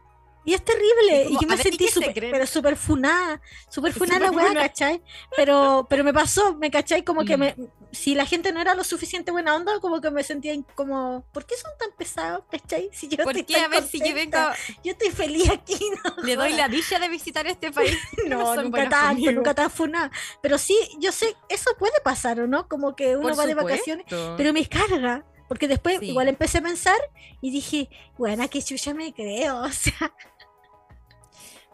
Y 0.46 0.54
es 0.54 0.64
terrible. 0.64 1.24
Y 1.24 1.26
como, 1.26 1.40
y 1.40 1.42
yo 1.44 1.48
me 1.50 1.56
ver, 1.56 1.60
¿y 1.60 1.70
sentí 1.70 1.88
se 1.88 1.94
súper, 1.94 2.14
pero 2.32 2.48
súper 2.48 2.76
funada. 2.78 3.42
Súper 3.70 3.94
funada 4.00 4.20
la 4.22 4.28
Súper 4.30 4.44
weá. 4.46 4.54
¿cachai? 4.54 5.04
Pero, 5.36 5.86
pero 5.90 6.04
me 6.04 6.14
pasó, 6.14 6.56
me 6.56 6.72
cachai, 6.72 7.04
como 7.04 7.26
que 7.26 7.36
Mm. 7.38 7.40
me, 7.40 7.56
si 7.92 8.16
la 8.16 8.26
gente 8.26 8.52
no 8.52 8.62
era 8.62 8.74
lo 8.74 8.84
suficiente 8.84 9.32
buena 9.32 9.56
onda, 9.56 9.80
como 9.80 10.00
que 10.02 10.10
me 10.12 10.24
sentía 10.24 10.54
como, 10.76 11.26
¿por 11.34 11.46
qué 11.46 11.56
son 11.56 11.72
tan 11.78 11.90
pesados, 11.98 12.44
cachai? 12.50 12.90
Si 12.94 13.08
yo 13.10 13.18
¿Por 13.24 13.38
estoy 13.38 13.56
qué? 13.56 13.62
A 13.62 13.68
ver 13.68 13.84
si 13.84 14.00
yo 14.00 14.06
vengo, 14.16 14.32
contenta, 14.32 14.56
yo 14.84 14.92
estoy 14.94 15.10
feliz 15.12 15.50
aquí, 15.50 15.78
¿no? 16.04 16.24
le 16.24 16.36
doy 16.36 16.54
la 16.54 16.68
dicha 16.70 17.00
de 17.00 17.10
visitar 17.10 17.46
este 17.46 17.72
país. 17.72 17.98
No, 18.28 18.56
son 18.56 18.66
nunca 18.66 18.90
tanto, 18.90 19.08
conmigo. 19.10 19.32
nunca 19.34 19.54
tan 19.54 19.70
funada. 19.70 20.10
Pero 20.42 20.58
sí, 20.58 20.76
yo 21.00 21.12
sé, 21.12 21.36
eso 21.50 21.70
puede 21.78 22.00
pasar, 22.04 22.40
¿o 22.40 22.48
no? 22.48 22.68
Como 22.68 22.96
que 22.96 23.16
uno 23.18 23.30
Por 23.30 23.40
va 23.40 23.46
de 23.46 23.56
vacaciones, 23.56 24.06
supuesto. 24.08 24.36
pero 24.38 24.54
me 24.54 24.66
carga. 24.68 25.26
Porque 25.50 25.68
después 25.68 26.00
Sí. 26.00 26.12
igual 26.12 26.30
empecé 26.30 26.60
a 26.60 26.62
pensar 26.62 26.96
y 27.42 27.52
dije, 27.52 27.90
bueno, 28.18 28.50
que 28.50 28.62
chucha 28.64 28.94
me 28.94 29.12
creo, 29.14 29.62
o 29.64 29.72
sea, 29.72 30.14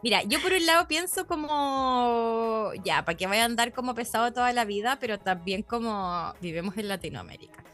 Mira, 0.02 0.22
yo 0.24 0.40
por 0.40 0.52
un 0.52 0.64
lado 0.66 0.86
pienso 0.86 1.26
como, 1.26 2.70
ya, 2.84 3.04
para 3.04 3.16
que 3.16 3.26
vaya 3.26 3.42
a 3.42 3.46
andar 3.46 3.72
como 3.72 3.94
pesado 3.94 4.32
toda 4.32 4.52
la 4.52 4.64
vida, 4.64 4.98
pero 5.00 5.18
también 5.18 5.62
como 5.62 6.32
vivimos 6.40 6.76
en 6.76 6.88
Latinoamérica. 6.88 7.64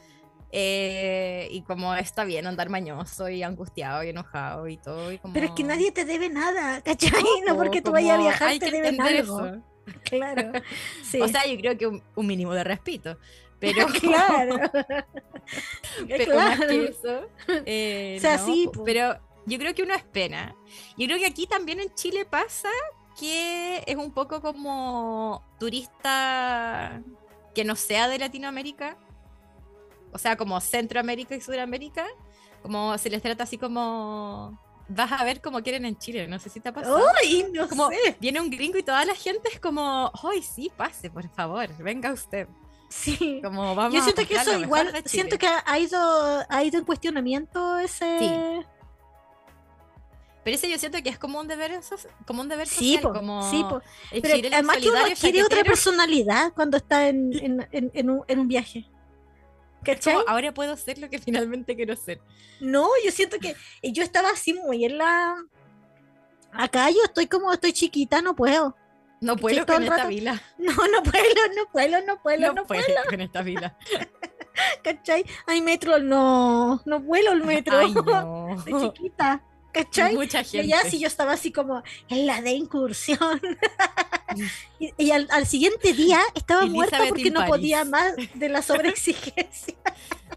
Eh, 0.50 1.48
y 1.50 1.62
como 1.62 1.94
está 1.94 2.24
bien 2.24 2.46
andar 2.46 2.68
mañoso 2.68 3.28
y 3.28 3.42
angustiado 3.42 4.04
y 4.04 4.10
enojado 4.10 4.68
y 4.68 4.76
todo. 4.76 5.10
Y 5.10 5.18
como... 5.18 5.34
pero 5.34 5.46
es 5.46 5.52
que 5.52 5.64
nadie 5.64 5.92
te 5.92 6.04
debe 6.04 6.28
nada, 6.28 6.80
¿cachai? 6.82 7.10
No, 7.46 7.54
po, 7.54 7.58
porque 7.62 7.82
tú 7.82 7.90
vayas 7.90 8.18
a 8.18 8.22
viajar 8.22 8.58
te 8.58 8.70
deben 8.70 9.00
algo. 9.00 9.46
eso. 9.46 9.62
Claro. 10.04 10.52
Sí. 11.02 11.20
O 11.20 11.26
sea, 11.28 11.44
yo 11.46 11.56
creo 11.58 11.76
que 11.76 11.86
un, 11.88 12.02
un 12.14 12.26
mínimo 12.26 12.54
de 12.54 12.62
respeto. 12.64 13.18
Pero, 13.62 13.87
claro. 14.01 14.57
pero 16.09 16.35
más 16.37 16.57
claro. 16.57 16.68
que 16.68 16.85
eso. 16.87 17.29
eh, 17.64 18.16
O 18.18 18.20
sea, 18.20 18.37
no, 18.38 18.44
sí, 18.44 18.68
po. 18.72 18.83
Pero 18.85 19.16
yo 19.46 19.59
creo 19.59 19.72
que 19.75 19.85
uno 19.85 19.94
es 19.94 20.03
pena. 20.03 20.55
Yo 20.98 21.07
creo 21.07 21.18
que 21.18 21.27
aquí 21.27 21.46
también 21.46 21.79
en 21.79 21.94
Chile 21.94 22.25
pasa 22.25 22.68
que 23.18 23.85
es 23.87 23.96
un 23.96 24.12
poco 24.12 24.40
como 24.42 25.44
turista 25.61 27.01
que 27.55 27.64
no 27.64 27.77
sea 27.77 28.09
de 28.09 28.18
Latinoamérica. 28.18 28.96
O 30.12 30.18
sea, 30.18 30.37
como 30.37 30.61
Centroamérica 30.61 31.37
y 31.37 31.40
Sudamérica. 31.40 32.07
Como 32.62 32.98
se 32.98 33.11
les 33.11 33.22
trata 33.22 33.44
así 33.44 33.59
como. 33.59 34.61
Vas 34.88 35.12
a 35.12 35.25
ver 35.25 35.40
como 35.40 35.62
quieren 35.62 35.85
en 35.85 35.96
Chile. 35.96 36.27
No 36.27 36.38
sé 36.40 36.51
si 36.51 36.59
te 36.61 36.68
ha 36.68 36.72
pasado. 36.72 36.98
Uy, 37.22 37.46
no 37.53 37.68
como 37.68 37.88
sé. 37.90 38.16
viene 38.20 38.40
un 38.40 38.51
gringo 38.51 38.77
y 38.77 38.83
toda 38.83 39.05
la 39.05 39.14
gente 39.14 39.48
es 39.53 39.61
como, 39.61 40.11
¡ay, 40.25 40.42
sí, 40.42 40.70
pase, 40.77 41.09
por 41.09 41.29
favor! 41.31 41.68
Venga 41.79 42.12
usted. 42.12 42.48
Sí. 42.92 43.40
Como 43.42 43.74
vamos 43.74 43.94
Yo 43.94 44.02
siento 44.02 44.26
que 44.26 44.35
eso 44.35 44.59
igual, 44.59 44.92
siento 45.07 45.38
que 45.38 45.46
ha 45.46 45.78
ido, 45.78 46.44
ha 46.48 46.62
ido 46.62 46.78
en 46.78 46.85
cuestionamiento 46.85 47.78
ese. 47.78 48.18
Sí. 48.18 48.66
Pero 50.44 50.57
ese 50.57 50.68
yo 50.68 50.78
siento 50.78 51.02
que 51.02 51.09
es 51.09 51.18
como 51.18 51.40
un 51.40 51.48
deber, 51.48 51.81
como 52.26 52.42
un 52.42 52.48
deber 52.48 52.66
Sí, 52.66 52.94
social, 52.94 53.02
po, 53.02 53.12
como 53.18 53.50
sí, 53.50 53.62
po. 53.62 53.81
Pero 54.11 54.48
además 54.52 54.76
que 54.78 54.90
uno 54.90 54.98
adquiere 54.98 55.42
otra 55.42 55.62
personalidad 55.64 56.52
cuando 56.52 56.76
está 56.76 57.09
en, 57.09 57.33
en, 57.33 57.68
en, 57.70 57.90
en 57.94 58.11
un, 58.11 58.24
en 58.26 58.38
un 58.40 58.48
viaje. 58.48 58.85
¿Cachai? 59.85 60.14
como, 60.14 60.28
ahora 60.28 60.52
puedo 60.52 60.76
ser 60.76 60.98
lo 60.98 61.09
que 61.09 61.18
finalmente 61.18 61.74
quiero 61.74 61.96
ser. 61.96 62.20
No, 62.61 62.88
yo 63.05 63.11
siento 63.11 63.38
que 63.38 63.57
yo 63.83 64.02
estaba 64.02 64.31
así 64.31 64.52
muy 64.52 64.85
en 64.85 64.98
la. 64.98 65.37
Acá 66.52 66.90
yo 66.90 67.02
estoy 67.05 67.26
como, 67.26 67.52
estoy 67.52 67.72
chiquita, 67.72 68.20
no 68.20 68.37
puedo. 68.37 68.76
No 69.22 69.37
puedo 69.37 69.64
con 69.64 69.82
esta 69.85 70.06
vila. 70.06 70.42
No, 70.58 70.72
no 70.72 71.02
puedo, 71.02 71.24
no 71.56 71.70
puedo, 71.72 72.04
no 72.04 72.20
puedo, 72.22 72.40
No, 72.40 72.52
no, 72.52 72.66
puedo 72.66 72.85
con 73.08 73.20
esta 73.20 73.42
vila. 73.42 73.76
¿cachai? 74.82 75.24
Hay 75.46 75.61
metro, 75.61 75.98
no, 75.98 76.82
no 76.85 77.00
vuelo 77.00 77.32
el 77.32 77.44
metro. 77.44 77.78
Ay, 77.78 77.92
no. 77.94 78.54
Estoy 78.58 78.92
chiquita, 78.92 79.42
¿cachai? 79.72 80.14
Mucha 80.14 80.40
Y 80.40 80.44
gente. 80.44 80.68
ya 80.68 80.82
si 80.82 80.98
yo 80.98 81.06
estaba 81.06 81.32
así 81.32 81.52
como 81.52 81.82
en 82.08 82.26
la 82.26 82.40
de 82.42 82.50
incursión. 82.52 83.40
y 84.78 84.92
y 84.98 85.11
al, 85.12 85.28
al 85.30 85.46
siguiente 85.46 85.92
día 85.92 86.20
estaba 86.35 86.66
muerta 86.66 86.98
porque 87.08 87.30
no 87.30 87.46
podía 87.46 87.85
más 87.85 88.14
de 88.35 88.48
la 88.48 88.61
sobreexigencia. 88.62 89.74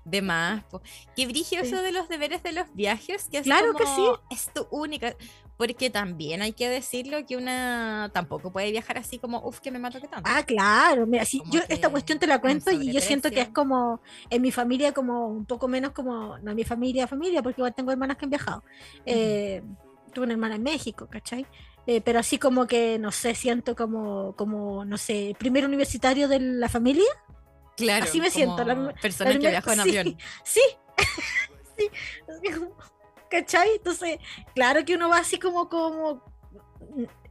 De 0.05 0.21
más. 0.21 0.63
po. 0.65 0.81
Qué 1.15 1.25
Sí. 1.25 1.55
eso 1.55 1.81
de 1.81 1.91
los 1.91 2.07
deberes 2.07 2.43
de 2.43 2.51
los 2.51 2.73
viajes, 2.73 3.27
que 3.29 3.39
es 3.39 3.43
Claro 3.43 3.73
que 3.73 3.83
como, 3.83 4.19
es 4.29 4.49
tu 4.53 4.67
única. 4.69 5.15
Porque 5.57 5.89
también 5.89 6.41
hay 6.41 6.53
que 6.53 6.69
decirlo 6.69 7.25
que 7.25 7.37
una 7.37 8.11
tampoco 8.13 8.51
puede 8.51 8.71
viajar 8.71 8.97
así 8.97 9.17
como, 9.19 9.39
uff, 9.39 9.61
que 9.61 9.71
me 9.71 9.79
mato 9.79 9.99
que 9.99 10.07
tanto. 10.07 10.29
Ah, 10.31 10.43
claro, 10.43 11.07
mira, 11.07 11.25
sí, 11.25 11.39
Como 11.39 11.53
yo 11.53 11.61
esta 11.69 11.89
cuestión 11.89 12.19
te 12.19 12.27
la 12.27 12.39
cuento 12.39 12.71
y 12.71 12.91
yo 12.91 13.01
siento 13.01 13.31
que 13.31 13.41
es 13.41 13.49
como 13.49 14.01
en 14.29 14.41
mi 14.41 14.51
familia 14.51 14.91
como 14.91 15.27
un 15.27 15.45
poco 15.45 15.67
menos 15.67 15.91
como, 15.91 16.37
no 16.39 16.51
en 16.51 16.55
mi 16.55 16.63
familia, 16.65 17.07
familia, 17.07 17.41
porque 17.41 17.61
igual 17.61 17.73
tengo 17.73 17.91
hermanas 17.91 18.17
que 18.17 18.25
han 18.25 18.29
viajado. 18.29 18.63
Eh, 19.05 19.63
tuve 20.13 20.25
una 20.25 20.33
hermana 20.33 20.55
en 20.55 20.63
México, 20.63 21.07
¿cachai? 21.09 21.45
Eh, 21.87 22.01
pero 22.01 22.19
así 22.19 22.37
como 22.37 22.67
que, 22.67 22.99
no 22.99 23.11
sé, 23.11 23.33
siento 23.33 23.75
como, 23.75 24.35
como, 24.35 24.85
no 24.85 24.97
sé, 24.97 25.35
primer 25.39 25.65
universitario 25.65 26.27
de 26.27 26.39
la 26.39 26.69
familia. 26.69 27.05
Claro. 27.75 28.05
así 28.05 28.19
me 28.19 28.29
siento, 28.29 28.63
la 28.63 28.93
persona 28.93 29.31
la 29.31 29.39
que 29.39 29.49
viajó 29.49 29.71
en 29.71 29.83
sí, 29.83 29.97
avión. 29.97 30.17
Sí, 30.43 30.61
sí, 31.77 31.89
¿cachai? 33.29 33.69
Entonces, 33.75 34.19
claro 34.53 34.85
que 34.85 34.95
uno 34.95 35.09
va 35.09 35.17
así 35.19 35.37
como, 35.37 35.67
como 35.69 36.23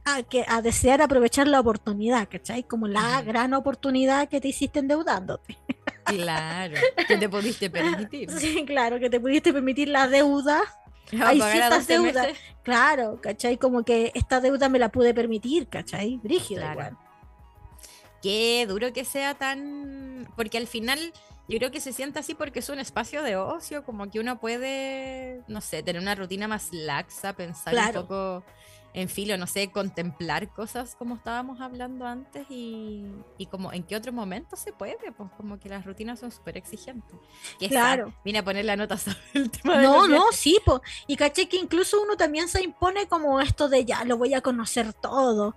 a, 0.05 0.23
que, 0.23 0.45
a 0.47 0.61
desear 0.61 1.01
aprovechar 1.01 1.47
la 1.47 1.59
oportunidad, 1.59 2.27
¿cachai? 2.29 2.63
Como 2.63 2.87
la 2.87 3.21
gran 3.23 3.53
oportunidad 3.53 4.29
que 4.29 4.39
te 4.39 4.49
hiciste 4.49 4.79
endeudándote. 4.79 5.57
Claro, 6.05 6.75
que 7.07 7.17
te 7.17 7.27
pudiste 7.27 7.69
permitir. 7.69 8.29
Sí, 8.37 8.63
claro, 8.65 8.99
que 8.99 9.09
te 9.09 9.19
pudiste 9.19 9.51
permitir 9.51 9.89
la 9.89 10.07
deuda. 10.07 10.61
Hay 11.23 11.41
ciertas 11.41 11.87
12 11.87 11.93
deudas. 11.93 12.27
meses. 12.27 12.39
Claro, 12.63 13.19
¿cachai? 13.21 13.57
Como 13.57 13.83
que 13.83 14.11
esta 14.15 14.39
deuda 14.41 14.69
me 14.69 14.79
la 14.79 14.89
pude 14.89 15.13
permitir, 15.13 15.67
¿cachai? 15.67 16.19
Brígido 16.23 16.61
Claro. 16.61 16.73
igual. 16.73 16.97
Qué 18.25 18.65
duro 18.67 18.91
que 18.91 19.05
sea 19.05 19.35
tan. 19.35 20.27
Porque 20.35 20.57
al 20.57 20.65
final 20.65 20.99
yo 21.47 21.59
creo 21.59 21.69
que 21.69 21.79
se 21.79 21.93
siente 21.93 22.17
así 22.17 22.33
porque 22.33 22.57
es 22.59 22.69
un 22.69 22.79
espacio 22.79 23.21
de 23.21 23.35
ocio, 23.35 23.83
como 23.85 24.09
que 24.09 24.19
uno 24.19 24.39
puede, 24.39 25.43
no 25.47 25.61
sé, 25.61 25.83
tener 25.83 26.01
una 26.01 26.15
rutina 26.15 26.47
más 26.47 26.69
laxa, 26.73 27.33
pensar 27.33 27.71
Claro. 27.73 28.01
un 28.01 28.07
poco 28.07 28.43
en 28.95 29.09
filo, 29.09 29.37
no 29.37 29.45
sé, 29.45 29.69
contemplar 29.71 30.51
cosas 30.53 30.95
como 30.95 31.15
estábamos 31.15 31.59
hablando 31.61 32.05
antes 32.07 32.47
y, 32.49 33.05
y 33.37 33.45
como 33.45 33.73
en 33.73 33.83
qué 33.83 33.95
otro 33.97 34.11
momento 34.13 34.55
se 34.55 34.71
puede, 34.73 34.97
pues 35.15 35.29
como 35.37 35.59
que 35.59 35.67
las 35.69 35.85
rutinas 35.85 36.19
son 36.21 36.31
súper 36.31 36.55
exigentes. 36.57 37.15
Que 37.59 37.67
Claro. 37.67 38.13
Vine 38.23 38.39
a 38.39 38.43
poner 38.43 38.65
la 38.65 38.75
nota 38.77 38.97
sobre 38.97 39.17
el 39.33 39.51
tema 39.51 39.81
No, 39.81 40.07
no, 40.07 40.23
sí, 40.31 40.57
po. 40.65 40.81
y 41.07 41.15
caché 41.17 41.47
que 41.47 41.57
incluso 41.57 42.01
uno 42.01 42.15
también 42.17 42.47
se 42.47 42.63
impone 42.63 43.07
como 43.07 43.39
esto 43.39 43.69
de 43.69 43.85
ya, 43.85 44.03
lo 44.05 44.17
voy 44.17 44.33
a 44.33 44.41
conocer 44.41 44.93
todo, 44.93 45.55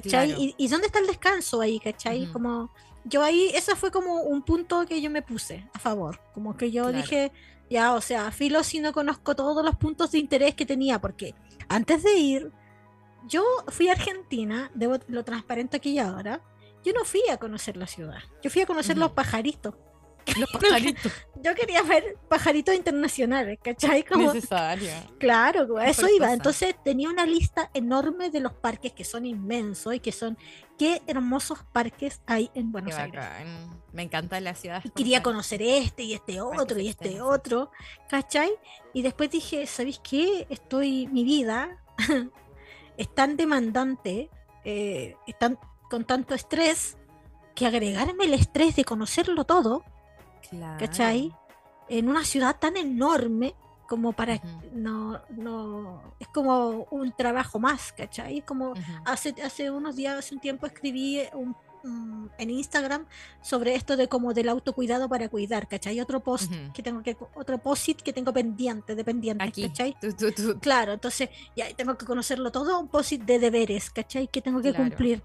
¿cachai? 0.00 0.28
Claro. 0.28 0.42
¿Y, 0.42 0.54
y 0.58 0.68
dónde 0.68 0.86
está 0.86 0.98
el 0.98 1.06
descanso 1.06 1.60
ahí, 1.60 1.78
cachai? 1.80 2.24
Ujú. 2.24 2.32
Como, 2.32 2.70
yo 3.04 3.22
ahí, 3.22 3.50
ese 3.54 3.76
fue 3.76 3.90
como 3.90 4.22
un 4.22 4.42
punto 4.42 4.84
que 4.86 5.00
yo 5.00 5.10
me 5.10 5.22
puse 5.22 5.68
a 5.72 5.78
favor, 5.78 6.20
como 6.34 6.56
que 6.56 6.70
yo 6.70 6.84
Claro. 6.84 6.96
dije, 6.98 7.32
ya, 7.70 7.94
o 7.94 8.00
sea, 8.00 8.30
filo 8.30 8.62
si 8.64 8.80
no 8.80 8.92
conozco 8.92 9.34
todos 9.34 9.64
los 9.64 9.76
puntos 9.76 10.10
de 10.12 10.18
interés 10.18 10.54
que 10.54 10.66
tenía, 10.66 11.00
porque 11.00 11.34
antes 11.68 12.02
de 12.02 12.14
ir, 12.14 12.52
yo 13.26 13.42
fui 13.68 13.88
a 13.88 13.92
Argentina, 13.92 14.70
debo 14.74 14.98
lo 15.08 15.24
transparente 15.24 15.76
aquí 15.78 15.90
y 15.92 15.98
ahora, 15.98 16.42
yo 16.84 16.92
no 16.92 17.04
fui 17.04 17.22
a 17.30 17.38
conocer 17.38 17.76
la 17.78 17.86
ciudad, 17.86 18.18
yo 18.42 18.50
fui 18.50 18.62
a 18.62 18.66
conocer 18.66 18.98
los 18.98 19.12
pajaritos. 19.12 19.74
Los 20.38 20.50
pajaritos. 20.50 21.12
Yo 21.42 21.54
quería 21.54 21.82
ver 21.82 22.16
pajaritos 22.28 22.74
internacionales, 22.74 23.58
¿cachai? 23.62 24.02
Como, 24.02 24.32
Necesario. 24.32 24.90
Claro, 25.18 25.76
a 25.76 25.86
eso 25.88 26.08
iba. 26.08 26.20
cosa. 26.26 26.32
Entonces 26.32 26.74
tenía 26.82 27.10
una 27.10 27.26
lista 27.26 27.70
enorme 27.74 28.30
de 28.30 28.40
los 28.40 28.54
parques 28.54 28.92
que 28.92 29.04
son 29.04 29.26
inmensos 29.26 29.94
y 29.94 30.00
que 30.00 30.10
son 30.10 30.38
qué 30.78 31.02
hermosos 31.06 31.58
parques 31.72 32.22
hay 32.26 32.50
en 32.54 32.66
Qué 32.68 32.72
Buenos 32.72 32.94
Aires. 32.94 33.20
bacán. 33.20 33.82
Me 33.92 34.02
encanta 34.04 34.40
la 34.40 34.54
ciudad. 34.54 34.80
Y 34.84 34.88
quería 34.90 35.22
conocer 35.22 35.60
este 35.60 36.02
y 36.04 36.14
este 36.14 36.40
otro 36.40 36.80
y 36.80 36.88
este 36.88 37.20
otro, 37.20 37.70
¿cachai? 38.08 38.50
Y 38.94 39.02
después 39.02 39.30
dije, 39.30 39.66
¿sabéis 39.66 40.00
qué? 40.02 40.46
Estoy, 40.48 41.06
mi 41.08 41.24
vida 41.24 41.78
es 42.96 43.14
tan 43.14 43.36
demandante, 43.36 44.30
eh, 44.64 45.14
es 45.26 45.38
tan- 45.38 45.58
con 45.90 46.04
tanto 46.04 46.34
estrés, 46.34 46.96
que 47.54 47.66
agregarme 47.66 48.24
el 48.24 48.34
estrés 48.34 48.74
de 48.76 48.84
conocerlo 48.84 49.44
todo, 49.44 49.84
¿cachai? 50.78 51.32
En 51.88 52.08
una 52.08 52.24
ciudad 52.24 52.56
tan 52.58 52.76
enorme 52.76 53.54
como 53.88 54.12
para 54.12 54.40
no, 54.72 55.20
no, 55.36 56.14
es 56.18 56.28
como 56.28 56.86
un 56.90 57.12
trabajo 57.12 57.58
más, 57.58 57.92
¿cachai? 57.92 58.40
Como 58.42 58.72
hace, 59.04 59.34
hace 59.44 59.70
unos 59.70 59.94
días, 59.96 60.16
hace 60.18 60.34
un 60.34 60.40
tiempo 60.40 60.66
escribí 60.66 61.20
un, 61.34 61.54
un- 61.84 62.30
en 62.38 62.48
Instagram 62.48 63.04
sobre 63.42 63.74
esto 63.74 63.98
de 63.98 64.08
como 64.08 64.32
del 64.32 64.48
autocuidado 64.48 65.06
para 65.10 65.28
cuidar, 65.28 65.68
¿cachai? 65.68 66.00
Otro 66.00 66.20
post 66.20 66.50
que 66.72 66.82
tengo 66.82 67.02
que, 67.02 67.14
otro 67.34 67.58
post 67.58 68.00
que 68.02 68.14
tengo 68.14 68.32
pendiente, 68.32 68.94
de 68.94 69.04
pendientes, 69.04 69.46
Aquí. 69.48 69.68
¿cachai? 69.68 69.94
Tú- 70.00 70.14
tú- 70.14 70.32
tú- 70.32 70.58
Claro, 70.60 70.94
entonces 70.94 71.28
ya 71.54 71.66
tengo 71.76 71.98
que 71.98 72.06
conocerlo 72.06 72.50
todo, 72.50 72.80
un 72.80 72.88
post 72.88 73.12
de 73.12 73.38
deberes, 73.38 73.90
¿cachai? 73.90 74.28
Que 74.28 74.40
tengo 74.40 74.62
que 74.62 74.70
Claro. 74.70 74.84
cumplir. 74.88 75.22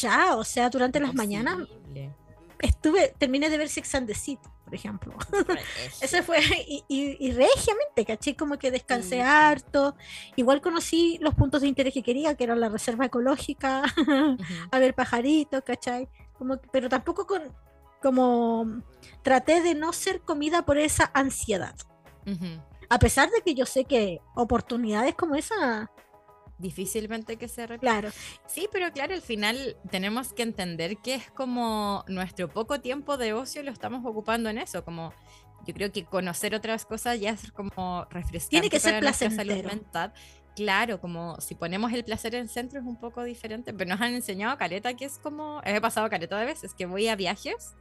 Ya, 0.00 0.34
o 0.36 0.44
sea, 0.44 0.70
durante 0.70 0.98
las 0.98 1.12
mañanas. 1.14 1.58
Estuve, 2.62 3.14
terminé 3.18 3.50
de 3.50 3.58
ver 3.58 3.68
Sex 3.68 3.94
and 3.94 4.06
the 4.06 4.14
City, 4.14 4.48
por 4.64 4.74
ejemplo. 4.74 5.14
Ese 6.00 6.22
fue, 6.22 6.38
y, 6.66 6.84
y, 6.88 7.16
y 7.20 7.32
regiamente, 7.32 8.04
¿cachai? 8.06 8.34
Como 8.34 8.58
que 8.58 8.70
descansé 8.70 9.16
Sí. 9.16 9.20
harto. 9.20 9.94
Igual 10.36 10.60
conocí 10.62 11.18
los 11.20 11.34
puntos 11.34 11.60
de 11.62 11.68
interés 11.68 11.92
que 11.92 12.02
quería, 12.02 12.34
que 12.36 12.44
era 12.44 12.56
la 12.56 12.68
reserva 12.70 13.04
ecológica, 13.06 13.82
a 14.70 14.78
ver 14.78 14.94
pajaritos, 14.94 15.62
¿cachai? 15.62 16.08
Como, 16.38 16.58
que- 16.60 16.68
pero 16.72 16.88
tampoco 16.88 17.26
con, 17.26 17.42
como 18.00 18.82
traté 19.22 19.60
de 19.62 19.74
no 19.74 19.92
ser 19.92 20.20
comida 20.22 20.64
por 20.64 20.78
esa 20.78 21.10
ansiedad. 21.14 21.74
A 22.88 22.98
pesar 22.98 23.30
de 23.30 23.40
que 23.42 23.54
yo 23.54 23.66
sé 23.66 23.84
que 23.84 24.20
oportunidades 24.34 25.14
como 25.14 25.34
esa, 25.34 25.90
Difícilmente 26.58 27.36
que 27.36 27.48
se 27.48 27.66
repita. 27.66 27.92
claro, 27.92 28.10
Sí, 28.46 28.68
pero 28.70 28.92
claro, 28.92 29.14
al 29.14 29.22
final 29.22 29.76
tenemos 29.90 30.32
que 30.32 30.42
entender 30.42 30.96
que 30.98 31.14
es 31.14 31.30
como 31.30 32.04
nuestro 32.08 32.48
poco 32.48 32.80
tiempo 32.80 33.16
de 33.16 33.32
ocio 33.32 33.62
lo 33.62 33.70
estamos 33.70 34.04
ocupando 34.04 34.48
en 34.50 34.58
eso, 34.58 34.84
como 34.84 35.12
yo 35.66 35.74
creo 35.74 35.92
que 35.92 36.04
conocer 36.04 36.54
otras 36.54 36.84
cosas 36.84 37.20
ya 37.20 37.30
es 37.30 37.52
como 37.52 38.04
refrescante 38.10 38.50
Tiene 38.50 38.70
que 38.70 38.80
ser 38.80 39.00
para 39.00 39.12
salud 39.12 39.64
mental. 39.64 40.12
Claro, 40.54 41.00
como 41.00 41.40
si 41.40 41.54
ponemos 41.54 41.92
el 41.92 42.04
placer 42.04 42.34
en 42.34 42.48
centro 42.48 42.78
es 42.78 42.84
un 42.84 42.96
poco 42.96 43.22
diferente, 43.22 43.72
pero 43.72 43.88
nos 43.88 44.00
han 44.00 44.14
enseñado 44.14 44.56
caleta 44.58 44.94
que 44.94 45.06
es 45.06 45.18
como, 45.18 45.62
he 45.64 45.80
pasado 45.80 46.10
caleta 46.10 46.38
de 46.38 46.44
veces 46.44 46.74
que 46.74 46.84
voy 46.84 47.08
a 47.08 47.16
viajes 47.16 47.74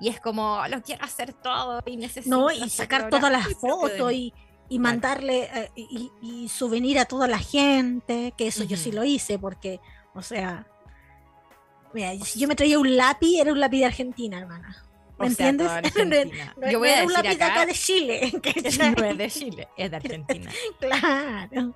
y 0.00 0.08
es 0.08 0.20
como 0.20 0.60
lo 0.68 0.80
quiero 0.82 1.04
hacer 1.04 1.32
todo 1.32 1.82
y 1.86 1.96
necesito 1.96 2.36
¿no? 2.36 2.52
Y 2.52 2.68
sacar 2.70 3.08
todas 3.08 3.32
las 3.32 3.48
fotos 3.54 4.12
y, 4.12 4.32
y 4.68 4.78
mandarle 4.78 5.44
eh, 5.54 5.70
y, 5.76 6.10
y 6.22 6.48
souvenir 6.48 6.98
a 6.98 7.04
toda 7.04 7.26
la 7.28 7.38
gente, 7.38 8.32
que 8.36 8.46
eso 8.48 8.64
yo 8.64 8.76
sí 8.76 8.92
lo 8.92 9.04
hice, 9.04 9.38
porque, 9.38 9.80
o 10.14 10.22
sea, 10.22 10.66
mira, 11.92 12.12
si 12.24 12.38
yo 12.40 12.48
me 12.48 12.56
traía 12.56 12.78
un 12.78 12.96
lápiz, 12.96 13.38
era 13.40 13.52
un 13.52 13.60
lápiz 13.60 13.78
de 13.80 13.84
Argentina, 13.86 14.38
hermana. 14.38 14.84
¿Me 15.18 15.26
o 15.26 15.30
sea, 15.30 15.48
entiendes? 15.48 15.70
No- 16.56 16.60
no- 16.66 16.70
Yo 16.70 16.78
voy 16.80 16.88
no 16.88 16.94
a 16.94 16.96
era 16.98 17.02
un 17.04 17.08
decir 17.08 17.24
lápiz 17.24 17.36
acá, 17.36 17.46
acá 17.52 17.66
de 17.66 17.72
Chile. 17.74 18.32
no 18.98 19.04
es 19.04 19.18
de 19.18 19.30
Chile, 19.30 19.68
es 19.76 19.90
de 19.90 19.96
Argentina. 19.96 20.50
Claro. 20.80 21.74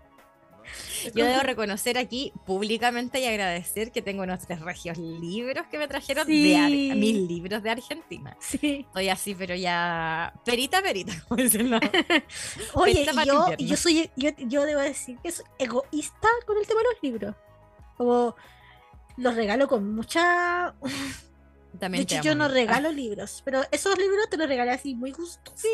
Yo 1.14 1.24
debo 1.26 1.40
reconocer 1.42 1.98
aquí 1.98 2.32
públicamente 2.46 3.20
y 3.20 3.26
agradecer 3.26 3.92
que 3.92 4.02
tengo 4.02 4.22
unos 4.22 4.40
tres 4.46 4.60
regios 4.60 4.98
libros 4.98 5.66
que 5.70 5.78
me 5.78 5.88
trajeron 5.88 6.26
de 6.26 6.56
Ar- 6.56 6.70
mis 6.96 7.14
libros 7.16 7.62
de 7.62 7.70
Argentina. 7.70 8.36
Sí. 8.40 8.84
Estoy 8.88 9.08
así, 9.08 9.34
pero 9.34 9.54
ya 9.54 10.32
perita, 10.44 10.82
perita, 10.82 11.12
como 11.28 11.42
dicen 11.42 11.70
los- 11.70 11.80
Oye, 12.74 13.06
yo, 13.26 13.46
yo 13.58 13.76
soy, 13.76 14.10
yo, 14.16 14.30
yo 14.38 14.64
debo 14.64 14.80
decir 14.80 15.18
que 15.22 15.30
soy 15.32 15.44
egoísta 15.58 16.28
con 16.46 16.56
el 16.58 16.66
tema 16.66 16.80
de 16.80 16.86
los 16.92 17.02
libros. 17.02 17.34
Como 17.96 18.34
los 19.16 19.34
regalo 19.34 19.66
con 19.68 19.94
mucha 19.94 20.74
También 21.78 22.06
te 22.06 22.14
hecho, 22.16 22.24
yo 22.24 22.34
no 22.34 22.44
amiga. 22.44 22.60
regalo 22.60 22.92
libros, 22.92 23.42
pero 23.44 23.62
esos 23.70 23.96
libros 23.98 24.28
te 24.30 24.36
los 24.36 24.48
regalé 24.48 24.72
así 24.72 24.94
muy 24.94 25.12
justo. 25.12 25.52
Sí, 25.54 25.68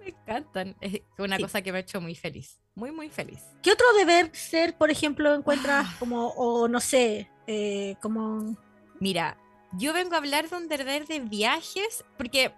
me 0.00 0.10
encantan. 0.10 0.76
Es 0.80 1.00
una 1.18 1.36
Sí. 1.36 1.42
cosa 1.42 1.62
que 1.62 1.72
me 1.72 1.78
ha 1.78 1.80
hecho 1.80 2.00
muy 2.00 2.14
feliz. 2.14 2.60
Muy, 2.74 2.92
muy 2.92 3.08
feliz. 3.08 3.40
¿Qué 3.62 3.72
otro 3.72 3.86
deber 3.94 4.30
ser, 4.34 4.76
por 4.76 4.90
ejemplo, 4.90 5.34
encuentras 5.34 5.86
Ah. 5.88 5.96
como, 5.98 6.28
o 6.28 6.68
no 6.68 6.80
sé, 6.80 7.30
eh, 7.46 7.96
como... 8.02 8.56
Mira, 9.00 9.36
yo 9.72 9.92
vengo 9.92 10.14
a 10.14 10.18
hablar 10.18 10.48
de 10.48 10.56
un 10.56 10.68
deber 10.68 11.06
de 11.06 11.20
viajes 11.20 12.04
porque 12.16 12.52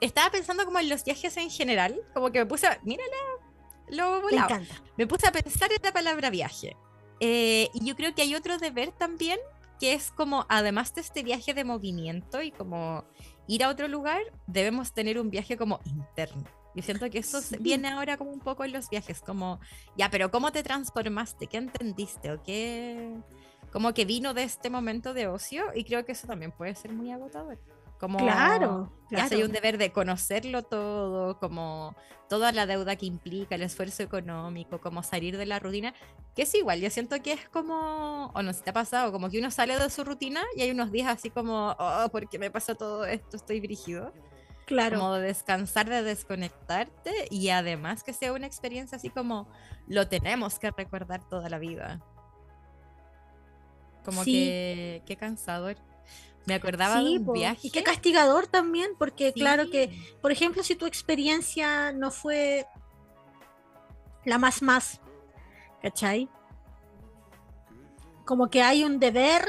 estaba 0.00 0.30
pensando 0.30 0.64
como 0.64 0.78
en 0.78 0.88
los 0.88 1.04
viajes 1.04 1.36
en 1.36 1.50
general, 1.50 2.00
como 2.14 2.30
que 2.30 2.38
me 2.40 2.46
puse, 2.46 2.66
a, 2.66 2.78
mírala, 2.84 3.16
lo 3.88 4.16
Me 4.16 4.20
volado. 4.22 4.46
encanta. 4.54 4.82
me 4.96 5.06
puse 5.06 5.26
a 5.26 5.32
pensar 5.32 5.70
en 5.72 5.80
la 5.82 5.92
palabra 5.92 6.30
viaje. 6.30 6.76
Eh, 7.20 7.68
y 7.74 7.84
yo 7.84 7.96
creo 7.96 8.14
que 8.14 8.22
hay 8.22 8.34
otro 8.34 8.58
deber 8.58 8.92
también, 8.92 9.38
que 9.78 9.94
es 9.94 10.10
como, 10.10 10.46
además 10.48 10.94
de 10.94 11.00
este 11.00 11.22
viaje 11.22 11.54
de 11.54 11.64
movimiento 11.64 12.42
y 12.42 12.50
como 12.50 13.04
ir 13.46 13.64
a 13.64 13.68
otro 13.68 13.88
lugar, 13.88 14.20
debemos 14.46 14.92
tener 14.92 15.18
un 15.18 15.30
viaje 15.30 15.56
como 15.56 15.80
interno. 15.84 16.44
Yo 16.74 16.82
siento 16.82 17.08
que 17.10 17.18
eso 17.18 17.40
Sí. 17.40 17.56
viene 17.60 17.88
ahora 17.88 18.16
como 18.16 18.30
un 18.30 18.40
poco 18.40 18.64
en 18.64 18.72
los 18.72 18.88
viajes, 18.90 19.20
como, 19.20 19.58
ya, 19.96 20.10
pero 20.10 20.30
¿cómo 20.30 20.52
te 20.52 20.62
transformaste? 20.62 21.46
¿Qué 21.46 21.56
entendiste? 21.56 22.30
¿O 22.32 22.42
qué? 22.42 23.14
Como 23.72 23.92
que 23.94 24.04
vino 24.04 24.34
de 24.34 24.44
este 24.44 24.70
momento 24.70 25.12
de 25.14 25.26
ocio 25.26 25.64
y 25.74 25.84
creo 25.84 26.04
que 26.04 26.12
eso 26.12 26.26
también 26.26 26.52
puede 26.52 26.74
ser 26.74 26.92
muy 26.92 27.10
agotador. 27.10 27.58
Como 27.98 28.18
Claro, 28.18 28.92
ya 29.10 29.24
hay 29.24 29.28
claro. 29.30 29.46
un 29.46 29.52
deber 29.52 29.76
de 29.76 29.90
conocerlo 29.90 30.62
todo, 30.62 31.38
como 31.40 31.96
toda 32.28 32.52
la 32.52 32.64
deuda 32.66 32.94
que 32.94 33.06
implica, 33.06 33.56
el 33.56 33.62
esfuerzo 33.62 34.02
económico, 34.04 34.80
como 34.80 35.02
salir 35.02 35.36
de 35.36 35.46
la 35.46 35.58
rutina, 35.58 35.94
que 36.36 36.42
es 36.42 36.54
igual, 36.54 36.80
yo 36.80 36.90
siento 36.90 37.20
que 37.22 37.32
es 37.32 37.48
como, 37.48 38.26
o 38.34 38.42
no 38.42 38.52
si 38.52 38.62
te 38.62 38.70
ha 38.70 38.72
pasado, 38.72 39.10
como 39.10 39.30
que 39.30 39.40
uno 39.40 39.50
sale 39.50 39.76
de 39.78 39.90
su 39.90 40.04
rutina 40.04 40.42
y 40.54 40.62
hay 40.62 40.70
unos 40.70 40.92
días 40.92 41.08
así 41.08 41.30
como, 41.30 41.74
oh, 41.78 42.08
¿por 42.12 42.28
qué 42.28 42.38
me 42.38 42.50
pasa 42.52 42.74
todo 42.76 43.04
esto? 43.04 43.36
Estoy 43.36 43.60
brígido. 43.60 44.12
Claro. 44.66 44.98
Como 44.98 45.14
de 45.14 45.22
descansar, 45.22 45.88
de 45.88 46.02
desconectarte 46.02 47.26
y 47.30 47.48
además 47.48 48.04
que 48.04 48.12
sea 48.12 48.32
una 48.34 48.46
experiencia 48.46 48.96
así 48.96 49.08
como 49.08 49.48
lo 49.86 50.06
tenemos 50.08 50.58
que 50.58 50.70
recordar 50.70 51.26
toda 51.26 51.48
la 51.48 51.58
vida. 51.58 52.00
Como 54.04 54.22
Sí. 54.22 54.32
que, 54.32 55.02
qué 55.06 55.16
cansador. 55.16 55.76
Me 56.48 56.54
acordaba 56.54 56.98
Sí, 56.98 57.04
de 57.04 57.18
un 57.18 57.24
po. 57.26 57.32
viaje. 57.34 57.60
Y 57.66 57.70
qué 57.70 57.82
castigador 57.82 58.46
también, 58.46 58.92
porque 58.98 59.32
claro 59.34 59.68
que, 59.70 59.90
por 60.22 60.32
ejemplo, 60.32 60.62
si 60.62 60.74
tu 60.76 60.86
experiencia 60.86 61.92
no 61.92 62.10
fue 62.10 62.66
la 64.24 64.38
más 64.38 64.62
más, 64.62 65.00
¿cachai? 65.82 66.28
Como 68.24 68.48
que 68.48 68.62
hay 68.62 68.82
un 68.82 68.98
deber 68.98 69.42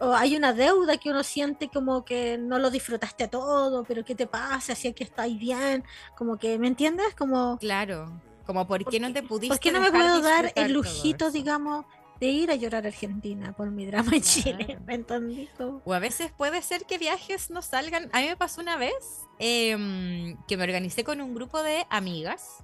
o 0.00 0.14
hay 0.14 0.36
una 0.36 0.52
deuda 0.54 0.96
que 0.96 1.10
uno 1.10 1.22
siente 1.22 1.68
como 1.68 2.04
que 2.04 2.38
no 2.38 2.58
lo 2.58 2.70
disfrutaste 2.70 3.24
a 3.24 3.28
todo, 3.30 3.84
pero 3.84 4.04
¿qué 4.04 4.14
te 4.14 4.26
pasa? 4.26 4.74
Si 4.74 4.88
aquí 4.88 5.02
estáis 5.02 5.38
bien, 5.38 5.84
como 6.16 6.38
que, 6.38 6.58
¿me 6.58 6.68
entiendes? 6.68 7.14
Como, 7.14 7.58
Claro, 7.58 8.20
como 8.46 8.66
por 8.66 8.84
qué 8.86 9.00
no 9.00 9.12
te 9.12 9.22
pudiste 9.22 9.54
¿por 9.54 9.60
qué 9.60 9.72
no 9.72 9.80
me 9.80 9.90
puedo 9.90 10.22
dar 10.22 10.52
el 10.54 10.72
lujito, 10.72 11.30
digamos, 11.30 11.84
de 12.20 12.26
ir 12.26 12.50
a 12.50 12.54
llorar 12.56 12.84
a 12.84 12.88
Argentina 12.88 13.52
por 13.52 13.70
mi 13.70 13.86
drama 13.86 14.14
en 14.16 14.22
Chile? 14.22 14.64
Claro. 14.66 14.80
¿Me 14.86 14.94
entendí? 14.96 15.48
O 15.84 15.92
a 15.94 15.98
veces 15.98 16.32
puede 16.36 16.62
ser 16.62 16.84
que 16.84 16.98
viajes 16.98 17.50
no 17.50 17.62
salgan. 17.62 18.10
A 18.12 18.20
mí 18.20 18.26
me 18.26 18.36
pasó 18.36 18.60
una 18.60 18.76
vez 18.76 18.94
em, 19.38 20.36
que 20.46 20.56
me 20.56 20.64
organicé 20.64 21.04
con 21.04 21.20
un 21.20 21.34
grupo 21.34 21.62
de 21.62 21.86
amigas 21.90 22.58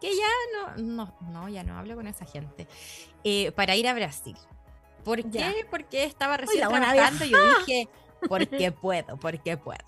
que 0.00 0.14
ya 0.14 0.76
no, 0.76 0.82
no, 0.82 1.18
no, 1.30 1.48
ya 1.48 1.64
no 1.64 1.76
hablo 1.76 1.96
con 1.96 2.06
esa 2.06 2.24
gente, 2.24 2.68
eh, 3.24 3.50
para 3.52 3.74
ir 3.74 3.88
a 3.88 3.94
Brasil. 3.94 4.36
¿Por 5.04 5.28
Ya. 5.30 5.52
qué? 5.52 5.66
Porque 5.68 6.04
estaba 6.04 6.36
recién 6.36 6.68
trabajando 6.68 7.24
y 7.24 7.30
yo 7.30 7.58
dije, 7.58 7.88
porque 8.28 8.70
puedo, 8.80 9.16
porque 9.18 9.56
puedo. 9.56 9.84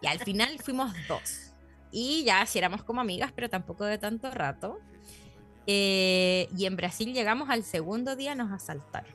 Y 0.00 0.06
al 0.06 0.20
final 0.20 0.58
fuimos 0.60 0.92
dos. 1.08 1.52
Y 1.90 2.22
ya, 2.24 2.44
si 2.46 2.58
éramos 2.58 2.84
como 2.84 3.00
amigas, 3.00 3.32
pero 3.34 3.48
tampoco 3.50 3.84
de 3.84 3.98
tanto 3.98 4.30
rato. 4.30 4.78
Eh, 5.70 6.48
y 6.56 6.64
en 6.64 6.76
Brasil 6.76 7.12
llegamos 7.12 7.50
al 7.50 7.62
segundo 7.62 8.16
día, 8.16 8.34
nos 8.34 8.50
asaltaron. 8.50 9.14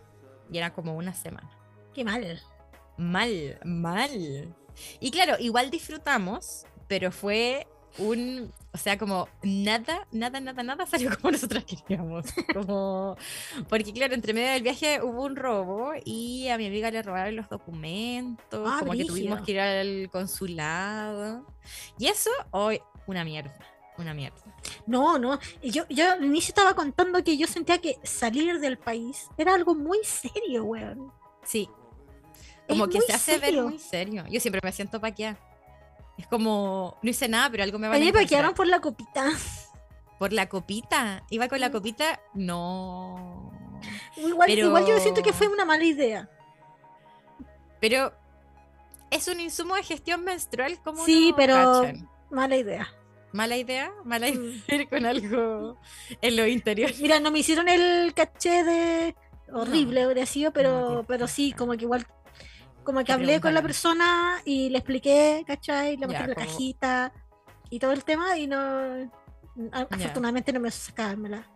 Y 0.51 0.59
era 0.59 0.71
como 0.71 0.95
una 0.95 1.13
semana. 1.13 1.49
Qué 1.95 2.03
mal. 2.03 2.39
Mal, 2.95 3.59
mal. 3.65 4.53
Y 4.99 5.09
claro, 5.09 5.35
igual 5.39 5.71
disfrutamos, 5.71 6.65
pero 6.87 7.11
fue 7.11 7.65
un, 7.97 8.51
o 8.71 8.77
sea, 8.77 8.97
como 8.99 9.27
nada, 9.41 10.07
nada, 10.11 10.39
nada, 10.39 10.61
nada 10.61 10.85
salió 10.85 11.09
como 11.19 11.31
nosotros 11.31 11.63
queríamos. 11.65 12.25
Como, 12.53 13.17
porque 13.67 13.91
claro, 13.91 14.13
entre 14.13 14.33
medio 14.35 14.51
del 14.51 14.61
viaje 14.63 15.01
hubo 15.01 15.23
un 15.23 15.35
robo 15.35 15.91
y 16.05 16.49
a 16.49 16.57
mi 16.59 16.67
amiga 16.67 16.91
le 16.91 17.01
robaron 17.01 17.35
los 17.35 17.49
documentos, 17.49 18.67
Ah, 18.71 18.77
como 18.79 18.91
que 18.93 19.05
tuvimos 19.05 19.41
brígido. 19.41 19.45
que 19.45 19.51
ir 19.51 19.59
al 19.59 20.09
consulado. 20.11 21.47
Y 21.97 22.07
eso, 22.07 22.29
hoy, 22.51 22.79
una 23.07 23.23
mierda, 23.23 23.55
una 23.97 24.13
mierda. 24.13 24.37
No, 24.87 25.17
no. 25.19 25.39
Yo, 25.61 25.83
yo 25.89 26.11
al 26.13 26.23
inicio 26.23 26.49
estaba 26.51 26.73
contando 26.75 27.23
que 27.23 27.37
yo 27.37 27.47
sentía 27.47 27.79
que 27.79 27.97
salir 28.03 28.59
del 28.59 28.77
país 28.77 29.27
era 29.37 29.53
algo 29.53 29.75
muy 29.75 29.99
serio, 30.03 30.63
weón. 30.65 31.11
Sí. 31.43 31.69
Es 32.67 32.77
Como 32.79 32.87
que 32.87 33.01
se 33.01 33.13
hace 33.13 33.37
ver 33.39 33.61
muy 33.61 33.77
serio. 33.79 34.23
Yo 34.29 34.39
siempre 34.39 34.61
me 34.63 34.71
siento 34.71 34.99
paqueada. 35.01 35.37
Es 36.17 36.27
como, 36.27 36.97
no 37.01 37.09
hice 37.09 37.27
nada, 37.27 37.49
pero 37.49 37.63
algo 37.63 37.79
me 37.79 37.87
va 37.87 37.95
A 37.95 37.99
me 37.99 38.13
paquearon 38.13 38.53
por 38.53 38.67
la 38.67 38.79
copita. 38.81 39.31
¿Por 40.19 40.31
la 40.31 40.47
copita? 40.47 41.23
¿Iba 41.29 41.47
con 41.49 41.59
la 41.59 41.71
copita? 41.71 42.21
No. 42.33 43.51
Igual, 44.15 44.47
Pero- 44.47 44.67
igual 44.67 44.85
yo 44.85 44.99
siento 44.99 45.21
que 45.23 45.33
fue 45.33 45.47
una 45.47 45.65
mala 45.65 45.83
idea. 45.83 46.29
Pero 47.81 48.13
es 49.11 49.27
un 49.27 49.39
insumo 49.39 49.75
de 49.75 49.83
gestión 49.83 50.23
menstrual 50.23 50.79
como 50.83 51.03
Sí, 51.05 51.31
no 51.31 51.35
pero- 51.35 51.55
cachan? 51.55 52.09
Mala 52.29 52.55
idea. 52.55 52.87
Mala 53.33 53.57
idea, 53.57 53.91
mala 54.05 54.29
idea 54.29 54.39
Mm. 54.39 54.63
ir 54.81 54.89
con 54.89 55.05
algo 55.05 55.77
en 56.21 56.35
lo 56.37 56.47
interior. 56.47 56.91
Mira, 57.01 57.19
no 57.19 57.31
me 57.31 57.39
hicieron 57.39 57.67
el 57.67 58.13
caché 58.13 58.63
de 58.63 59.15
horrible, 59.51 60.03
habría 60.03 60.25
sido, 60.25 60.51
pero, 60.53 60.95
No, 60.95 61.03
pero 61.03 61.27
sí, 61.27 61.51
como 61.51 61.73
que 61.73 61.83
igual, 61.83 62.05
como 62.83 63.03
que 63.03 63.11
hablé 63.11 63.41
con 63.41 63.53
la 63.53 63.61
persona 63.61 64.39
y 64.45 64.69
le 64.69 64.77
expliqué, 64.79 65.43
¿cachai? 65.45 65.97
Le 65.97 66.07
mostré 66.07 66.27
la 66.27 66.35
como- 66.35 66.47
cajita 66.47 67.11
y 67.69 67.79
todo 67.79 67.91
el 67.91 68.03
tema 68.03 68.37
y 68.37 68.47
no, 68.47 69.11
afortunadamente 69.71 70.51
no 70.53 70.59
me 70.59 70.71
sacármela. 70.71 71.47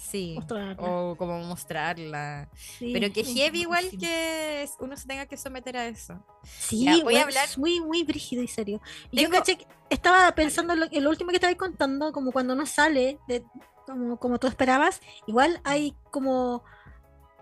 Sí. 0.00 0.32
mostrarla. 0.36 0.76
O 0.82 1.14
como 1.16 1.38
mostrarla. 1.40 2.48
Sí, 2.56 2.90
Pero 2.92 3.12
que 3.12 3.22
sí, 3.24 3.34
heavy 3.34 3.60
igual 3.60 3.84
buenísimo. 3.84 4.00
que 4.02 4.68
uno 4.80 4.96
se 4.96 5.06
tenga 5.06 5.26
que 5.26 5.36
someter 5.36 5.76
a 5.76 5.86
eso. 5.86 6.24
Sí, 6.42 6.84
Ya, 6.84 6.92
voy 6.92 7.00
a 7.00 7.04
bueno, 7.04 7.20
hablar- 7.22 7.44
es 7.44 7.58
muy, 7.58 7.80
muy 7.80 8.02
brígido 8.02 8.42
y 8.42 8.48
serio. 8.48 8.80
Y 9.10 9.18
yo 9.20 9.28
Tengo- 9.28 9.38
caché 9.44 9.58
estaba 9.90 10.34
pensando 10.34 10.72
en 10.72 10.80
lo, 10.80 10.86
lo 10.90 11.10
último 11.10 11.30
que 11.30 11.36
estabas 11.36 11.56
contando, 11.56 12.12
como 12.12 12.32
cuando 12.32 12.54
uno 12.54 12.64
sale, 12.64 13.18
de, 13.28 13.44
como, 13.86 14.16
como 14.18 14.38
tú 14.38 14.46
esperabas, 14.46 15.00
igual 15.26 15.60
hay 15.64 15.94
como, 16.10 16.64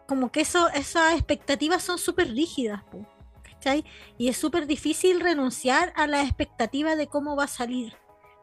como 0.09 0.33
que 0.33 0.40
eso, 0.40 0.68
esas 0.71 1.12
expectativas 1.14 1.83
son 1.85 1.99
súper 1.99 2.29
rígidas, 2.33 2.83
po, 2.85 3.07
¿cachai? 3.42 3.85
Y 4.18 4.29
es 4.29 4.37
súper 4.37 4.66
difícil 4.66 5.21
renunciar 5.21 5.92
a 5.94 6.07
la 6.07 6.23
expectativa 6.23 6.97
de 6.97 7.07
cómo 7.07 7.37
va 7.37 7.44
a 7.44 7.49
salir, 7.49 7.94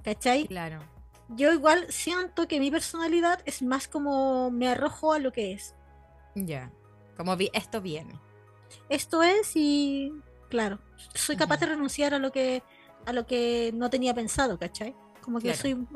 ¿cachai? 0.03 0.47
Claro. 0.47 0.79
Yo 1.29 1.51
igual 1.51 1.85
siento 1.91 2.47
que 2.47 2.59
mi 2.59 2.69
personalidad 2.71 3.39
es 3.45 3.61
más 3.61 3.87
como 3.87 4.51
me 4.51 4.67
arrojo 4.67 5.13
a 5.13 5.19
lo 5.19 5.31
que 5.31 5.53
es. 5.53 5.73
Ya. 6.35 6.71
Como 7.17 7.35
vi, 7.35 7.49
esto 7.53 7.81
viene. 7.81 8.19
esto 8.89 9.23
es 9.23 9.55
y 9.55 10.11
claro, 10.49 10.79
soy 11.13 11.37
capaz 11.37 11.57
de 11.59 11.67
renunciar 11.67 12.13
a 12.13 12.19
lo 12.19 12.31
que 12.31 12.61
a 13.05 13.13
lo 13.13 13.25
que 13.25 13.71
no 13.73 13.89
tenía 13.89 14.13
pensado, 14.13 14.59
¿cachai? 14.59 14.95
Como 15.21 15.39
que 15.39 15.53
Claro. 15.53 15.59
soy 15.61 15.87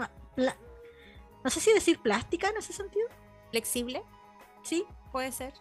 no 1.44 1.50
sé 1.50 1.60
si 1.60 1.74
decir 1.74 2.00
plástica 2.00 2.50
en 2.50 2.58
ese 2.58 2.74
sentido, 2.74 3.08
Flexible, 3.52 4.04
¿sí? 4.64 4.86
puede 5.12 5.32
ser. 5.32 5.54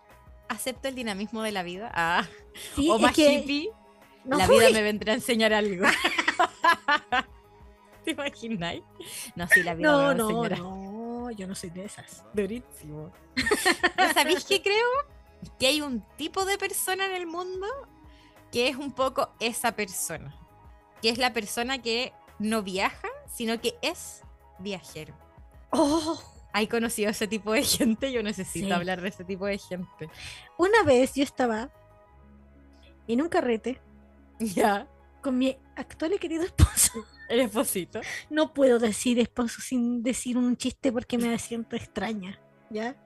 Acepto 0.49 0.89
el 0.89 0.95
dinamismo 0.95 1.43
de 1.43 1.53
la 1.53 1.63
vida. 1.63 1.91
Ah. 1.95 2.27
Sí, 2.75 2.89
o 2.91 2.99
más 2.99 3.15
que 3.15 3.33
hippie. 3.35 3.71
no, 4.25 4.39
la 4.39 4.47
vida 4.47 4.71
me 4.71 4.83
vendrá 4.83 5.13
a 5.13 5.17
enseñar 5.17 5.53
algo. 5.53 5.87
¿Te 8.09 8.13
imagináis? 8.23 8.83
No, 9.37 9.47
sí, 9.49 9.63
la 9.63 9.75
vida 9.75 9.91
no, 9.91 10.09
a 10.09 10.15
no, 10.15 10.43
algo. 10.45 10.49
no, 11.27 11.31
yo 11.33 11.47
no 11.47 11.55
soy 11.55 11.71
de 11.71 11.85
esas. 11.85 12.25
Durísimo. 12.33 13.13
¿No 13.99 14.13
sabéis 14.15 14.45
qué 14.45 14.63
creo? 14.63 14.87
Que 15.59 15.67
hay 15.67 15.81
un 15.83 16.01
tipo 16.17 16.45
de 16.45 16.57
persona 16.59 17.05
en 17.07 17.15
el 17.15 17.27
mundo 17.27 17.67
que 18.51 18.69
es 18.69 18.77
un 18.77 18.93
poco 18.93 19.31
esa 19.41 19.73
persona. 19.73 20.35
Que 21.03 21.11
es 21.11 21.19
la 21.19 21.33
persona 21.33 21.83
que 21.83 22.13
no 22.39 22.63
viaja, 22.63 23.09
sino 23.31 23.61
que 23.61 23.77
es 23.83 24.23
viajero. 24.59 25.15
Oh, 25.71 26.19
¿Hay 26.55 26.67
conocido 26.67 27.11
ese 27.11 27.29
tipo 27.29 27.53
de 27.53 27.63
gente? 27.63 28.11
Yo 28.11 28.23
necesito 28.23 28.67
Sí. 28.69 28.73
hablar 28.73 29.03
de 29.03 29.09
ese 29.11 29.23
tipo 29.25 29.45
de 29.45 29.59
gente. 29.59 30.09
una 30.57 30.83
vez 30.83 31.15
yo 31.15 31.23
estaba 31.23 31.71
en 33.07 33.21
un 33.21 33.29
carrete 33.29 33.81
Ya, 34.41 34.87
con 35.21 35.37
mi 35.37 35.59
actual 35.77 36.15
y 36.15 36.19
querido 36.19 36.45
esposo. 36.45 37.05
El 37.29 37.41
esposito. 37.41 38.01
No 38.31 38.53
puedo 38.53 38.79
decir 38.79 39.19
esposo 39.19 39.61
sin 39.61 40.03
decir 40.03 40.37
un 40.37 40.57
chiste 40.57 40.93
porque 40.93 41.19
me 41.19 41.39
siento 41.39 41.77
extraña, 41.77 42.41
¿ya? 42.71 42.97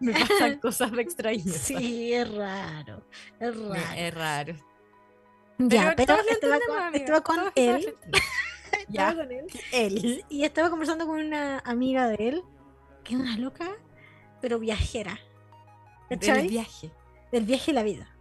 Me 0.00 0.12
pasan 0.12 0.58
cosas 0.58 0.92
de 0.92 1.02
extrañeza. 1.02 1.58
Sí, 1.58 2.12
es 2.12 2.32
raro, 2.32 3.06
es 3.40 3.56
raro. 3.56 3.92
Es 3.96 4.14
raro. 4.14 4.54
Ya, 5.58 5.94
pero, 5.96 6.16
lo 6.16 6.22
estaba 6.22 6.56
entendemos, 6.88 7.20
con, 7.22 7.38
él. 7.54 7.94
estaba 8.88 9.14
con 9.14 9.32
él. 9.32 9.46
Él. 9.72 10.24
Y 10.28 10.44
estaba 10.44 10.70
conversando 10.70 11.06
con 11.06 11.18
una 11.20 11.60
amiga 11.60 12.08
de 12.08 12.28
él, 12.28 12.42
que 13.04 13.14
es 13.14 13.20
una 13.20 13.36
loca, 13.36 13.70
pero 14.40 14.58
viajera. 14.58 15.18
Del 16.08 16.18
¿Cachai? 16.18 16.48
viaje. 16.48 16.90
Del 17.30 17.44
viaje 17.44 17.70
y 17.70 17.74
la 17.74 17.82
vida. 17.82 18.16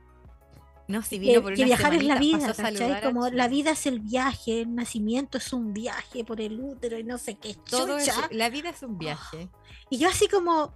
No, 0.92 1.02
si 1.02 1.20
Que, 1.20 1.28
vino 1.28 1.42
por 1.42 1.54
que 1.54 1.66
viajar 1.66 1.94
es 1.94 2.04
la 2.04 2.16
vida, 2.20 2.54
¿cachai? 2.54 3.02
Como 3.02 3.30
la 3.30 3.48
vida 3.48 3.72
es 3.72 3.86
el 3.86 4.00
viaje, 4.00 4.62
el 4.62 4.76
nacimiento 4.76 5.38
es 5.38 5.52
un 5.54 5.74
viaje 5.74 6.24
por 6.24 6.42
el 6.42 6.60
útero 6.60 7.00
y 7.00 7.04
no 7.04 7.18
sé 7.18 7.36
qué. 7.38 7.56
Todo 7.70 7.98
es- 7.98 8.12
la 8.32 8.50
vida 8.50 8.70
es 8.70 8.84
un 8.84 8.98
viaje. 8.98 9.50
Y 9.90 9.98
yo 9.98 10.10
así 10.10 10.28
como, 10.28 10.74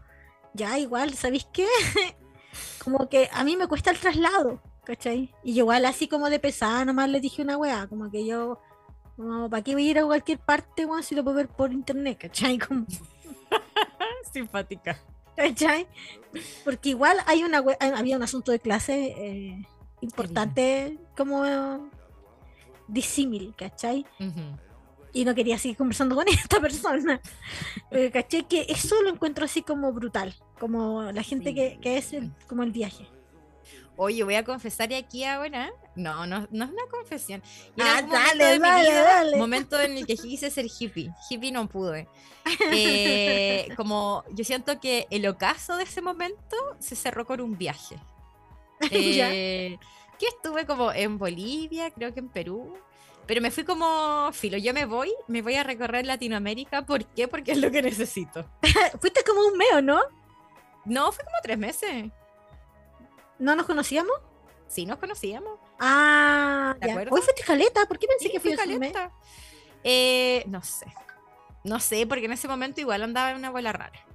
ya 0.54 0.80
igual, 0.80 1.13
¿sabéis 1.15 1.47
qué? 1.54 1.67
como 2.84 3.10
que 3.10 3.30
a 3.34 3.43
mí 3.43 3.58
me 3.58 3.67
cuesta 3.67 3.91
el 3.91 3.97
traslado, 3.99 4.62
¿cachai? 4.84 5.34
Y 5.43 5.54
yo 5.54 5.63
igual 5.63 5.86
así 5.86 6.08
como 6.08 6.30
de 6.30 6.39
pesada 6.39 6.86
nomás 6.86 7.10
le 7.10 7.19
dije 7.19 7.41
una 7.41 7.58
weá, 7.58 7.88
como 7.88 8.10
que 8.10 8.25
yo, 8.25 8.60
como, 9.17 9.49
¿para 9.49 9.63
qué 9.63 9.73
voy 9.73 9.88
a 9.88 9.91
ir 9.91 9.99
a 9.99 10.06
cualquier 10.06 10.39
parte, 10.39 10.86
weón, 10.86 11.04
si 11.04 11.15
lo 11.15 11.23
puedo 11.23 11.38
ver 11.38 11.47
por 11.49 11.73
internet, 11.73 12.17
¿cachai? 12.21 12.58
Como, 12.67 12.86
Simpática. 14.34 14.97
¿cachai? 15.36 15.88
Porque 16.63 16.89
igual 16.89 17.17
hay 17.25 17.43
una 17.43 17.60
we- 17.62 17.78
había 17.80 18.15
un 18.17 18.23
asunto 18.23 18.51
de 18.51 18.60
clase 18.60 19.13
eh, 19.17 19.67
importante 20.01 20.97
como 21.17 21.89
disímil, 22.88 23.53
¿cachai? 23.58 24.05
Y 25.13 25.23
no 25.25 25.34
quería 25.34 25.58
seguir 25.58 25.77
conversando 25.77 26.15
con 26.15 26.27
esta 26.49 26.60
persona. 26.60 27.21
Pero 27.89 28.12
caché 28.12 28.43
que 28.43 28.65
eso 28.69 29.01
lo 29.01 29.10
encuentro 29.10 29.45
así 29.45 29.62
como 29.62 29.91
brutal, 29.93 30.36
como 30.60 31.03
la 31.12 31.23
gente 31.23 31.49
Sí. 31.49 31.55
que, 31.55 31.79
que 31.81 31.97
es 31.97 32.13
el- 32.13 32.31
como 32.47 32.63
el 32.63 32.71
viaje. 32.71 33.08
Oye, 33.97 34.25
voy 34.25 34.36
a 34.36 34.43
confesar 34.43 34.93
aquí 34.93 35.23
ahora. 35.23 35.71
No, 35.95 36.27
no, 36.27 36.45
no 36.51 36.65
es 36.65 36.71
una 36.71 36.86
confesión. 36.91 37.41
Y 37.77 37.81
Ah, 37.81 38.01
dale, 38.01 38.60
momento 38.60 38.81
vida, 38.89 39.01
dale. 39.03 39.38
momento 39.38 39.79
en 39.79 39.97
el 39.97 40.05
que 40.05 40.17
quise 40.17 40.51
ser 40.51 40.65
hippie. 40.67 41.13
Hippie 41.29 41.51
no 41.53 41.67
pude. 41.69 42.08
Eh, 42.71 43.69
como 43.77 44.23
yo 44.31 44.43
siento 44.43 44.79
que 44.81 45.08
el 45.10 45.25
ocaso 45.27 45.77
de 45.77 45.84
ese 45.86 46.01
momento 46.01 46.58
se 46.79 46.95
cerró 46.97 47.25
con 47.25 47.39
un 47.39 47.58
viaje. 47.58 47.95
Eh, 48.91 49.77
que 50.19 50.27
estuve 50.27 50.65
como 50.65 50.91
en 50.91 51.17
Bolivia, 51.17 51.91
creo 51.91 52.13
que 52.13 52.19
en 52.19 52.29
Perú. 52.29 52.77
Pero 53.25 53.41
me 53.41 53.49
fui 53.51 53.63
como 53.63 54.31
filo, 54.33 54.57
yo 54.57 54.73
me 54.73 54.85
voy, 54.85 55.11
me 55.27 55.41
voy 55.41 55.55
a 55.55 55.63
recorrer 55.63 56.05
Latinoamérica. 56.05 56.85
¿Por 56.85 57.05
qué? 57.05 57.27
Porque 57.27 57.53
es 57.53 57.57
lo 57.57 57.71
que 57.71 57.81
necesito. 57.81 58.45
Fuiste 59.01 59.23
como 59.23 59.41
un 59.47 59.57
meo, 59.57 59.81
¿no? 59.81 59.99
No, 60.85 61.11
fue 61.11 61.23
como 61.25 61.38
tres 61.41 61.57
meses. 61.57 62.11
¿No 63.39 63.55
nos 63.55 63.65
conocíamos? 63.65 64.15
Sí, 64.67 64.85
nos 64.85 64.99
conocíamos. 64.99 65.59
Ah, 65.79 66.75
¿Te 66.79 66.88
ya. 66.88 66.93
acuerdas? 66.93 67.13
Hoy 67.13 67.21
fuiste 67.21 67.43
caleta, 67.43 67.85
¿por 67.85 67.99
qué 67.99 68.07
pensé 68.07 68.25
Sí, 68.25 68.31
que 68.31 68.39
fui 68.39 68.55
caleta. 68.55 69.11
Eh, 69.83 70.43
no 70.47 70.63
sé. 70.63 70.85
No 71.63 71.79
sé, 71.79 72.05
porque 72.05 72.25
en 72.25 72.33
ese 72.33 72.47
momento 72.47 72.81
igual 72.81 73.01
andaba 73.03 73.31
en 73.31 73.38
una 73.38 73.47
abuela 73.49 73.71
rara. 73.71 74.05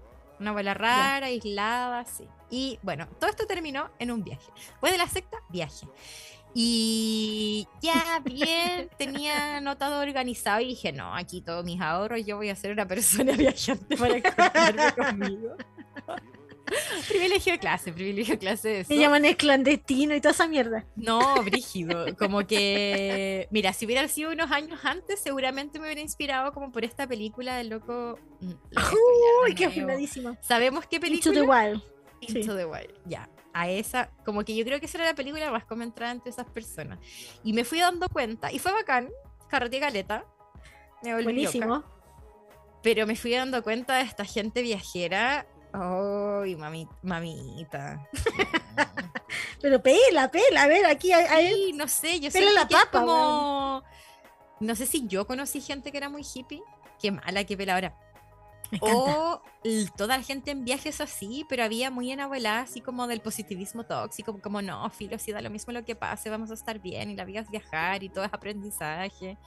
Una 0.41 0.51
abuela 0.51 0.75
rara, 0.75 1.27
aislada, 1.27 2.05
sí. 2.07 2.27
Y 2.51 2.79
bueno, 2.83 3.07
todo 3.21 3.29
esto 3.29 3.47
terminó 3.47 3.91
en 3.99 4.11
un 4.11 4.25
viaje. 4.25 4.51
Fue 4.81 4.91
de 4.91 4.99
la 4.99 5.07
secta, 5.07 5.37
viaje. 5.51 5.87
Y 6.55 7.69
ya 7.81 8.21
bien, 8.25 8.89
tenía 8.99 9.59
anotado 9.59 10.01
organizado 10.01 10.61
y 10.61 10.69
dije, 10.69 10.93
no, 10.93 11.15
aquí 11.15 11.43
todos 11.43 11.65
mis 11.65 11.81
ahorros, 11.81 12.25
yo 12.25 12.37
voy 12.37 12.49
a 12.49 12.57
ser 12.57 12.73
una 12.73 12.89
persona 12.89 13.33
viajante 13.37 13.97
para 13.97 14.17
encontrarme 14.17 14.93
conmigo. 14.95 15.57
privilegio 17.09 17.53
de 17.55 17.59
clase, 17.59 17.93
privilegio 17.93 18.35
de 18.35 18.39
clase 18.39 18.81
eso. 18.81 18.93
Me 18.93 18.99
llaman 19.01 19.25
el 19.25 19.37
clandestino 19.37 20.15
y 20.15 20.21
toda 20.21 20.33
esa 20.33 20.47
mierda. 20.47 20.87
No, 20.97 21.43
brígido. 21.43 22.07
Como 22.17 22.47
que, 22.47 23.49
mira, 23.51 23.73
si 23.73 23.87
hubiera 23.87 24.07
sido 24.09 24.33
unos 24.33 24.51
años 24.51 24.81
antes, 24.85 25.21
seguramente 25.21 25.79
me 25.79 25.87
hubiera 25.87 26.01
inspirado 26.01 26.53
como 26.53 26.73
por 26.73 26.85
esta 26.85 27.07
película 27.07 27.57
del 27.57 27.69
loco. 27.71 28.19
mm, 28.41 28.51
Uy, 29.45 29.55
qué 29.55 29.67
nuevo. 29.67 29.81
afinadísimo. 29.81 30.37
¿Sabemos 30.41 30.87
qué 30.87 30.97
Into 30.97 31.31
película? 31.31 31.35
the 31.35 31.43
Wild. 31.71 31.83
Into 32.21 32.57
the 32.57 32.67
Wild. 32.67 32.93
Ya. 33.07 33.29
A 33.53 33.69
esa, 33.69 34.11
como 34.25 34.45
que 34.45 34.55
yo 34.55 34.65
creo 34.65 34.79
que 34.79 34.87
esa 34.87 34.99
era 34.99 35.07
la 35.09 35.15
película 35.15 35.51
más 35.51 35.65
comentada 35.65 36.13
entre 36.13 36.31
esas 36.31 36.47
personas. 36.47 36.99
Y 37.43 37.53
me 37.53 37.65
fui 37.65 37.81
dando 37.81 38.09
cuenta, 38.09 38.53
y 38.53 38.59
fue 38.61 38.73
bacán, 38.73 39.09
carretera 39.49 39.87
caleta. 39.89 40.25
Me 41.03 41.15
volví 41.15 41.25
loca. 41.25 41.59
Buenísimo. 41.59 41.85
Pero 42.83 43.07
me 43.07 43.17
fui 43.17 43.33
dando 43.33 43.63
cuenta 43.63 43.97
de 43.97 44.03
esta 44.05 44.25
gente 44.25 44.63
viajera. 44.63 45.47
Ay, 45.73 46.57
mami, 46.57 46.89
mamita. 47.03 48.07
Pero 49.63 49.83
pela, 49.83 50.31
pela, 50.31 50.63
a 50.63 50.67
ver, 50.67 50.87
aquí 50.87 51.13
hay, 51.13 51.27
hay- 51.27 51.55
Sí, 51.55 51.73
no 51.75 51.87
sé, 51.89 52.19
yo 52.21 52.31
sé 52.31 52.53
la 52.53 52.67
que 52.67 52.75
es 52.75 52.81
papa, 52.81 53.01
como... 53.01 53.83
No 54.61 54.75
sé 54.75 54.87
si 54.87 55.07
yo 55.07 55.27
conocí 55.27 55.61
gente 55.61 55.91
que 55.91 55.99
era 55.99 56.09
muy 56.09 56.23
hippie. 56.23 56.63
Qué 57.01 57.11
mala, 57.11 57.45
qué 57.45 57.57
pela 57.57 57.75
ahora. 57.75 57.97
O 58.81 59.43
toda 59.97 60.17
la 60.19 60.23
gente 60.23 60.53
en 60.53 60.65
viajes 60.65 61.01
así, 61.01 61.45
pero 61.49 61.65
había 61.65 61.91
muy 61.91 62.13
en 62.13 62.21
abuela, 62.21 62.61
así 62.61 62.81
como 62.81 63.07
del 63.07 63.21
positivismo 63.21 63.85
tóxico, 63.85 64.39
como 64.41 64.63
no, 64.63 64.89
filo, 64.91 65.19
si 65.19 65.33
da 65.33 65.41
lo 65.41 65.51
mismo 65.51 65.73
lo 65.73 65.85
que 65.85 65.97
pase, 65.97 66.31
vamos 66.31 66.51
a 66.51 66.55
estar 66.55 66.79
bien 66.79 67.11
y 67.11 67.17
la 67.17 67.25
vida 67.25 67.41
es 67.41 67.51
viajar 67.51 68.03
y 68.05 68.09
todo 68.11 68.25
es 68.25 68.33
aprendizaje. 68.33 69.39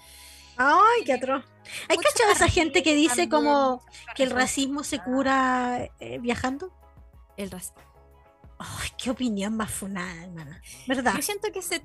Ay, 0.58 1.04
qué 1.06 1.14
atroz. 1.14 1.44
¿Hay 1.90 1.98
cachado 1.98 2.32
esa 2.32 2.48
gente 2.48 2.84
que 2.84 2.94
dice 2.94 3.30
como 3.30 3.84
que 4.16 4.24
el 4.24 4.32
racismo 4.32 4.84
se 4.84 5.00
cura 5.00 5.90
eh, 6.00 6.20
viajando? 6.20 6.72
El 7.38 7.52
racismo. 7.52 7.82
Ay, 8.60 8.90
qué 8.98 9.10
opinión 9.10 9.56
más 9.56 9.72
funada, 9.72 10.24
hermana. 10.24 10.62
¿Verdad? 10.88 11.16
Yo 11.16 11.22
siento 11.22 11.52
que 11.52 11.62
se... 11.62 11.84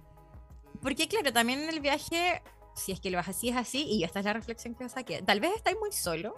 Porque 0.83 1.09
claro, 1.09 1.33
también 1.33 1.61
en 1.61 1.71
el 1.71 1.81
viaje, 1.81 2.43
si 2.75 2.93
es 2.93 3.01
que 3.01 3.11
lo 3.11 3.19
vas 3.19 3.29
así, 3.29 3.49
es 3.49 3.57
así, 3.57 3.85
y 3.85 4.05
esta 4.05 4.21
es 4.21 4.25
la 4.25 4.33
reflexión 4.33 4.75
que 4.75 4.89
saqué. 4.89 5.23
Tal 5.23 5.41
vez 5.41 5.53
estáis 5.57 5.77
muy 5.81 5.91
solo. 5.93 6.35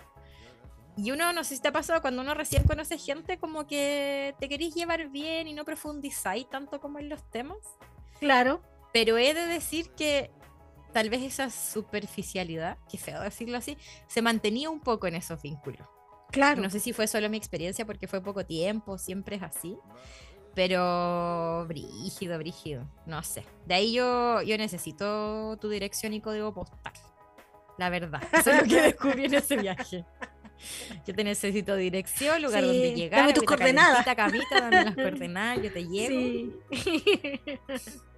Y 0.96 1.10
uno, 1.10 1.32
no 1.32 1.44
sé 1.44 1.56
si 1.56 1.62
te 1.62 1.68
ha 1.68 1.72
pasado, 1.72 2.00
cuando 2.00 2.22
uno 2.22 2.34
recién 2.34 2.64
conoce 2.64 2.98
gente, 2.98 3.38
como 3.38 3.66
que 3.66 4.34
te 4.38 4.48
queréis 4.48 4.74
llevar 4.74 5.08
bien 5.08 5.46
y 5.46 5.52
no 5.52 5.64
profundizáis 5.64 6.48
tanto 6.48 6.80
como 6.80 6.98
en 6.98 7.08
los 7.08 7.28
temas. 7.30 7.58
Claro. 8.18 8.62
Pero 8.92 9.18
he 9.18 9.34
de 9.34 9.46
decir 9.46 9.90
que 9.90 10.30
tal 10.92 11.10
vez 11.10 11.22
esa 11.22 11.50
superficialidad, 11.50 12.78
que 12.90 12.98
feo 12.98 13.20
decirlo 13.22 13.56
así, 13.58 13.76
se 14.06 14.22
mantenía 14.22 14.70
un 14.70 14.80
poco 14.80 15.06
en 15.06 15.14
esos 15.16 15.40
vínculos. 15.42 15.86
Claro. 16.30 16.62
No 16.62 16.70
sé 16.70 16.78
si 16.80 16.92
fue 16.92 17.06
solo 17.06 17.28
mi 17.28 17.36
experiencia 17.36 17.84
porque 17.86 18.06
fue 18.06 18.20
poco 18.22 18.44
tiempo, 18.46 18.98
siempre 18.98 19.36
es 19.36 19.42
así. 19.42 19.76
Pero 20.54 21.64
brígido, 21.68 22.36
brígido. 22.38 22.88
No 23.06 23.22
sé. 23.22 23.44
De 23.66 23.74
ahí 23.74 23.92
yo, 23.92 24.42
yo 24.42 24.58
necesito 24.58 25.56
tu 25.60 25.68
dirección 25.68 26.12
y 26.12 26.20
código 26.20 26.52
postal. 26.52 26.92
La 27.78 27.88
verdad. 27.88 28.22
Eso 28.32 28.50
es 28.50 28.62
lo 28.62 28.68
que 28.68 28.80
descubrí 28.82 29.24
en 29.26 29.34
ese 29.34 29.56
viaje. 29.56 30.04
Yo 31.06 31.14
te 31.14 31.24
necesito 31.24 31.74
dirección, 31.76 32.42
lugar 32.42 32.60
Sí, 32.62 32.66
donde 32.66 32.94
llegar, 32.94 33.20
dame 33.20 33.32
tus 33.32 33.44
coordenadas. 33.44 34.04
camita, 34.14 34.60
dame 34.60 34.84
las 34.84 34.94
coordenadas, 34.94 35.62
yo 35.62 35.72
te 35.72 35.84
llevo. 35.88 36.52
Sí. 36.70 37.00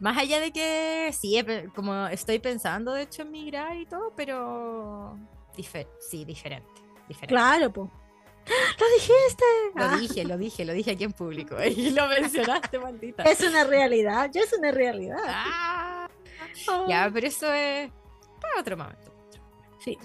Más 0.00 0.16
allá 0.18 0.40
de 0.40 0.52
que 0.52 1.10
sí, 1.12 1.36
como 1.74 2.06
estoy 2.08 2.38
pensando 2.38 2.92
de 2.92 3.02
hecho 3.02 3.22
en 3.22 3.30
migrar 3.30 3.76
y 3.76 3.86
todo, 3.86 4.12
pero 4.16 5.16
dife- 5.56 5.88
sí, 6.00 6.24
diferente. 6.24 6.68
diferente. 7.08 7.26
claro, 7.34 7.72
po. 7.72 7.90
Lo 8.80 8.86
dijiste. 8.96 9.44
Lo 9.76 9.84
Ah, 9.84 9.96
dije, 9.98 10.24
lo 10.24 10.36
dije, 10.36 10.64
lo 10.64 10.72
dije 10.72 10.90
aquí 10.92 11.04
en 11.04 11.12
público. 11.12 11.56
Y 11.64 11.90
lo 11.90 12.06
mencionaste, 12.08 12.78
maldita. 12.80 13.22
Es 13.22 13.40
una 13.40 13.62
realidad. 13.64 14.30
Ya 14.32 14.40
es 14.42 14.52
una 14.52 14.70
realidad. 14.72 15.18
Ah, 15.26 16.08
Oh. 16.68 16.86
ya, 16.88 17.08
pero 17.12 17.26
eso 17.26 17.50
es 17.52 17.90
para 18.40 18.60
otro 18.60 18.76
momento. 18.76 19.12
Sí. 19.78 19.96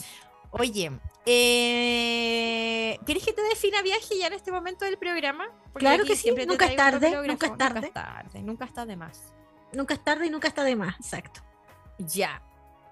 Oye, 0.51 0.91
eh, 1.25 2.97
¿querés 3.05 3.25
que 3.25 3.33
te 3.33 3.41
defina 3.43 3.81
viaje 3.81 4.17
ya 4.17 4.27
en 4.27 4.33
este 4.33 4.51
momento 4.51 4.85
del 4.85 4.97
programa? 4.97 5.49
Porque 5.73 5.79
Claro 5.79 6.03
que 6.05 6.15
sí, 6.15 6.23
siempre 6.23 6.45
te 6.45 6.51
nunca 6.51 6.65
es 6.67 6.75
tarde, 6.75 7.09
nunca 7.11 7.21
es 7.21 7.27
Nunca 7.51 7.57
tarde. 7.57 7.87
es 7.87 7.93
tarde, 7.93 8.41
nunca 8.43 8.65
está 8.65 8.85
de 8.85 8.95
más. 8.95 9.33
Nunca 9.77 9.93
es 9.93 10.03
tarde 10.03 10.25
y 10.25 10.29
nunca 10.31 10.47
está 10.47 10.63
de 10.63 10.75
más. 10.75 10.95
Exacto. 10.95 11.41
Ya, 11.99 12.41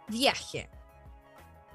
viaje. 0.08 0.70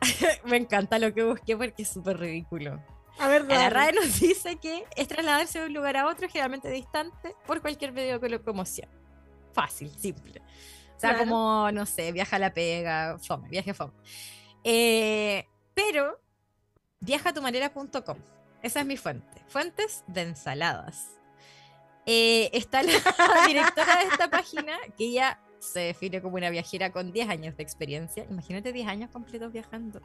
Me 0.45 0.57
encanta 0.57 1.01
lo 1.01 1.13
que 1.13 1.25
busqué 1.25 1.57
porque 1.57 1.83
es 1.83 1.89
súper 1.89 2.17
ridículo. 2.19 2.81
A 3.19 3.27
ver, 3.27 3.45
La. 3.45 3.69
RAE 3.71 3.93
nos 3.93 4.21
dice 4.21 4.57
que 4.59 4.85
es 4.95 5.09
trasladarse 5.09 5.59
de 5.59 5.67
un 5.67 5.75
lugar 5.75 5.97
a 5.97 6.07
otro, 6.07 6.29
generalmente 6.29 6.71
distante, 6.71 7.35
por 7.45 7.61
cualquier 7.61 7.91
medio 7.93 8.21
de 8.21 8.29
locomoción. 8.31 8.89
Fácil, 9.53 9.91
simple. 9.99 10.41
O 10.97 11.01
sea, 11.01 11.11
Claro. 11.11 11.19
como, 11.25 11.73
no 11.73 11.87
sé, 11.87 12.13
viaja 12.13 12.37
a 12.37 12.39
la 12.39 12.55
pega, 12.55 13.19
fome, 13.19 13.49
viaje 13.49 13.75
fome. 13.75 13.93
Eh, 14.63 15.45
pero, 15.75 16.21
viajatumanera.com. 17.01 18.17
Esa 18.63 18.81
es 18.81 18.87
mi 18.87 18.97
fuente. 18.97 19.43
Fuentes 19.49 20.05
de 20.07 20.23
ensaladas. 20.23 21.20
Eh, 22.13 22.51
está 22.55 22.83
la 22.83 22.91
directora 23.47 24.01
de 24.01 24.09
esta 24.09 24.29
página, 24.29 24.77
que 24.99 25.05
ella 25.05 25.39
se 25.61 25.79
define 25.79 26.21
como 26.21 26.35
una 26.35 26.51
viajera 26.51 26.91
con 26.91 27.13
10 27.13 27.29
años 27.29 27.57
de 27.57 27.63
experiencia. 27.63 28.27
Imagínate 28.29 28.73
10 28.73 28.89
años 28.89 29.11
completos 29.11 29.53
viajando. 29.53 30.03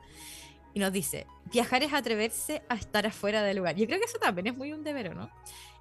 Y 0.75 0.79
nos 0.79 0.93
dice, 0.93 1.25
viajar 1.51 1.81
es 1.81 1.93
atreverse 1.93 2.61
a 2.69 2.75
estar 2.75 3.07
afuera 3.07 3.41
del 3.41 3.57
lugar. 3.57 3.75
Yo 3.75 3.87
creo 3.87 3.97
que 3.97 4.05
eso 4.05 4.19
también 4.19 4.45
es 4.45 4.55
muy 4.55 4.71
un 4.71 4.83
deber, 4.83 5.09
¿o 5.09 5.13
¿no? 5.15 5.31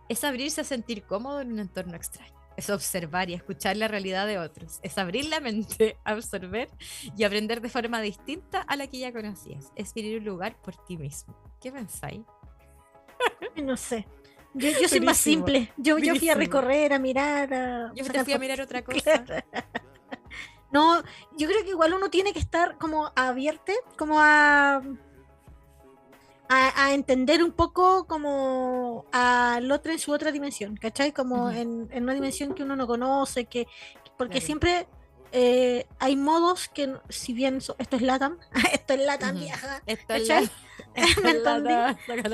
Es 0.09 0.25
abrirse 0.25 0.63
a 0.63 0.65
sentir 0.65 1.03
cómodo 1.03 1.43
en 1.43 1.53
un 1.53 1.59
entorno 1.59 1.95
extraño. 1.95 2.33
Es 2.57 2.71
observar 2.71 3.29
y 3.29 3.35
escuchar 3.35 3.77
la 3.77 3.89
realidad 3.89 4.27
de 4.27 4.39
otros. 4.39 4.81
Es 4.83 4.97
abrir 4.97 5.27
la 5.27 5.41
mente, 5.41 5.99
absorber 6.05 6.71
y 7.19 7.25
aprender 7.25 7.61
de 7.61 7.69
forma 7.69 8.01
distinta 8.01 8.63
a 8.63 8.77
la 8.77 8.87
que 8.87 8.99
ya 8.99 9.13
conocías. 9.13 9.73
Es 9.77 9.93
vivir 9.93 10.21
un 10.21 10.25
lugar 10.25 10.57
por 10.63 10.75
ti 10.87 10.97
mismo. 10.97 11.37
¿Qué 11.61 11.71
pensáis? 11.71 12.23
No 13.63 13.77
sé. 13.77 14.07
Yo, 14.55 14.71
yo 14.81 14.88
soy 14.88 15.01
más 15.01 15.17
simple. 15.19 15.73
Yo, 15.77 15.99
yo 15.99 16.14
fui 16.14 16.29
a 16.31 16.35
recorrer, 16.35 16.93
a 16.93 16.99
mirar. 16.99 17.53
A 17.53 17.93
Yo 17.95 18.05
te 18.05 18.25
fui 18.25 18.33
a 18.33 18.38
mirar 18.38 18.61
otra 18.61 18.83
cosa. 18.85 19.25
No, 20.73 21.03
yo 21.37 21.47
creo 21.49 21.62
que 21.62 21.71
igual 21.71 21.95
uno 21.95 22.09
tiene 22.11 22.33
que 22.33 22.38
estar 22.40 22.79
como 22.79 23.12
abierto, 23.14 23.73
como 23.97 24.19
a, 24.21 24.83
a, 26.49 26.85
a 26.87 26.95
entender 26.95 27.43
un 27.45 27.53
poco 27.53 28.07
como 28.07 29.05
al 29.13 29.71
otro 29.71 29.92
en 29.92 29.98
su 29.98 30.11
otra 30.13 30.33
dimensión, 30.33 30.77
¿cachai? 30.77 31.13
Como 31.13 31.50
en, 31.50 31.88
en 31.92 32.02
una 32.02 32.15
dimensión 32.15 32.55
que 32.55 32.63
uno 32.65 32.75
no 32.77 32.87
conoce, 32.87 33.44
que 33.46 33.67
porque 34.17 34.35
Claro. 34.35 34.46
siempre 34.46 34.87
eh, 35.37 35.87
hay 35.99 36.15
modos 36.17 36.69
que, 36.69 36.95
si 37.09 37.33
bien 37.35 37.61
so- 37.61 37.75
esto 37.79 37.97
es 37.97 38.03
LATAM, 38.03 38.39
esto 38.73 38.95
es 38.95 39.01
LATAM, 39.05 39.39
vieja. 39.41 39.83
Esto 39.85 40.15
es 40.15 40.29
¿Cachai? 40.29 40.45
la- 40.45 41.03
esto 41.03 41.21
¿Me 41.25 41.31
entendí? 41.31 41.73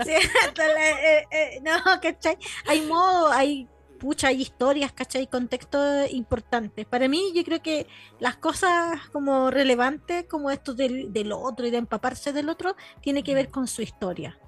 Sí, 0.05 0.13
esto 0.47 0.63
es 0.63 0.75
la- 0.75 0.91
eh, 0.91 1.27
eh, 1.31 1.61
no, 1.63 1.73
¿cachai? 2.03 2.37
Hay 2.67 2.83
modos, 2.83 3.33
hay 3.33 3.67
pucha, 3.99 4.29
hay 4.29 4.41
historias, 4.43 4.93
¿cachai? 4.93 5.27
Contextos 5.27 6.11
importantes. 6.13 6.87
Para 6.87 7.07
mí, 7.09 7.33
yo 7.35 7.45
creo 7.45 7.61
que 7.63 7.87
las 8.19 8.37
cosas 8.37 8.99
como 9.13 9.51
relevantes, 9.51 10.25
como 10.27 10.51
esto 10.51 10.73
del, 10.75 11.13
del 11.13 11.33
otro 11.33 11.67
y 11.67 11.71
de 11.71 11.77
empaparse 11.79 12.33
del 12.33 12.49
otro, 12.49 12.77
tiene 13.03 13.23
que 13.23 13.35
ver 13.35 13.51
con 13.51 13.67
su 13.67 13.83
historia, 13.83 14.39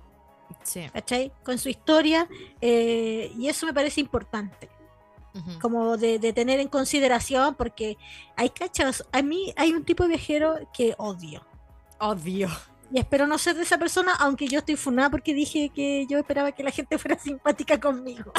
Sí. 0.62 0.88
¿cachai? 0.92 1.32
Con 1.44 1.58
su 1.58 1.68
historia, 1.68 2.28
eh, 2.62 3.30
y 3.38 3.48
eso 3.48 3.66
me 3.66 3.74
parece 3.74 4.00
importante 4.00 4.70
Como 5.60 5.96
de, 5.96 6.18
de 6.18 6.32
tener 6.32 6.60
en 6.60 6.68
consideración, 6.68 7.54
porque 7.54 7.96
hay 8.36 8.50
cachas, 8.50 9.04
a 9.12 9.22
mí 9.22 9.52
hay 9.56 9.72
un 9.72 9.84
tipo 9.84 10.02
de 10.02 10.10
viajero 10.10 10.68
que 10.74 10.94
odio. 10.98 11.46
Odio. 11.98 12.48
Y 12.92 12.98
espero 12.98 13.26
no 13.26 13.38
ser 13.38 13.56
de 13.56 13.62
esa 13.62 13.78
persona, 13.78 14.14
aunque 14.16 14.46
yo 14.46 14.58
estoy 14.58 14.76
funada 14.76 15.08
porque 15.08 15.32
dije 15.32 15.70
que 15.74 16.06
yo 16.06 16.18
esperaba 16.18 16.52
que 16.52 16.62
la 16.62 16.70
gente 16.70 16.98
fuera 16.98 17.18
simpática 17.18 17.80
conmigo. 17.80 18.32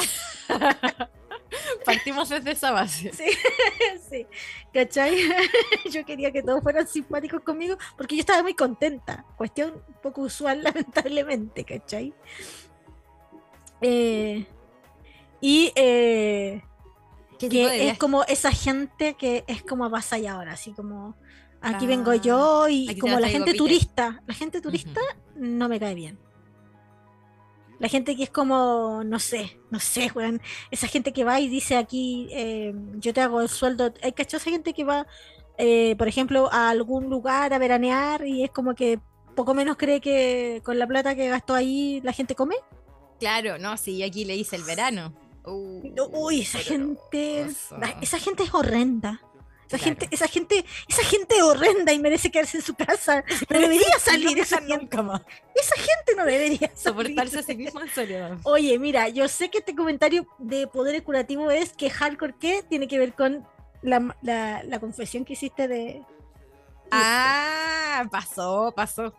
Partimos 1.84 2.28
desde 2.28 2.52
esa 2.52 2.70
base. 2.70 3.12
Sí, 3.12 3.24
sí, 4.10 4.26
¿cachai? 4.72 5.16
Yo 5.90 6.04
quería 6.04 6.32
que 6.32 6.42
todos 6.42 6.62
fueran 6.62 6.86
simpáticos 6.86 7.42
conmigo 7.42 7.76
porque 7.96 8.16
yo 8.16 8.20
estaba 8.20 8.42
muy 8.42 8.54
contenta. 8.54 9.24
Cuestión 9.36 9.74
un 9.74 9.94
poco 10.02 10.22
usual, 10.22 10.62
lamentablemente, 10.62 11.64
¿cachai? 11.64 12.12
Eh, 13.80 14.46
y 15.40 15.72
eh, 15.76 16.62
¿Qué 16.62 16.62
tipo 16.62 16.62
de 16.62 16.73
que 17.48 17.88
es 17.88 17.98
como 17.98 18.24
esa 18.24 18.50
gente 18.50 19.14
que 19.14 19.44
es 19.46 19.62
como 19.62 19.84
avasalladora, 19.84 20.52
así 20.52 20.72
como 20.72 21.16
aquí 21.60 21.86
Ah, 21.86 21.88
vengo 21.88 22.14
yo 22.14 22.68
y 22.68 22.98
como 22.98 23.18
la 23.18 23.28
gente 23.28 23.54
turista, 23.54 24.22
la 24.26 24.34
gente 24.34 24.60
turista 24.60 25.00
no 25.36 25.68
me 25.68 25.80
cae 25.80 25.94
bien. 25.94 26.18
La 27.80 27.88
gente 27.88 28.16
que 28.16 28.22
es 28.22 28.30
como, 28.30 29.02
no 29.04 29.18
sé, 29.18 29.58
no 29.70 29.80
sé, 29.80 30.10
weón, 30.14 30.40
esa 30.70 30.86
gente 30.86 31.12
que 31.12 31.24
va 31.24 31.40
y 31.40 31.48
dice 31.48 31.76
aquí, 31.76 32.28
eh, 32.30 32.74
yo 32.94 33.12
te 33.12 33.20
hago 33.20 33.40
el 33.40 33.48
sueldo, 33.48 33.92
hay 34.02 34.12
cachado 34.12 34.38
esa 34.38 34.50
gente 34.50 34.72
que 34.72 34.84
va, 34.84 35.06
eh, 35.58 35.96
por 35.96 36.08
ejemplo, 36.08 36.48
a 36.52 36.70
algún 36.70 37.10
lugar 37.10 37.52
a 37.52 37.58
veranear 37.58 38.26
y 38.26 38.44
es 38.44 38.50
como 38.50 38.74
que 38.74 39.00
poco 39.34 39.54
menos 39.54 39.76
cree 39.76 40.00
que 40.00 40.62
con 40.64 40.78
la 40.78 40.86
plata 40.86 41.14
que 41.14 41.28
gastó 41.28 41.54
ahí 41.54 42.00
la 42.02 42.12
gente 42.12 42.34
come. 42.34 42.56
Claro, 43.18 43.58
no, 43.58 43.76
sí, 43.76 44.02
aquí 44.02 44.24
le 44.24 44.36
hice 44.36 44.56
el 44.56 44.64
verano. 44.64 45.12
Uh, 45.44 45.82
Uy, 46.12 46.40
esa 46.40 46.58
gente, 46.58 47.46
esa 48.00 48.18
gente 48.18 48.42
es 48.44 48.54
horrenda. 48.54 49.20
Esa 49.66 49.78
Claro. 49.78 49.84
gente, 49.84 50.08
esa 50.10 50.28
gente, 50.28 50.64
esa 50.88 51.02
gente 51.02 51.36
es 51.36 51.42
horrenda 51.42 51.92
y 51.92 51.98
merece 51.98 52.30
quedarse 52.30 52.58
en 52.58 52.62
su 52.62 52.74
casa. 52.74 53.24
No 53.50 53.58
debería 53.60 53.98
salir 53.98 54.38
esa 54.38 54.58
gente. 54.58 54.76
nunca 54.78 55.02
más. 55.02 55.22
Esa 55.54 55.74
gente 55.76 56.14
no 56.16 56.24
debería 56.24 56.58
salir. 56.74 56.78
Soportarse 56.78 57.38
a 57.38 57.42
sí 57.42 57.56
mismo 57.56 57.80
en 57.80 57.88
soledad. 57.88 58.38
Oye, 58.44 58.78
mira, 58.78 59.08
yo 59.08 59.26
sé 59.28 59.50
que 59.50 59.58
este 59.58 59.74
comentario 59.74 60.26
de 60.38 60.66
poder 60.66 61.02
curativo 61.02 61.50
es 61.50 61.72
que 61.72 61.88
hardcore 61.90 62.34
qué 62.38 62.62
tiene 62.68 62.86
que 62.88 62.98
ver 62.98 63.14
con 63.14 63.46
la, 63.82 64.16
la, 64.22 64.62
la 64.64 64.80
confesión 64.80 65.24
que 65.24 65.32
hiciste 65.32 65.66
de 65.66 66.02
Ah, 66.90 68.06
pasó, 68.10 68.72
pasó. 68.76 69.14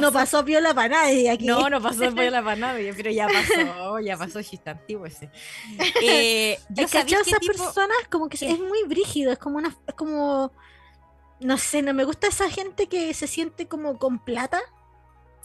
No 0.00 0.12
pasó 0.12 0.42
viola 0.42 0.74
para 0.74 0.88
nadie 0.88 1.30
aquí. 1.30 1.46
No, 1.46 1.68
no 1.68 1.80
pasó 1.80 2.00
después 2.00 2.30
la 2.30 2.42
para 2.42 2.56
nadie, 2.56 2.92
pero 2.94 3.10
ya 3.10 3.26
pasó, 3.28 4.00
ya 4.00 4.16
pasó, 4.16 4.42
sí, 4.42 4.56
está 4.56 4.72
antiguo 4.72 5.06
ese. 5.06 5.30
Eh, 6.02 6.58
yo 6.70 6.84
¿Has 6.84 6.90
cachado 6.92 7.08
sabía 7.08 7.22
qué 7.24 7.30
esas 7.30 7.40
tipo... 7.40 7.64
personas 7.64 7.96
como 8.10 8.28
que 8.28 8.38
¿Qué? 8.38 8.50
es 8.50 8.58
muy 8.58 8.84
brígido, 8.84 9.32
es 9.32 9.38
como 9.38 9.58
una 9.58 9.74
es 9.86 9.94
como 9.94 10.52
no 11.40 11.58
sé, 11.58 11.82
no 11.82 11.92
me 11.92 12.04
gusta 12.04 12.28
esa 12.28 12.50
gente 12.50 12.88
que 12.88 13.12
se 13.14 13.26
siente 13.26 13.66
como 13.68 13.98
con 13.98 14.18
plata. 14.18 14.60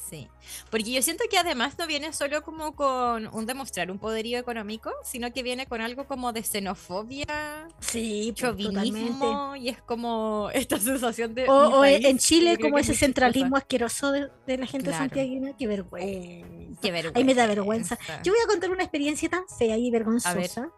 Sí, 0.09 0.27
porque 0.69 0.91
yo 0.91 1.01
siento 1.01 1.23
que 1.29 1.37
además 1.37 1.77
no 1.77 1.87
viene 1.87 2.11
solo 2.11 2.41
como 2.43 2.75
con 2.75 3.27
un 3.33 3.45
demostrar 3.45 3.89
un 3.91 3.99
poderío 3.99 4.39
económico, 4.39 4.91
sino 5.03 5.31
que 5.31 5.43
viene 5.43 5.67
con 5.67 5.79
algo 5.79 6.05
como 6.05 6.33
de 6.33 6.43
xenofobia, 6.43 7.67
Sí, 7.79 8.33
pues, 8.33 8.41
chauvinismo, 8.41 9.55
y 9.55 9.69
es 9.69 9.81
como 9.81 10.49
esta 10.53 10.79
sensación 10.79 11.33
de... 11.35 11.47
O, 11.47 11.77
o 11.77 11.79
país, 11.81 12.03
en 12.05 12.17
Chile 12.17 12.57
como 12.57 12.77
es 12.77 12.85
ese 12.85 12.93
chistosa. 12.93 13.05
centralismo 13.05 13.55
asqueroso 13.57 14.11
de, 14.11 14.29
de 14.47 14.57
la 14.57 14.65
gente 14.65 14.87
Claro. 14.89 15.03
santiaguina, 15.03 15.55
qué 15.57 15.67
vergüenza. 15.67 16.81
Qué 16.81 16.91
vergüenza. 16.91 17.17
Ahí 17.19 17.23
me 17.23 17.33
da 17.35 17.47
vergüenza. 17.47 17.97
Yo 18.23 18.33
voy 18.33 18.41
a 18.43 18.47
contar 18.47 18.71
una 18.71 18.83
experiencia 18.83 19.29
tan 19.29 19.43
fea 19.57 19.77
y 19.77 19.91
vergonzosa. 19.91 20.69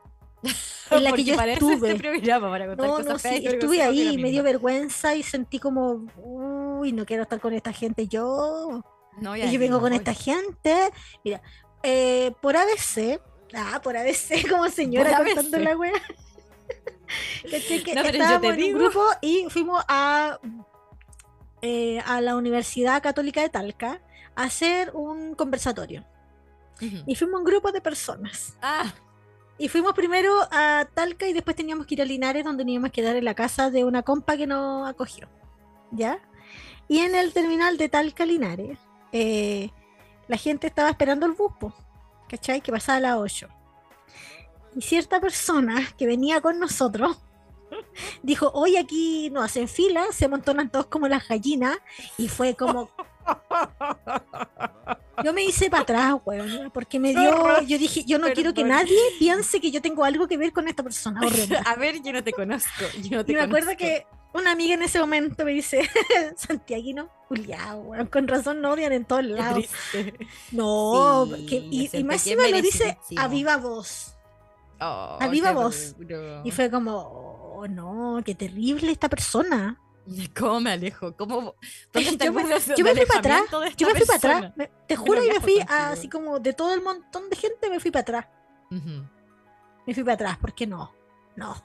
en 0.92 1.04
la 1.04 1.14
que 1.14 1.24
yo 1.24 1.34
eso 1.36 1.44
estuve. 1.44 1.92
este 1.94 2.10
para 2.40 2.68
contar 2.68 2.86
No, 2.86 2.96
cosas 2.98 3.14
no, 3.14 3.20
feas 3.20 3.40
sí, 3.40 3.48
estuve 3.48 3.82
ahí 3.82 4.18
me 4.18 4.30
dio 4.30 4.44
vergüenza 4.44 5.16
y 5.16 5.24
sentí 5.24 5.58
como, 5.58 6.06
uy, 6.18 6.92
no 6.92 7.06
quiero 7.06 7.24
estar 7.24 7.40
con 7.40 7.54
esta 7.54 7.72
gente 7.72 8.08
yo. 8.08 8.84
No, 9.18 9.36
Y 9.36 9.52
yo 9.52 9.60
vengo 9.60 9.80
con 9.80 9.90
voy. 9.90 9.98
esta 9.98 10.14
gente. 10.14 10.92
Mira, 11.24 11.42
eh, 11.84 12.32
por 12.42 12.56
ABC, 12.58 13.20
ah, 13.56 13.80
por 13.84 13.96
ABC, 13.98 14.48
como 14.50 14.70
señora 14.70 15.18
Por 15.18 15.26
contando 15.28 15.58
ABC. 15.58 15.64
la 15.66 15.78
wea. 15.78 15.94
Que 17.44 17.94
No, 17.94 18.02
estábamos 18.02 18.58
en 18.58 18.64
un 18.74 18.80
grupo 18.80 19.04
y 19.22 19.46
fuimos 19.50 19.84
a, 19.88 20.40
eh, 21.62 22.00
a 22.06 22.22
la 22.22 22.36
Universidad 22.36 23.04
Católica 23.04 23.42
de 23.42 23.50
Talca 23.50 24.02
a 24.36 24.44
hacer 24.44 24.92
un 24.96 25.36
conversatorio. 25.36 26.06
Y 27.06 27.16
fuimos 27.16 27.40
un 27.40 27.46
grupo 27.46 27.72
de 27.72 27.82
personas. 27.82 28.58
Ah, 28.62 28.92
Y 29.60 29.68
fuimos 29.70 29.94
primero 29.94 30.34
a 30.52 30.88
Talca 30.94 31.28
y 31.28 31.34
después 31.34 31.56
teníamos 31.56 31.86
que 31.86 31.94
ir 31.94 32.02
a 32.02 32.06
Linares, 32.06 32.44
donde 32.44 32.64
íbamos 32.64 32.90
a 32.90 32.92
quedar 32.92 33.16
en 33.16 33.26
la 33.26 33.36
casa 33.36 33.70
de 33.70 33.86
una 33.86 34.02
compa 34.02 34.36
que 34.36 34.48
nos 34.48 34.90
acogió. 34.90 35.30
¿Ya? 35.92 36.20
Y 36.88 37.00
en 37.00 37.14
el 37.14 37.32
terminal 37.32 37.78
de 37.78 37.88
Talca 37.90 38.26
Linares, 38.26 38.80
eh, 39.14 39.70
la 40.28 40.38
gente 40.38 40.68
estaba 40.68 40.90
esperando 40.90 41.26
el 41.26 41.32
bus, 41.34 41.54
po, 41.60 41.74
¿cachai? 42.28 42.60
Que 42.62 42.72
pasaba 42.72 42.98
a 42.98 43.02
las 43.02 43.16
8. 43.18 43.48
Y 44.76 44.82
cierta 44.82 45.22
persona 45.22 45.88
que 45.98 46.06
venía 46.08 46.42
con 46.42 46.60
nosotros 46.60 47.18
dijo: 48.24 48.52
Hoy 48.54 48.76
aquí 48.78 49.30
no 49.32 49.42
hacen 49.42 49.68
fila, 49.68 50.06
se 50.12 50.26
amontonan 50.26 50.70
todos 50.70 50.88
como 50.88 51.08
las 51.08 51.28
gallinas. 51.28 51.78
Y 52.18 52.28
fue 52.28 52.56
como. 52.56 52.90
Yo 55.24 55.32
me 55.32 55.44
hice 55.44 55.70
para 55.70 55.84
atrás, 55.84 56.16
weón, 56.26 56.72
porque 56.74 57.00
me 57.00 57.12
dio. 57.12 57.62
Yo 57.62 57.78
dije: 57.78 58.04
Yo 58.04 58.18
no 58.18 58.32
quiero 58.34 58.54
que 58.54 58.64
nadie 58.64 58.98
piense 59.20 59.62
que 59.62 59.70
yo 59.70 59.82
tengo 59.82 60.04
algo 60.04 60.28
que 60.28 60.38
ver 60.38 60.52
con 60.52 60.68
esta 60.68 60.82
persona. 60.82 61.22
horrenda. 61.22 61.62
a 61.66 61.76
ver, 61.76 62.02
yo 62.02 62.12
no 62.12 62.24
te 62.24 62.34
conozco. 62.34 62.84
Yo 63.04 63.18
no 63.18 63.26
te 63.26 63.32
Y 63.32 63.36
me 63.36 63.42
acuerdo 63.42 63.68
conozco. 63.68 63.78
que 63.86 64.08
una 64.34 64.52
amiga 64.52 64.74
en 64.74 64.84
ese 64.84 65.00
momento 65.00 65.46
me 65.46 65.52
dice: 65.52 65.90
Santiaguino, 66.36 67.10
Julián, 67.28 67.80
weón, 67.86 68.08
con 68.08 68.28
razón 68.28 68.62
no 68.62 68.72
odian 68.72 68.92
en 68.94 69.06
todos 69.06 69.24
lados. 69.26 69.66
No, 70.52 71.26
Sí, 71.36 71.46
que- 71.46 71.60
me 71.62 72.00
y, 72.00 72.04
más 72.04 72.16
encima 72.28 72.48
lo 72.48 72.62
dice 72.62 72.98
a 73.18 73.28
viva 73.28 73.58
voz. 73.58 74.16
Oh, 74.80 75.18
A 75.20 75.28
viva 75.28 75.52
voz. 75.52 75.96
duro. 75.98 76.42
Y 76.44 76.52
fue 76.52 76.70
como, 76.70 76.98
oh 76.98 77.68
no, 77.68 78.22
qué 78.26 78.36
terrible 78.36 78.92
esta 78.92 79.08
persona. 79.10 79.80
¿Cómo 80.38 80.60
me 80.60 80.72
alejo? 80.72 81.16
¿Cómo? 81.16 81.56
¿Dónde 81.94 82.10
está 82.10 82.26
Yo 82.26 82.34
me- 82.34 82.44
yo 82.50 82.60
fui 82.60 83.06
para 83.06 83.20
atrás, 83.20 83.42
Yo 83.78 83.88
me 83.88 83.96
fui 83.96 84.06
para 84.06 84.18
atrás, 84.18 84.54
me- 84.58 84.70
te 84.88 84.96
juro 84.96 85.22
que 85.22 85.34
me 85.34 85.40
fui 85.40 85.60
a- 85.68 85.92
así 85.92 86.10
como 86.10 86.40
de 86.40 86.54
todo 86.54 86.74
el 86.74 86.82
montón 86.82 87.30
de 87.30 87.36
gente, 87.36 87.70
me 87.70 87.80
fui 87.80 87.92
para 87.92 88.02
atrás. 88.02 88.28
Me 89.86 89.94
fui 89.94 90.04
para 90.04 90.14
atrás, 90.16 90.38
porque 90.42 90.66
no, 90.68 90.92
no. 91.36 91.56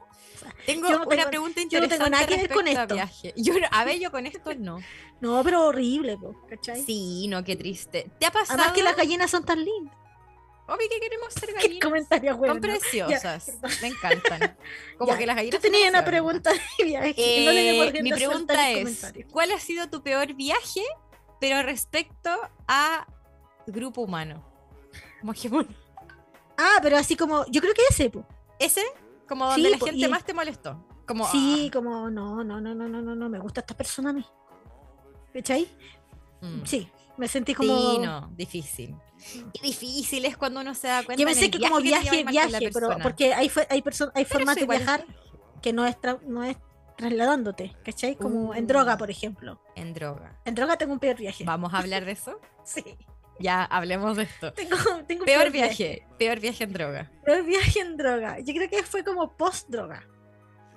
Tengo 0.66 0.90
no 0.90 0.96
una 1.02 1.06
tengo- 1.16 1.28
pregunta 1.30 1.60
yo 1.68 1.80
no 1.80 1.88
tengo 1.88 2.06
interesante 2.06 2.10
nada 2.10 2.26
que 2.26 2.36
ver 2.36 2.48
con 2.52 2.64
respecto 2.66 2.80
a 2.80 2.82
esto. 2.82 2.94
viaje. 2.94 3.34
Yo, 3.36 3.54
a 3.70 3.84
ver, 3.84 3.98
yo 3.98 4.10
con 4.10 4.26
esto 4.26 4.54
no. 4.54 4.78
No, 5.20 5.42
pero 5.42 5.66
horrible, 5.66 6.16
po, 6.16 6.34
¿cachai? 6.48 6.80
Sí, 6.84 7.26
no, 7.28 7.42
qué 7.42 7.56
triste. 7.56 8.08
¿Te 8.20 8.26
ha 8.26 8.30
pasado? 8.30 8.60
Además 8.60 8.72
que 8.76 8.82
las 8.84 8.96
gallinas 8.96 9.30
son 9.30 9.44
tan 9.44 9.64
lindas. 9.64 9.94
Obvio 10.68 10.86
que 10.88 11.00
queremos 11.00 11.32
ser 11.34 11.52
gallinas. 11.54 11.80
comentario 11.82 12.36
bueno. 12.36 12.54
Son 12.54 12.60
preciosas. 12.60 13.52
Me 13.82 13.88
encantan. 13.88 14.56
Como 14.96 15.10
Ya, 15.10 15.18
que 15.18 15.26
las 15.26 15.34
gallinas. 15.36 15.60
Tú 15.60 15.62
tenías 15.62 15.88
una 15.90 16.04
pregunta 16.04 16.52
de 16.52 16.84
viaje. 16.84 17.14
que 17.14 17.44
no 17.44 17.50
Eh, 17.50 18.02
mi 18.02 18.12
pregunta 18.12 18.70
es. 18.70 19.12
¿Cuál 19.32 19.50
ha 19.52 19.58
sido 19.58 19.88
tu 19.90 20.02
peor 20.04 20.34
viaje, 20.34 20.82
pero 21.40 21.62
respecto 21.64 22.30
a 22.68 23.06
grupo 23.66 24.02
humano? 24.02 24.44
Como 25.20 25.32
hegemón- 25.32 25.74
Ah, 26.56 26.78
pero 26.82 26.96
así 26.96 27.16
como, 27.16 27.44
yo 27.46 27.60
creo 27.60 27.74
que 27.74 27.82
ese, 27.90 28.08
po. 28.10 28.24
¿Ese? 28.60 28.84
Como 29.28 29.46
Sí, 29.52 29.62
donde 29.62 29.70
la 29.70 29.78
po, 29.78 29.86
gente 29.86 30.06
y- 30.06 30.08
más 30.08 30.24
te 30.24 30.32
molestó. 30.34 30.84
Como, 31.06 31.26
Sí, 31.30 31.70
como, 31.72 32.10
no, 32.10 32.42
no, 32.44 32.60
no, 32.60 32.74
no, 32.74 32.88
no, 32.88 33.00
no, 33.02 33.14
no, 33.14 33.28
me 33.28 33.38
gusta 33.38 33.60
esta 33.60 33.76
persona 33.76 34.10
a 34.10 34.12
mí. 34.12 34.24
¿Cachai? 35.32 35.68
ah, 36.42 36.46
mm. 36.46 36.64
Sí, 36.66 36.88
me 37.16 37.28
sentí 37.28 37.54
como... 37.54 37.76
Sí, 37.92 37.98
no, 37.98 38.30
difícil. 38.36 38.94
Qué 39.52 39.60
difícil 39.62 40.24
es 40.24 40.36
cuando 40.36 40.60
uno 40.60 40.74
se 40.74 40.88
da 40.88 41.02
cuenta. 41.04 41.20
Yo 41.20 41.28
en 41.28 41.34
pensé 41.34 41.50
que 41.50 41.58
como 41.58 41.80
viaje, 41.80 42.24
viaje, 42.24 42.70
pero 42.72 42.90
porque 43.02 43.34
hay, 43.34 43.50
hay, 43.70 43.82
hay 44.14 44.24
formas 44.24 44.54
de 44.56 44.62
es 44.62 44.68
viajar 44.68 45.04
que 45.60 45.72
no 45.72 45.84
es, 45.86 45.96
tra- 45.98 46.20
no 46.22 46.44
es 46.44 46.56
trasladándote, 46.96 47.74
¿cachai? 47.84 48.16
Como 48.16 48.54
en 48.54 48.64
Uh. 48.64 48.66
droga, 48.68 48.96
por 48.96 49.10
ejemplo. 49.10 49.60
En 49.74 49.92
droga. 49.94 50.38
En 50.44 50.54
droga 50.54 50.76
tengo 50.76 50.92
un 50.92 50.98
peor 51.00 51.16
viaje. 51.16 51.44
¿Vamos 51.44 51.72
a 51.74 51.78
hablar 51.78 52.04
de 52.06 52.12
eso? 52.12 52.38
Sí, 52.64 52.84
Ya, 53.38 53.64
hablemos 53.64 54.16
de 54.16 54.24
esto. 54.24 54.52
tengo, 54.52 54.76
tengo 55.06 55.22
un 55.22 55.26
Peor 55.26 55.50
viaje, 55.50 56.06
peor 56.18 56.40
viaje 56.40 56.64
en 56.64 56.72
droga. 56.72 57.10
Peor 57.24 57.44
viaje 57.44 57.80
en 57.80 57.96
droga. 57.96 58.38
Yo 58.40 58.54
creo 58.54 58.68
que 58.68 58.82
fue 58.82 59.04
como 59.04 59.36
post 59.36 59.68
droga. 59.68 60.04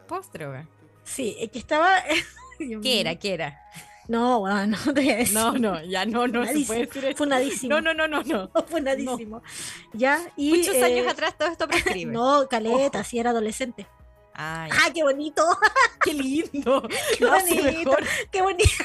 Post 0.07 0.33
droga. 0.33 0.67
Sí, 1.03 1.35
es 1.39 1.49
que 1.49 1.59
estaba... 1.59 2.03
¿Qué 2.83 3.01
era? 3.01 3.15
¿Qué 3.15 3.33
era? 3.33 3.59
No, 4.07 4.41
bueno, 4.41 4.77
no 4.85 4.93
te 4.93 5.01
voy 5.01 5.09
a 5.09 5.17
decir. 5.17 5.33
No, 5.33 5.53
no, 5.53 5.81
ya 5.83 6.05
no, 6.05 6.27
no 6.27 6.45
se 6.45 6.59
puede 6.65 6.85
decir 6.85 7.05
eso. 7.05 7.17
Funadísimo. 7.17 7.75
No, 7.75 7.81
no, 7.81 7.93
no, 7.93 8.07
no, 8.07 8.23
no. 8.23 8.51
Funadísimo. 8.67 9.41
Ya, 9.93 10.19
y. 10.35 10.49
Muchos 10.51 10.75
eh, 10.75 10.83
años 10.83 11.07
atrás 11.07 11.37
todo 11.37 11.49
esto 11.49 11.67
prescribe. 11.67 12.11
No, 12.11 12.47
caleta, 12.49 13.03
si 13.03 13.19
era 13.19 13.29
adolescente. 13.29 13.87
Ay, 14.33 14.69
¡Ah, 14.73 14.89
qué 14.93 15.03
bonito! 15.03 15.45
qué 16.03 16.13
lindo. 16.13 16.87
Qué 17.17 17.25
bonito. 17.25 17.97
¡Qué 18.31 18.41
bonito! 18.41 18.83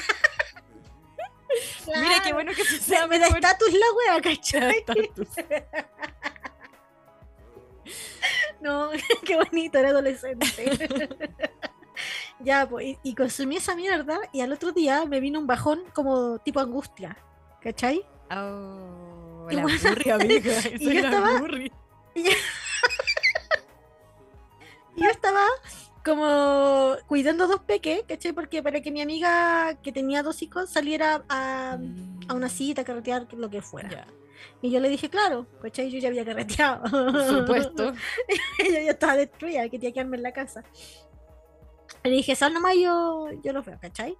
Mira 1.87 2.21
qué 2.23 2.33
bueno 2.33 2.51
que 2.53 2.63
se 2.63 2.73
Me, 2.73 2.79
sea 2.79 3.07
me 3.07 3.19
da 3.19 3.27
estatus 3.27 3.73
la 3.73 3.85
wea, 3.93 4.21
¿cachai? 4.21 4.85
No, 8.61 8.89
qué 9.25 9.35
bonito, 9.35 9.77
era 9.77 9.89
adolescente. 9.89 10.47
ya, 12.39 12.67
pues, 12.67 12.97
y, 13.03 13.15
consumí 13.15 13.57
esa 13.57 13.75
mierda 13.75 14.19
y 14.33 14.41
al 14.41 14.51
otro 14.51 14.71
día 14.71 15.05
me 15.05 15.19
vino 15.19 15.39
un 15.39 15.47
bajón 15.47 15.83
como 15.93 16.39
tipo 16.39 16.59
angustia, 16.59 17.17
¿cachai? 17.61 18.03
Oh, 18.31 19.47
Y 19.49 19.55
la 19.55 19.61
bueno, 19.61 19.89
burri, 19.89 20.09
amiga. 20.09 20.53
y 20.79 20.93
yo 20.93 20.99
estaba-. 20.99 21.41
Y 22.15 22.23
yo 25.03 25.09
estaba 25.11 25.43
como 26.07 26.95
cuidando 27.05 27.47
dos 27.47 27.59
peques, 27.61 28.03
¿cachai? 28.07 28.31
Porque 28.31 28.63
para 28.63 28.81
que 28.81 28.91
mi 28.91 29.01
amiga 29.01 29.77
que 29.83 29.91
tenía 29.91 30.23
dos 30.23 30.41
hijos 30.41 30.69
saliera 30.69 31.25
a, 31.27 31.77
a 32.27 32.33
una 32.33 32.49
cita, 32.49 32.81
a 32.81 32.85
carretear, 32.85 33.27
lo 33.33 33.49
que 33.49 33.61
fuera. 33.61 34.07
Y 34.61 34.71
yo 34.71 34.79
le 34.79 34.89
dije, 34.89 35.09
claro, 35.09 35.45
¿cachai? 35.61 35.91
Yo 35.91 35.99
ya 35.99 36.07
había 36.07 36.23
carreteado. 36.23 36.81
por 36.89 37.25
supuesto. 37.25 37.93
Ella 38.59 38.81
ya 38.81 38.91
estaba 38.91 39.15
destruida, 39.17 39.67
quería 39.69 39.91
quedarme 39.91 40.17
en 40.17 40.23
la 40.23 40.31
casa. 40.31 40.63
Le 42.03 42.11
dije, 42.11 42.35
sal 42.35 42.53
nomás, 42.53 42.75
yo, 42.75 43.29
yo 43.43 43.51
lo 43.51 43.61
veo, 43.63 43.77
¿cachai? 43.79 44.17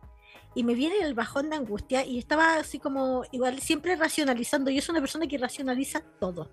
Y 0.54 0.64
me 0.64 0.74
viene 0.74 0.98
el 1.00 1.14
bajón 1.14 1.50
de 1.50 1.56
angustia 1.56 2.06
y 2.06 2.18
estaba 2.18 2.56
así 2.56 2.80
como, 2.80 3.24
igual, 3.32 3.62
siempre 3.62 3.96
racionalizando. 3.96 4.72
Yo 4.72 4.82
soy 4.82 4.94
una 4.94 5.02
persona 5.02 5.28
que 5.28 5.38
racionaliza 5.38 6.02
todo. 6.20 6.50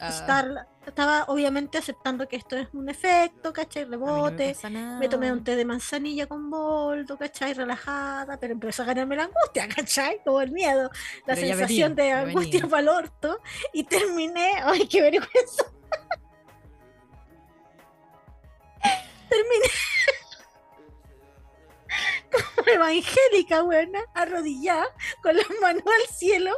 Ah, 0.00 0.08
Estar- 0.08 0.66
estaba 0.86 1.24
obviamente 1.28 1.78
aceptando 1.78 2.26
que 2.26 2.36
esto 2.36 2.56
es 2.56 2.68
un 2.72 2.88
efecto, 2.88 3.52
¿cachai? 3.52 3.84
no 3.84 3.90
Rebote. 3.92 4.56
Me 4.98 5.08
tomé 5.08 5.30
un 5.30 5.44
té 5.44 5.54
de 5.54 5.64
manzanilla 5.64 6.26
con 6.26 6.50
boldo, 6.50 7.16
¿cachai? 7.16 7.54
Relajada, 7.54 8.38
pero 8.38 8.54
empezó 8.54 8.82
a 8.82 8.86
ganarme 8.86 9.16
la 9.16 9.24
angustia, 9.24 9.68
¿cachai? 9.68 10.20
Como 10.24 10.40
el 10.40 10.50
miedo, 10.50 10.90
la 11.26 11.34
Pero 11.34 11.46
sensación 11.46 11.94
venía, 11.94 12.24
de 12.24 12.30
angustia 12.30 12.66
para 12.66 12.82
el 12.82 12.88
orto. 12.88 13.38
Y 13.72 13.84
terminé, 13.84 14.54
¡ay, 14.64 14.88
qué 14.88 15.02
vergüenza! 15.02 15.62
terminé 19.28 19.66
como 22.32 22.68
evangélica, 22.68 23.62
buena, 23.62 24.00
arrodillada, 24.14 24.86
con 25.22 25.36
las 25.36 25.46
manos 25.60 25.82
al 25.86 26.16
cielo. 26.16 26.52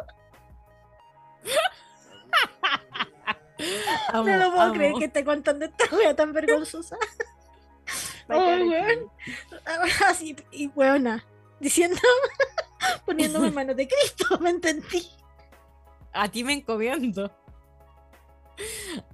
Amo, 4.08 4.28
no 4.28 4.36
lo 4.36 4.50
puedo 4.50 4.62
amo. 4.62 4.74
creer 4.74 4.94
que 4.94 5.04
esté 5.06 5.24
contando 5.24 5.64
esta 5.64 5.96
wea 5.96 6.14
tan 6.14 6.32
vergonzosa. 6.32 6.96
Aquí. 8.28 8.68
weón. 8.68 9.10
Así, 10.06 10.36
y 10.50 10.68
weona, 10.68 11.24
diciendo, 11.60 11.98
poniéndome 13.06 13.48
en 13.48 13.54
manos 13.54 13.76
de 13.76 13.88
Cristo, 13.88 14.38
¿me 14.38 14.50
entendí? 14.50 15.08
A 16.12 16.28
ti 16.28 16.44
me 16.44 16.54
encomiendo. 16.54 17.30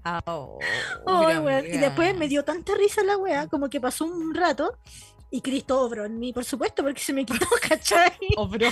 Mira, 0.05 1.41
weón. 1.41 1.67
Y 1.67 1.79
después 1.79 2.17
me 2.17 2.29
dio 2.29 2.45
tanta 2.45 2.75
risa 2.75 3.03
la 3.03 3.17
wea, 3.17 3.49
como 3.49 3.69
que 3.69 3.81
pasó 3.81 4.05
un 4.05 4.35
rato 4.35 4.79
y 5.31 5.41
Cristo 5.43 5.81
obró 5.81 6.05
en 6.05 6.19
mí, 6.19 6.33
por 6.33 6.45
supuesto, 6.45 6.83
porque 6.83 7.01
se 7.01 7.13
me 7.13 7.25
quitó, 7.25 7.47
¿cachai? 7.69 8.11
Bro. 8.37 8.69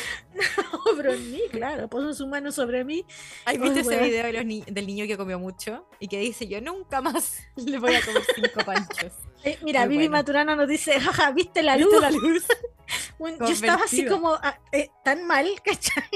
Obró 0.93 1.13
en 1.13 1.31
mí, 1.33 1.41
claro, 1.51 1.89
puso 1.89 2.13
su 2.15 2.27
mano 2.27 2.51
sobre 2.53 2.85
mí. 2.85 3.05
¿Has 3.45 3.59
visto 3.59 3.79
ese 3.81 3.99
video 4.01 4.27
de 4.27 4.33
los 4.33 4.45
ni- 4.45 4.63
del 4.67 4.87
niño 4.87 5.07
que 5.07 5.17
comió 5.17 5.39
mucho? 5.39 5.89
Y 6.01 6.09
que 6.09 6.19
dice, 6.19 6.49
yo 6.49 6.61
nunca 6.61 7.01
más 7.01 7.39
le 7.57 7.79
voy 7.79 7.95
a 7.95 8.05
comer 8.05 8.23
cinco 8.35 8.61
panchos. 8.65 9.13
Eh, 9.45 9.59
mira, 9.63 9.81
Muy 9.81 9.89
Vivi 9.91 10.09
bueno. 10.09 10.19
Maturana 10.19 10.57
nos 10.57 10.69
dice, 10.69 10.99
jaja, 11.01 11.31
¿viste 11.31 11.63
la 11.63 11.77
¿Viste 11.77 11.93
luz? 11.93 12.03
la 12.03 12.11
luz? 12.11 12.45
Yo 13.41 13.49
estaba 13.49 13.85
así 13.85 14.07
como 14.07 14.33
ah, 14.35 14.59
eh, 14.73 14.91
tan 15.05 15.27
mal, 15.27 15.49
¿cachai? 15.65 16.09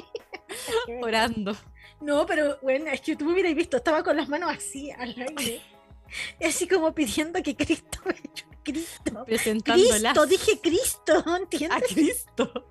Orando. 1.03 1.57
No, 2.01 2.27
pero 2.27 2.59
bueno, 2.63 2.91
es 2.91 3.01
que 3.01 3.15
tú 3.17 3.25
me 3.27 3.33
hubieras 3.33 3.55
visto, 3.55 3.77
estaba 3.77 4.03
con 4.03 4.17
las 4.17 4.29
manos 4.29 4.51
así 4.51 4.91
al 4.91 5.11
aire. 5.39 5.61
Así 6.45 6.67
como 6.67 6.93
pidiendo 6.95 7.43
que 7.43 7.55
Cristo 7.57 7.99
me 8.05 8.15
Cristo. 8.65 9.25
Presentándola 9.25 10.13
Cristo, 10.13 10.27
dije 10.27 10.61
Cristo, 10.61 11.25
a 11.27 11.37
¿entiendes? 11.37 11.83
Cristo. 11.93 12.69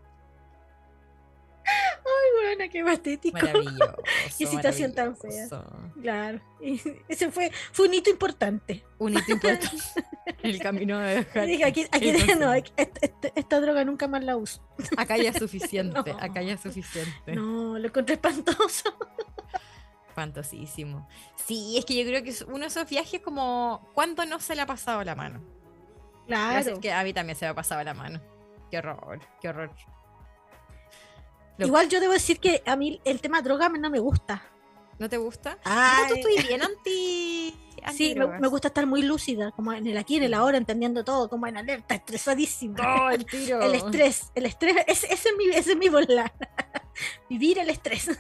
Ay, 1.64 2.56
bueno, 2.58 2.72
qué 2.72 2.84
patético. 2.84 3.38
Maravilloso. 3.38 3.96
Qué 4.38 4.46
situación 4.48 4.94
tan 4.94 5.16
fea. 5.16 5.48
Claro. 6.02 6.42
Y 6.60 6.82
ese 7.08 7.32
fue, 7.32 7.52
fue 7.72 7.88
un 7.88 7.94
hito 7.94 8.10
importante. 8.10 8.84
Un 8.98 9.18
hito 9.18 9.32
importante 9.32 9.70
el 10.44 10.60
camino 10.60 10.98
de 11.00 11.16
dejar. 11.18 11.46
Dije, 11.46 11.64
aquí, 11.66 11.86
aquí- 11.92 12.12
no, 12.40 12.54
este- 12.54 12.92
este- 13.02 13.32
esta 13.36 13.62
droga 13.62 13.86
nunca 13.86 14.08
más 14.08 14.24
la 14.24 14.36
uso. 14.38 14.62
Acá 14.98 15.18
ya 15.18 15.30
es 15.30 15.38
suficiente. 15.38 15.92
No. 16.12 16.18
Acá 16.20 16.42
ya 16.42 16.54
es 16.54 16.62
suficiente. 16.62 17.36
No, 17.36 17.78
lo 17.78 17.88
encontré 17.88 18.16
espantoso. 18.16 18.94
Espantosísimo. 20.10 21.08
Sí, 21.46 21.78
es 21.78 21.86
que 21.86 21.96
yo 21.96 22.04
creo 22.06 22.24
que 22.24 22.34
uno 22.48 22.60
de 22.60 22.66
esos 22.68 22.90
viajes 22.90 23.22
como 23.22 23.90
¿cuándo 23.94 24.26
no 24.26 24.40
se 24.40 24.56
le 24.56 24.62
ha 24.62 24.66
pasado 24.66 25.04
la 25.04 25.16
mano? 25.16 25.42
Claro. 26.28 26.80
que 26.80 26.92
a 26.94 27.04
mí 27.04 27.14
también 27.14 27.38
se 27.38 27.46
me 27.46 27.50
ha 27.50 27.56
pasado 27.56 27.84
la 27.84 27.94
mano. 27.94 28.22
Qué 28.70 28.78
horror, 28.78 29.20
qué 29.42 29.50
horror. 29.50 29.72
Lo- 31.58 31.68
Igual 31.68 31.90
yo 31.90 32.00
debo 32.00 32.14
decir 32.14 32.40
que 32.40 32.64
a 32.66 32.76
mí 32.76 33.02
el 33.06 33.20
tema 33.22 33.42
droga 33.42 33.70
no 33.70 33.90
me 33.90 34.00
gusta. 34.00 34.44
¿No 35.00 35.10
te 35.10 35.18
gusta? 35.18 35.58
Ay. 35.64 36.06
No, 36.10 36.16
estoy 36.16 36.38
bien 36.48 36.62
anti. 36.62 37.58
Sí, 37.96 38.14
me, 38.16 38.28
me 38.40 38.48
gusta 38.48 38.68
estar 38.68 38.86
muy 38.86 39.02
lúcida, 39.02 39.52
como 39.52 39.74
en 39.74 39.88
el 39.88 39.98
aquí, 39.98 40.18
en 40.18 40.24
el 40.24 40.34
ahora, 40.36 40.58
entendiendo 40.58 41.04
todo, 41.04 41.28
como 41.28 41.48
en 41.48 41.58
alerta, 41.58 41.96
estresadísima. 41.96 42.78
Oh, 43.06 43.10
el 43.10 43.26
tiro. 43.26 43.60
El 43.62 43.74
estrés, 43.74 44.32
el 44.36 44.46
estrés, 44.46 44.76
ese, 44.88 45.12
ese 45.12 45.30
es 45.30 45.36
mi, 45.38 45.46
ese 45.50 45.72
es 45.72 45.78
mi 45.78 45.90
volar. 45.90 46.32
Vivir 47.30 47.58
el 47.58 47.70
estrés. 47.72 48.12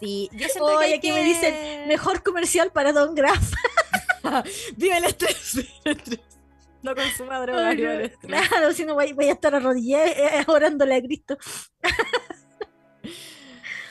Sí, 0.00 0.28
yo 0.32 0.46
siento 0.48 0.78
que 0.80 0.94
aquí 0.94 1.10
me 1.10 1.20
que- 1.20 1.24
dicen, 1.24 1.88
mejor 1.88 2.22
comercial 2.22 2.70
para 2.70 2.92
Don 2.92 3.14
Graf. 3.14 3.52
Vive 4.76 4.98
el 4.98 5.04
estrés. 5.04 5.54
vive 5.56 5.70
el 5.84 5.96
estrés. 5.96 6.20
No 6.82 6.94
consuma 6.94 7.40
droga, 7.40 7.70
vive 7.70 7.94
el 7.94 8.00
estrés. 8.02 8.48
Claro, 8.48 8.72
si 8.72 8.84
no 8.84 8.94
voy, 8.94 9.12
voy 9.12 9.28
a 9.28 9.32
estar 9.32 9.54
arrodillada 9.54 10.06
eh, 10.06 10.44
orándole 10.46 10.94
a 10.96 11.02
Cristo. 11.02 11.36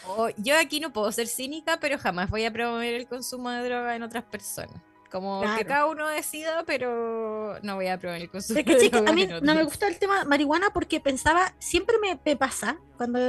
Oh, 0.09 0.29
yo 0.37 0.57
aquí 0.57 0.79
no 0.79 0.93
puedo 0.93 1.11
ser 1.11 1.27
cínica, 1.27 1.79
pero 1.79 1.97
jamás 1.99 2.29
voy 2.29 2.45
a 2.45 2.51
promover 2.51 2.93
el 2.93 3.07
consumo 3.07 3.49
de 3.49 3.63
droga 3.67 3.95
en 3.95 4.03
otras 4.03 4.23
personas. 4.23 4.81
Como 5.11 5.41
que 5.41 5.47
Claro. 5.47 5.67
cada 5.67 5.85
uno 5.85 6.07
decida, 6.07 6.63
pero 6.65 7.59
no 7.61 7.75
voy 7.75 7.87
a 7.87 7.97
promover 7.99 8.23
el 8.23 8.29
consumo 8.29 8.59
Es 8.59 8.65
que, 8.65 8.75
de 8.75 8.81
chica, 8.81 8.99
a 9.05 9.13
mí 9.13 9.27
no 9.27 9.53
me 9.53 9.63
gusta 9.63 9.87
el 9.87 9.99
tema 9.99 10.23
marihuana 10.25 10.71
porque 10.73 10.99
pensaba, 10.99 11.53
siempre 11.59 11.97
me, 11.99 12.19
me 12.25 12.35
pasa 12.35 12.79
cuando 12.97 13.19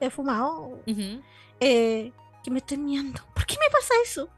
he, 0.00 0.10
fumado, 0.10 0.80
eh, 1.60 2.12
que 2.42 2.50
me 2.50 2.58
estoy 2.60 2.78
miando. 2.78 3.20
¿Por 3.34 3.44
qué 3.44 3.56
me 3.60 3.70
pasa 3.70 3.94
eso? 4.04 4.30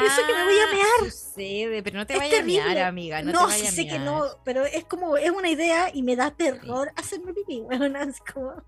Pienso 0.00 0.26
que 0.26 0.34
me 0.34 0.44
voy 0.44 0.58
a 0.58 0.64
Ah, 0.64 0.72
mear. 0.74 1.10
Sucede, 1.12 1.82
pero 1.82 1.98
no 1.98 2.06
te 2.06 2.16
vayas 2.16 2.40
a 2.40 2.44
mear, 2.44 2.78
amiga. 2.78 3.22
No, 3.22 3.32
No, 3.32 3.46
te 3.48 3.66
a 3.66 3.70
sé 3.70 3.86
que 3.86 3.98
no, 3.98 4.24
pero 4.44 4.64
es 4.64 4.84
como, 4.84 5.16
es 5.16 5.30
una 5.30 5.48
idea 5.48 5.90
y 5.92 6.02
me 6.02 6.16
da 6.16 6.30
terror 6.30 6.92
hacerme 6.96 7.32
pipí, 7.32 7.62
es 7.70 8.20
como- 8.32 8.62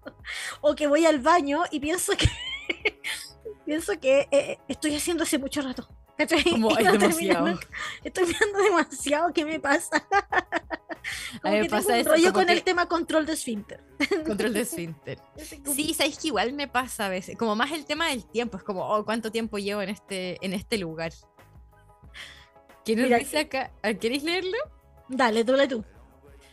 o 0.60 0.74
que 0.74 0.86
voy 0.86 1.06
al 1.06 1.18
baño 1.20 1.62
y 1.70 1.80
pienso 1.80 2.12
que 2.16 2.28
pienso 3.66 3.98
que 4.00 4.28
eh, 4.30 4.58
estoy 4.68 4.94
haciendo 4.96 5.24
hace 5.24 5.38
mucho 5.38 5.62
rato. 5.62 5.88
¿cachai? 6.16 6.44
Como, 6.44 6.68
no 6.70 6.92
demasiado. 6.92 7.58
Estoy 8.04 8.26
mirando 8.26 8.58
demasiado, 8.58 9.32
¿qué 9.32 9.44
me 9.44 9.58
pasa? 9.58 10.06
Como 11.42 11.54
me 11.54 11.64
pasa 11.68 11.98
eso, 11.98 12.10
rollo 12.10 12.32
con 12.32 12.46
que- 12.46 12.52
el 12.52 12.62
tema 12.62 12.86
control 12.86 13.26
de 13.26 13.32
esfínter. 13.34 13.80
Control 14.26 14.52
de 14.52 14.60
esfínter. 14.60 15.18
Sí, 15.74 15.94
sabéis 15.94 16.18
que 16.18 16.28
igual 16.28 16.52
me 16.52 16.68
pasa 16.68 17.06
a 17.06 17.08
veces. 17.08 17.36
Como 17.36 17.54
más 17.56 17.72
el 17.72 17.84
tema 17.84 18.08
del 18.08 18.24
tiempo. 18.24 18.56
Es 18.56 18.62
como, 18.62 18.86
oh, 18.88 19.04
¿cuánto 19.04 19.30
tiempo 19.30 19.58
llevo 19.58 19.82
en 19.82 19.88
este, 19.90 20.38
en 20.44 20.52
este 20.52 20.78
lugar? 20.78 21.12
¿Quién 22.84 23.00
nos 23.08 23.18
dice 23.18 23.38
acá? 23.38 23.70
Ah, 23.82 23.94
¿Queréis 23.94 24.22
leerlo? 24.22 24.56
Dale, 25.08 25.44
tú, 25.44 25.54
tú. 25.68 25.84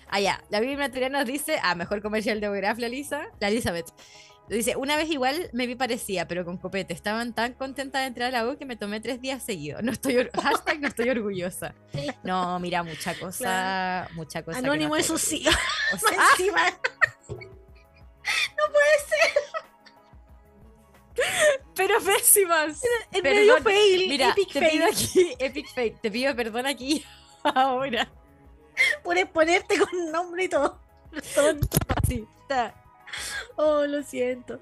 Ah, 0.09 0.19
ya. 0.19 0.43
La 0.49 0.59
Biblia 0.59 0.77
Material 0.77 1.11
nos 1.11 1.25
dice, 1.25 1.57
ah, 1.61 1.75
mejor 1.75 2.01
comercial 2.01 2.39
de 2.39 2.49
Graf, 2.49 2.77
la 2.79 2.89
Lisa, 2.89 3.27
la 3.39 3.49
Elizabeth. 3.49 3.87
Dice, 4.49 4.77
una 4.77 4.95
vez 4.95 5.09
igual 5.09 5.49
me 5.51 5.67
vi 5.67 5.75
parecida, 5.75 6.25
pero 6.27 6.45
con 6.45 6.57
copete. 6.57 6.93
Estaban 6.93 7.33
tan 7.33 7.53
contenta 7.53 7.99
de 7.99 8.07
entrar 8.07 8.29
a 8.33 8.43
la 8.43 8.49
U 8.49 8.57
que 8.57 8.65
me 8.65 8.77
tomé 8.77 9.01
tres 9.01 9.21
días 9.21 9.43
seguidos. 9.43 9.83
No 9.83 9.91
estoy, 9.91 10.29
hashtag 10.41 10.79
no 10.79 10.87
estoy 10.87 11.09
orgullosa. 11.09 11.75
No, 12.23 12.57
mira, 12.59 12.81
mucha 12.83 13.13
cosa, 13.19 14.07
mucha 14.13 14.43
cosa. 14.43 14.59
que 14.59 14.65
no 14.65 14.71
Anónimo, 14.71 14.95
estoy 14.95 15.15
eso 15.15 15.25
sí. 15.25 15.45
O 15.93 15.97
sea, 15.97 16.17
ah, 16.19 16.27
Encima, 16.37 16.61
pero 21.75 22.01
pésimas. 22.01 22.81
en 23.11 23.21
perdón, 23.21 23.63
medio 23.63 23.63
fail, 23.63 24.09
Mira, 24.09 24.29
epic 24.31 24.51
te 24.51 24.59
fail. 24.59 24.71
pido 24.71 24.85
aquí, 24.87 25.35
epic 25.39 25.73
fail, 25.73 25.99
te 26.01 26.11
pido 26.11 26.35
perdón 26.35 26.65
aquí 26.65 27.05
ahora. 27.43 28.07
Puedes 29.03 29.25
ponerte 29.27 29.79
con 29.79 30.11
nombre 30.11 30.43
y 30.43 30.49
todo. 30.49 30.79
Tonto. 31.33 31.77
Sí, 32.07 32.25
está. 32.41 32.75
Oh, 33.55 33.85
lo 33.85 34.03
siento. 34.03 34.59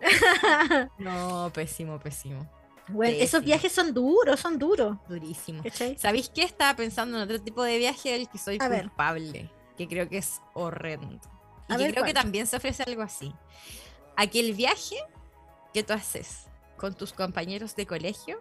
No, 0.98 1.50
pésimo, 1.52 1.98
pésimo. 1.98 2.48
Bueno, 2.88 3.16
esos 3.18 3.42
viajes 3.42 3.72
son 3.72 3.94
duros, 3.94 4.38
son 4.40 4.58
duros. 4.58 4.98
Durísimo. 5.08 5.62
¿cachai? 5.62 5.96
¿Sabéis 5.98 6.28
qué? 6.28 6.42
Estaba 6.42 6.76
pensando 6.76 7.16
en 7.16 7.22
otro 7.22 7.40
tipo 7.40 7.62
de 7.62 7.78
viaje 7.78 8.12
del 8.12 8.28
que 8.28 8.36
soy 8.38 8.58
A 8.60 8.68
ver. 8.68 8.82
culpable, 8.82 9.50
que 9.78 9.88
creo 9.88 10.08
que 10.08 10.18
es 10.18 10.42
horrendo. 10.52 11.18
Y 11.68 11.72
A 11.72 11.76
que 11.78 11.84
ver, 11.84 11.92
creo 11.92 12.04
que 12.04 12.12
también 12.12 12.46
se 12.46 12.56
ofrece 12.56 12.82
algo 12.82 13.00
así. 13.02 13.34
Aquel 14.16 14.52
viaje 14.52 14.96
que 15.72 15.82
tú 15.82 15.94
haces 15.94 16.46
con 16.76 16.94
tus 16.94 17.12
compañeros 17.14 17.74
de 17.74 17.86
colegio, 17.86 18.38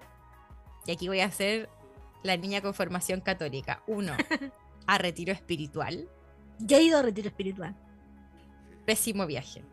y 0.85 0.91
aquí 0.91 1.07
voy 1.07 1.21
a 1.21 1.25
hacer 1.25 1.69
la 2.23 2.35
niña 2.35 2.61
con 2.61 2.73
formación 2.73 3.21
católica. 3.21 3.81
Uno, 3.87 4.13
a 4.87 4.97
retiro 4.97 5.31
espiritual. 5.31 6.09
Ya 6.59 6.77
he 6.77 6.83
ido 6.83 6.99
a 6.99 7.01
retiro 7.01 7.29
espiritual. 7.29 7.75
Pésimo 8.85 9.25
viaje. 9.25 9.63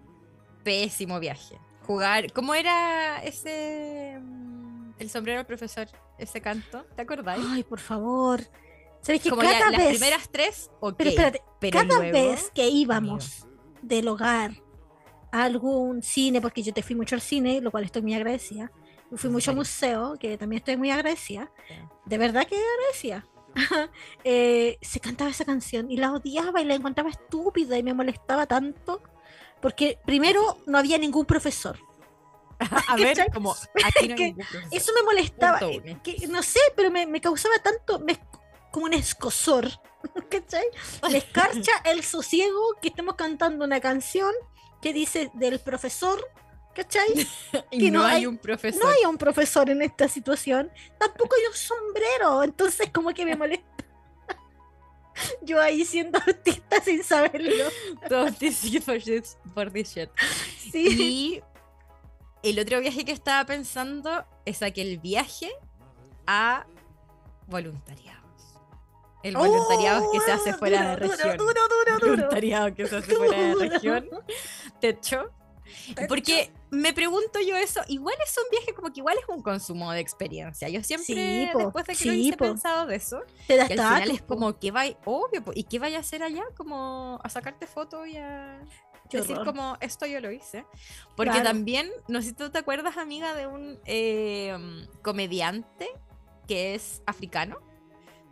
Pésimo 0.65 1.19
viaje. 1.21 1.59
Jugar. 1.87 2.33
¿Cómo 2.33 2.55
era 2.55 3.23
ese. 3.25 4.19
mm, 4.21 4.93
El 4.99 5.11
sombrero 5.11 5.39
del 5.39 5.47
profesor? 5.47 5.89
Ese 6.19 6.41
canto. 6.41 6.85
¿Te 6.95 7.03
acordáis? 7.03 7.45
Ay, 7.49 7.63
por 7.65 7.81
favor. 7.81 8.41
¿Sabes 9.01 9.23
que 9.23 9.31
Como 9.31 9.43
ya 9.43 9.59
cada 9.59 9.71
las 9.71 9.81
vez, 9.81 9.99
primeras 9.99 10.29
tres, 10.31 10.71
ok. 10.81 10.95
pero 10.99 11.11
espérate, 11.11 11.43
pero 11.59 11.81
cada 11.81 11.95
luego- 12.01 12.13
vez 12.13 12.51
que 12.55 12.69
íbamos 12.69 13.47
del 13.81 14.07
hogar 14.09 14.51
a 15.33 15.45
algún 15.45 16.03
cine, 16.03 16.41
porque 16.43 16.63
yo 16.63 16.75
te 16.75 16.83
fui 16.83 16.95
mucho 16.95 17.15
al 17.15 17.23
cine, 17.23 17.63
lo 17.63 17.71
cual 17.71 17.85
estoy 17.85 18.03
muy 18.03 18.13
agradecida. 18.15 18.71
Fui 19.17 19.31
mucho 19.31 19.51
al 19.53 19.57
museo, 19.57 20.17
que 20.21 20.37
también 20.37 20.59
estoy 20.59 20.77
muy 20.77 20.91
agradecida. 20.91 21.51
De 22.05 22.19
verdad 22.19 22.47
que 22.47 22.57
agradecida. 22.57 23.27
Eh, 24.25 24.79
se 24.81 25.01
cantaba 25.01 25.31
esa 25.31 25.45
canción 25.45 25.91
y 25.91 25.97
la 25.97 26.13
odiaba 26.13 26.61
y 26.61 26.65
la 26.65 26.75
encontraba 26.75 27.11
estúpida 27.11 27.77
y 27.79 27.83
me 27.83 27.95
molestaba 27.95 28.47
tanto. 28.47 29.03
Porque 29.61 29.99
primero 30.07 30.59
no 30.67 30.79
había 30.79 30.99
ningún 30.99 31.27
profesor. 31.27 31.79
A 32.89 32.97
ver, 32.97 33.27
como 33.33 33.53
aquí 33.85 34.09
no 34.09 34.15
hay. 34.17 34.37
Eso 34.71 34.93
me 34.95 35.03
molestaba. 35.03 35.59
Eh, 35.63 35.99
que, 36.03 36.27
no 36.29 36.43
sé, 36.43 36.61
pero 36.77 36.91
me, 36.91 37.07
me 37.07 37.21
causaba 37.21 37.59
tanto. 37.59 37.99
me- 38.01 38.21
como 38.71 38.87
un 38.87 38.95
escosor. 38.95 39.69
¿Cachai? 40.31 40.65
Me 41.11 41.19
escarcha 41.19 41.73
el 41.85 42.05
sosiego 42.05 42.77
que 42.81 42.89
estemos 42.89 43.17
cantando 43.17 43.65
una 43.65 43.81
canción 43.81 44.33
que 44.81 44.93
dice 44.93 45.31
del 45.35 45.59
profesor. 45.61 46.25
¿Cachai? 46.83 47.27
Y 47.71 47.79
que 47.79 47.91
no, 47.91 48.01
no 48.01 48.07
hay 48.07 48.17
hay- 48.19 48.27
un 48.27 48.39
profesor. 48.39 48.83
No 48.83 48.89
hay 48.89 49.05
un 49.07 49.19
profesor 49.19 49.69
en 49.71 49.83
esta 49.83 50.09
situación. 50.09 50.71
Tampoco 50.99 51.35
hay 51.37 51.47
un 51.47 51.55
sombrero. 51.55 52.43
Entonces, 52.43 52.91
como 52.93 53.13
que 53.13 53.25
me 53.25 53.37
molesta. 53.37 53.67
Yo 55.43 55.61
ahí 55.61 55.85
siendo 55.85 56.19
artista 56.19 56.81
sin 56.83 57.03
saberlo. 57.05 57.51
Don't 58.09 58.35
for 58.83 58.99
this, 59.03 59.37
for 59.55 59.71
this 59.71 59.95
shit. 59.95 60.09
Sí. 60.73 61.43
Y 62.43 62.49
el 62.51 62.59
otro 62.59 62.81
viaje 62.81 63.05
que 63.05 63.13
estaba 63.13 63.45
pensando 63.45 64.25
es 64.47 64.63
aquel 64.63 64.99
viaje 64.99 65.51
a 66.27 66.67
voluntariados. 67.47 68.21
El 69.23 69.37
voluntariado 69.37 70.11
que 70.13 70.21
se 70.21 70.33
hace 70.33 70.53
Oh, 70.55 70.59
fuera 70.59 70.97
de 70.97 71.07
duro, 71.07 71.15
región. 71.17 71.37
Duro, 71.37 71.53
duro, 71.53 71.69
duro, 71.69 71.99
duro. 71.99 72.11
voluntariado 72.17 72.75
que 72.75 72.87
se 72.87 72.97
hace 72.97 73.15
fuera 73.15 73.37
de 73.39 73.69
región. 73.69 74.09
Techo. 74.81 75.31
Porque 76.09 76.51
me 76.71 76.93
pregunto 76.93 77.41
yo 77.41 77.57
eso, 77.57 77.81
igual 77.89 78.15
es 78.25 78.37
un 78.39 78.45
viaje 78.51 78.73
como 78.75 78.93
que 78.93 79.01
igual 79.01 79.17
es 79.19 79.29
un 79.29 79.43
consumo 79.43 79.91
de 79.93 80.01
experiencia. 80.01 80.69
Yo 80.69 80.83
siempre, 80.83 81.15
Sí, 81.15 81.49
po, 81.53 81.59
después 81.59 81.85
de 81.87 81.95
que 81.97 82.05
lo 82.07 82.13
sí, 82.13 82.21
hice, 82.21 82.35
he 82.35 82.37
po. 82.37 82.45
pensado 82.45 82.87
de 82.87 82.97
eso. 82.97 83.21
Te 83.47 83.57
da 83.57 83.67
Que 83.67 83.75
al 83.75 83.79
final 83.95 84.11
es 84.13 84.23
po. 84.23 84.29
como, 84.35 84.59
¿qué 84.59 84.71
va, 84.71 84.85
obvio, 85.05 85.43
¿y 85.55 85.65
qué 85.65 85.79
vaya 85.79 85.99
a 85.99 86.01
hacer 86.01 86.23
allá? 86.23 86.45
Como 86.57 87.19
a 87.23 87.29
sacarte 87.29 87.67
fotos 87.67 88.07
y 88.09 88.17
a 88.17 88.61
Qué 89.09 89.19
decir 89.19 89.33
horror. 89.37 89.47
como, 89.55 89.77
esto 89.81 90.07
yo 90.07 90.21
lo 90.21 90.31
hice. 90.31 90.65
Porque 91.17 91.33
Claro. 91.33 91.49
también, 91.49 91.91
no 92.07 92.21
sé 92.23 92.29
si 92.29 92.35
tú 92.35 92.51
te 92.51 92.59
acuerdas, 92.59 92.97
amiga, 92.97 93.35
de 93.35 93.49
un 93.49 93.81
eh, 93.87 94.57
comediante 95.03 95.89
que 96.47 96.75
es 96.77 97.03
africano, 97.07 97.59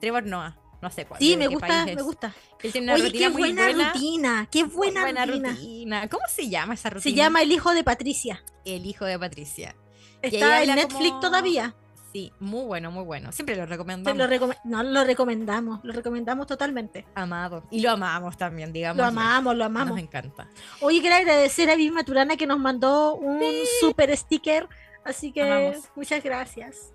Trevor 0.01 0.24
Noah, 0.26 0.57
no 0.81 0.91
sé 0.91 1.07
cuál. 1.07 1.20
Sí, 1.20 1.37
me 1.37 1.47
gusta, 1.49 1.85
me 1.87 2.03
gusta. 2.03 2.35
Él 2.62 2.72
tiene 2.72 2.87
una 2.87 2.95
Oye, 2.95 3.05
rutina 3.05 3.26
qué 3.26 3.31
muy 3.33 3.41
buena, 3.43 3.62
buena. 3.64 3.93
rutina, 3.93 4.49
qué 4.51 4.64
buena, 4.64 5.01
buena 5.03 5.26
rutina. 5.26 5.51
rutina. 5.51 6.09
¿Cómo 6.09 6.22
se 6.29 6.49
llama 6.49 6.74
esa 6.74 6.91
rutina? 6.91 7.03
Se 7.03 7.12
llama 7.14 7.43
El 7.43 7.53
hijo 7.53 7.72
de 7.72 7.85
Patricia. 7.85 8.43
El 8.64 8.87
hijo 8.87 9.05
de 9.05 9.18
Patricia. 9.18 9.74
Está 10.22 10.62
en 10.62 10.74
Netflix 10.74 11.09
como- 11.11 11.20
todavía. 11.20 11.74
Sí, 12.12 12.33
muy 12.41 12.64
bueno, 12.64 12.91
muy 12.91 13.05
bueno. 13.05 13.33
Siempre 13.33 13.55
lo 13.55 13.66
recomendamos. 13.66 14.16
lo 14.16 14.26
recome- 14.26 14.57
no 14.64 14.83
lo 14.83 15.05
recomendamos, 15.05 15.81
lo 15.85 15.93
recomendamos 15.93 16.47
totalmente. 16.47 17.05
Amado. 17.14 17.64
Y 17.70 17.81
lo 17.83 17.91
amamos 17.91 18.37
también, 18.39 18.72
digamos. 18.72 18.97
Lo 18.97 19.05
amamos, 19.05 19.55
lo 19.55 19.59
Nos 19.59 19.66
amamos. 19.66 19.99
encanta. 19.99 20.49
Oye, 20.81 21.01
quiero 21.03 21.16
agradecer 21.16 21.68
a 21.70 21.76
Vivi 21.76 21.91
Maturana 21.91 22.37
que 22.39 22.47
nos 22.47 22.59
mandó 22.59 23.14
un 23.14 23.43
super 23.81 24.16
sticker. 24.16 24.66
Así 25.05 25.33
que 25.33 25.43
Amamos. 25.43 25.91
muchas 25.97 26.24
gracias. 26.24 26.93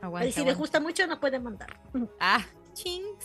Aguanta, 0.00 0.28
y 0.28 0.32
si 0.32 0.44
les 0.44 0.56
gusta 0.56 0.78
mucho, 0.80 1.04
nos 1.08 1.18
pueden 1.18 1.42
mandar. 1.42 1.80
Ah, 2.20 2.44
chinks. 2.74 3.24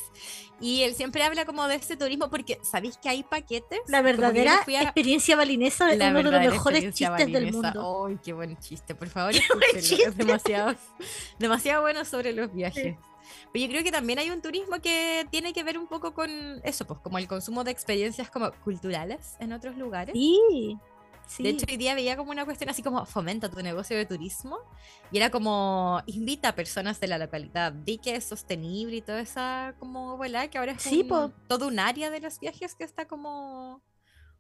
Y 0.61 0.81
él 0.83 0.93
siempre 0.93 1.23
habla 1.23 1.45
como 1.45 1.67
de 1.67 1.75
este 1.75 1.95
turismo 1.97 2.29
porque 2.29 2.59
¿sabéis 2.63 2.97
que 2.97 3.07
hay 3.09 3.23
paquetes? 3.23 3.79
La 3.87 4.01
verdadera 4.01 4.61
a- 4.65 4.83
experiencia 4.83 5.35
balinesa 5.35 5.91
es 5.91 5.99
uno 6.01 6.31
de 6.31 6.31
los 6.31 6.53
mejores 6.53 6.93
chistes 6.93 7.17
del 7.17 7.33
balinesa. 7.33 7.73
mundo. 7.73 8.05
¡Ay, 8.07 8.19
qué 8.23 8.33
buen 8.33 8.57
chiste! 8.59 8.93
Por 8.95 9.07
favor. 9.09 9.33
Es 9.75 10.17
demasiado, 10.17 10.75
demasiado 11.37 11.81
bueno 11.81 12.03
sobre 12.05 12.33
los 12.33 12.53
viajes. 12.53 12.97
Pero 13.53 13.65
yo 13.65 13.71
creo 13.71 13.83
que 13.83 13.91
también 13.91 14.19
hay 14.19 14.31
un 14.31 14.41
turismo 14.41 14.79
que 14.81 15.25
tiene 15.31 15.53
que 15.53 15.63
ver 15.63 15.77
un 15.77 15.87
poco 15.87 16.13
con 16.13 16.29
eso, 16.63 16.85
pues 16.85 16.99
como 16.99 17.17
el 17.19 17.27
consumo 17.27 17.63
de 17.63 17.71
experiencias 17.71 18.29
como 18.29 18.51
culturales 18.63 19.35
en 19.39 19.53
otros 19.53 19.77
lugares. 19.77 20.13
Sí, 20.13 20.77
sí. 21.29 21.43
De 21.43 21.49
hecho, 21.49 21.65
hoy 21.69 21.77
día 21.77 21.93
veía 21.95 22.17
como 22.17 22.31
una 22.31 22.43
cuestión 22.43 22.69
así 22.69 22.81
como 22.83 23.05
fomenta 23.05 23.49
tu 23.49 23.61
negocio 23.61 23.95
de 23.95 24.05
turismo 24.05 24.57
y 25.11 25.17
era 25.17 25.29
como 25.29 26.01
invita 26.07 26.49
a 26.49 26.55
personas 26.55 26.99
de 26.99 27.07
la 27.07 27.17
localidad, 27.19 27.71
di 27.71 27.99
que 27.99 28.15
es 28.15 28.25
sostenible 28.25 28.95
y 28.97 29.01
toda 29.01 29.21
esa 29.21 29.75
como 29.79 30.17
volá 30.17 30.47
que 30.49 30.57
ahora 30.57 30.71
es 30.73 30.81
Sí, 30.81 31.05
un- 31.09 31.33
todo 31.47 31.67
un 31.67 31.77
área 31.79 32.09
de 32.09 32.19
los 32.19 32.39
viajes 32.39 32.73
que 32.75 32.83
está 32.83 33.05
como 33.05 33.81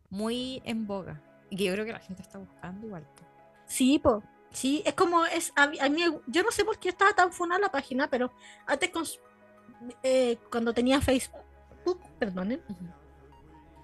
muy 0.09 0.61
en 0.65 0.87
boga 0.87 1.21
y 1.51 1.55
que 1.57 1.65
yo 1.65 1.73
creo 1.73 1.85
que 1.85 1.93
la 1.93 1.99
gente 1.99 2.21
está 2.23 2.37
buscando 2.39 2.85
igual. 2.87 3.03
po. 3.15 3.23
Sí, 3.67 3.99
po. 3.99 4.23
Sí, 4.51 4.81
es 4.83 4.95
como 4.95 5.25
es 5.25 5.53
a, 5.55 5.63
a 5.81 5.89
mí, 5.89 6.01
yo 6.25 6.43
no 6.43 6.51
sé 6.51 6.65
por 6.65 6.79
qué 6.79 6.89
estaba 6.89 7.13
tan 7.13 7.31
funada 7.31 7.61
la 7.61 7.71
página, 7.71 8.09
pero 8.09 8.31
antes 8.65 8.89
con, 8.89 9.03
eh, 10.01 10.39
cuando 10.51 10.73
tenía 10.73 10.99
Facebook, 11.01 11.43
perdonen, 12.17 12.63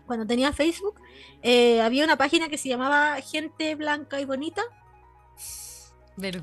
cuando 0.05 0.25
tenía 0.25 0.51
Facebook, 0.53 1.01
eh, 1.41 1.81
había 1.81 2.03
una 2.05 2.17
página 2.17 2.47
que 2.49 2.57
se 2.57 2.69
llamaba 2.69 3.15
Gente 3.21 3.75
Blanca 3.75 4.19
y 4.21 4.25
Bonita, 4.25 4.61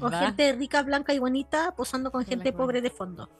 o. 0.00 0.10
Gente 0.10 0.52
Rica, 0.52 0.82
Blanca 0.82 1.14
y 1.14 1.18
Bonita, 1.18 1.74
posando 1.74 2.10
con 2.10 2.22
gente 2.24 2.36
Blanca 2.44 2.48
y 2.50 2.52
pobre 2.52 2.80
de 2.82 2.90
fondo. 2.90 3.30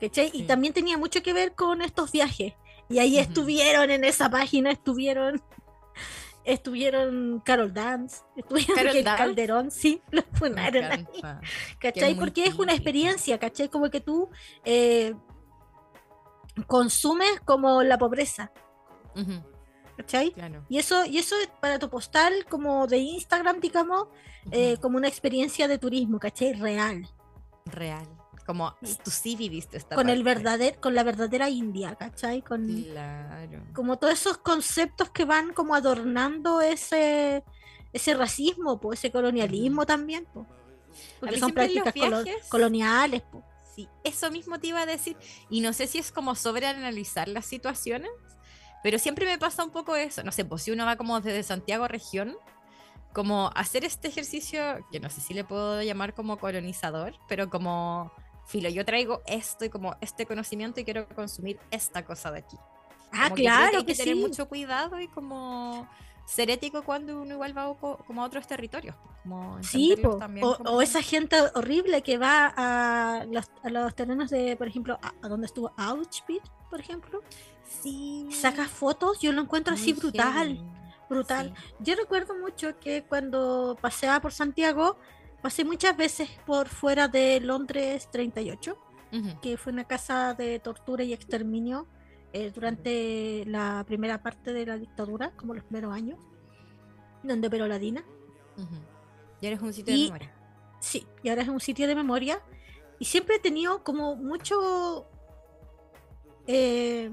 ¿Cachai? 0.00 0.26
Y 0.32 0.40
Sí. 0.40 0.46
también 0.46 0.72
tenía 0.74 0.96
mucho 0.98 1.22
que 1.22 1.32
ver 1.32 1.54
con 1.54 1.82
estos 1.82 2.12
viajes. 2.12 2.54
Y 2.88 2.98
ahí 3.00 3.18
estuvieron 3.18 3.90
en 3.90 4.04
esa 4.04 4.30
página, 4.30 4.70
estuvieron 4.70 5.42
estuvieron 6.44 7.42
Carol 7.44 7.74
Dance, 7.74 8.22
estuvieron 8.36 8.76
¿Carol 8.76 9.04
Dance? 9.04 9.22
Calderón, 9.24 9.70
sí, 9.70 10.00
lo 10.10 10.22
Me 10.30 10.38
funaron 10.38 10.84
ahí. 10.84 11.06
¿Cachai? 11.80 12.14
Porque 12.14 12.44
es 12.44 12.54
una 12.54 12.72
experiencia, 12.74 13.38
¿cachai? 13.38 13.68
Como 13.68 13.90
que 13.90 14.00
tú 14.00 14.30
eh, 14.64 15.14
consumes 16.66 17.40
como 17.44 17.82
la 17.82 17.98
pobreza, 17.98 18.52
Ujú, 19.16 19.42
¿cachai? 19.98 20.32
claro. 20.32 20.64
Y 20.70 20.78
eso, 20.78 21.04
y 21.04 21.18
eso 21.18 21.36
es 21.38 21.48
para 21.60 21.78
tu 21.78 21.90
postal 21.90 22.46
como 22.48 22.86
de 22.86 22.96
Instagram, 22.98 23.60
digamos, 23.60 24.06
eh, 24.50 24.78
como 24.80 24.96
una 24.96 25.08
experiencia 25.08 25.68
de 25.68 25.76
turismo, 25.78 26.18
¿cachai? 26.18 26.54
Real. 26.54 27.06
Real. 27.66 28.06
Como 28.46 28.74
tú 29.04 29.10
sí 29.10 29.36
viviste 29.36 29.76
esta 29.76 29.94
Con 29.94 30.08
el 30.08 30.24
parte. 30.24 30.34
verdader, 30.40 30.80
con 30.80 30.94
la 30.94 31.02
verdadera 31.02 31.50
India, 31.50 31.94
¿cachai? 31.96 32.40
Con 32.40 32.66
Claro. 32.84 33.62
como 33.74 33.98
todos 33.98 34.14
esos 34.14 34.38
conceptos 34.38 35.10
que 35.10 35.26
van 35.26 35.52
como 35.52 35.74
adornando 35.74 36.62
ese 36.62 37.44
ese 37.92 38.14
racismo, 38.14 38.78
pues 38.80 39.00
ese 39.00 39.10
colonialismo 39.10 39.84
también, 39.86 40.24
po. 40.32 40.46
porque 41.20 41.38
son 41.38 41.52
prácticas 41.52 41.92
colo- 41.94 42.24
coloniales, 42.48 43.22
po. 43.22 43.42
Sí, 43.74 43.88
eso 44.04 44.30
mismo 44.30 44.58
te 44.58 44.68
iba 44.68 44.80
a 44.80 44.86
decir. 44.86 45.16
Y 45.50 45.60
no 45.60 45.72
sé 45.72 45.86
si 45.86 45.98
es 45.98 46.10
como 46.12 46.34
sobreanalizar 46.34 47.28
las 47.28 47.46
situaciones, 47.46 48.10
pero 48.82 48.98
siempre 48.98 49.26
me 49.26 49.38
pasa 49.38 49.64
un 49.64 49.70
poco 49.70 49.96
eso. 49.96 50.22
No 50.22 50.32
sé, 50.32 50.44
pues 50.44 50.62
si 50.62 50.70
uno 50.70 50.84
va 50.86 50.96
como 50.96 51.20
desde 51.20 51.42
Santiago 51.42 51.84
a 51.84 51.88
región, 51.88 52.36
como 53.12 53.50
hacer 53.54 53.84
este 53.84 54.08
ejercicio, 54.08 54.60
que 54.92 55.00
no 55.00 55.10
sé 55.10 55.20
si 55.20 55.34
le 55.34 55.44
puedo 55.44 55.82
llamar 55.82 56.14
como 56.14 56.38
colonizador, 56.38 57.14
pero 57.28 57.48
como, 57.50 58.12
filo, 58.46 58.68
yo 58.68 58.84
traigo 58.84 59.22
esto 59.26 59.64
y 59.64 59.70
como 59.70 59.96
este 60.00 60.26
conocimiento 60.26 60.80
y 60.80 60.84
quiero 60.84 61.08
consumir 61.08 61.58
esta 61.70 62.04
cosa 62.04 62.30
de 62.30 62.40
aquí. 62.40 62.56
Ah, 63.12 63.24
Como 63.24 63.36
que 63.36 63.42
claro 63.42 63.78
hay 63.78 63.84
que, 63.84 63.92
que 63.92 63.98
tener 63.98 64.14
sí. 64.14 64.20
mucho 64.20 64.46
cuidado 64.48 65.00
y 65.00 65.08
como 65.08 65.88
ser 66.26 66.50
ético 66.50 66.82
cuando 66.84 67.22
uno 67.22 67.34
igual 67.34 67.56
va 67.56 67.74
como 68.06 68.22
a 68.22 68.26
otros 68.26 68.46
territorios. 68.46 68.94
Como 69.22 69.62
Sí, 69.62 69.96
po. 70.00 70.16
también 70.18 70.46
o, 70.46 70.56
como- 70.58 70.70
o 70.72 70.82
esa 70.82 71.00
gente 71.02 71.36
horrible 71.54 72.02
que 72.02 72.18
va 72.18 72.52
a 72.54 73.24
los, 73.24 73.50
a 73.62 73.70
los 73.70 73.94
terrenos 73.94 74.28
de, 74.28 74.54
por 74.56 74.68
ejemplo, 74.68 74.98
a, 75.02 75.14
a 75.22 75.28
donde 75.28 75.46
estuvo 75.46 75.72
Auschwitz, 75.78 76.50
por 76.68 76.80
ejemplo, 76.80 77.22
Sí. 77.68 78.26
saca 78.32 78.66
fotos, 78.66 79.20
yo 79.20 79.32
lo 79.32 79.42
encuentro 79.42 79.74
así 79.74 79.92
brutal. 79.92 80.58
brutal. 81.08 81.54
Sí. 81.56 81.74
Yo 81.80 81.94
recuerdo 81.96 82.34
mucho 82.38 82.78
que 82.80 83.04
cuando 83.04 83.76
paseaba 83.80 84.20
por 84.20 84.32
Santiago, 84.32 84.96
pasé 85.42 85.64
muchas 85.64 85.96
veces 85.96 86.28
por 86.46 86.68
fuera 86.68 87.08
de 87.08 87.40
Londres 87.40 88.08
38, 88.10 88.76
Ujú. 89.12 89.40
que 89.40 89.56
fue 89.56 89.72
una 89.72 89.84
casa 89.84 90.34
de 90.34 90.58
tortura 90.58 91.04
y 91.04 91.12
exterminio 91.12 91.86
eh, 92.32 92.50
durante 92.54 93.44
la 93.46 93.84
primera 93.86 94.22
parte 94.22 94.52
de 94.52 94.66
la 94.66 94.76
dictadura, 94.76 95.30
como 95.36 95.54
los 95.54 95.64
primeros 95.64 95.94
años, 95.94 96.18
donde 97.22 97.48
operó 97.48 97.66
la 97.66 97.78
DINA. 97.78 98.04
Y 99.40 99.46
eres 99.46 99.60
un 99.62 99.72
sitio 99.72 99.94
Y- 99.94 99.98
de 100.00 100.04
memoria. 100.06 100.34
Sí, 100.80 101.06
y 101.22 101.28
ahora 101.28 101.42
es 101.42 101.48
un 101.48 101.60
sitio 101.60 101.86
de 101.88 101.94
memoria. 101.94 102.40
Y 102.98 103.04
siempre 103.06 103.36
he 103.36 103.38
tenido 103.38 103.82
como 103.84 104.14
mucho 104.16 105.06
eh, 106.46 107.10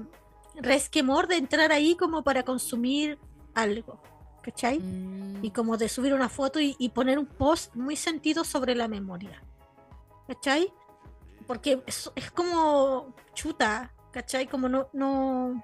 resquemor 0.56 1.26
de 1.28 1.36
entrar 1.36 1.72
ahí 1.72 1.96
como 1.96 2.22
para 2.22 2.42
consumir 2.44 3.18
algo. 3.54 4.00
¿Cachai? 4.42 4.78
Mm, 4.78 5.44
Y 5.44 5.50
como 5.50 5.76
de 5.76 5.88
subir 5.88 6.14
una 6.14 6.28
foto 6.28 6.60
y, 6.60 6.76
y 6.78 6.90
poner 6.90 7.18
un 7.18 7.26
post 7.26 7.74
muy 7.74 7.96
sentido 7.96 8.44
sobre 8.44 8.74
la 8.76 8.86
memoria. 8.88 9.42
¿Cachai? 10.28 10.72
Porque 11.46 11.82
es, 11.86 12.10
es 12.14 12.30
como 12.30 13.14
chuta, 13.34 13.92
¿cachai? 14.12 14.46
Como 14.46 14.68
no, 14.68 14.88
no, 14.92 15.62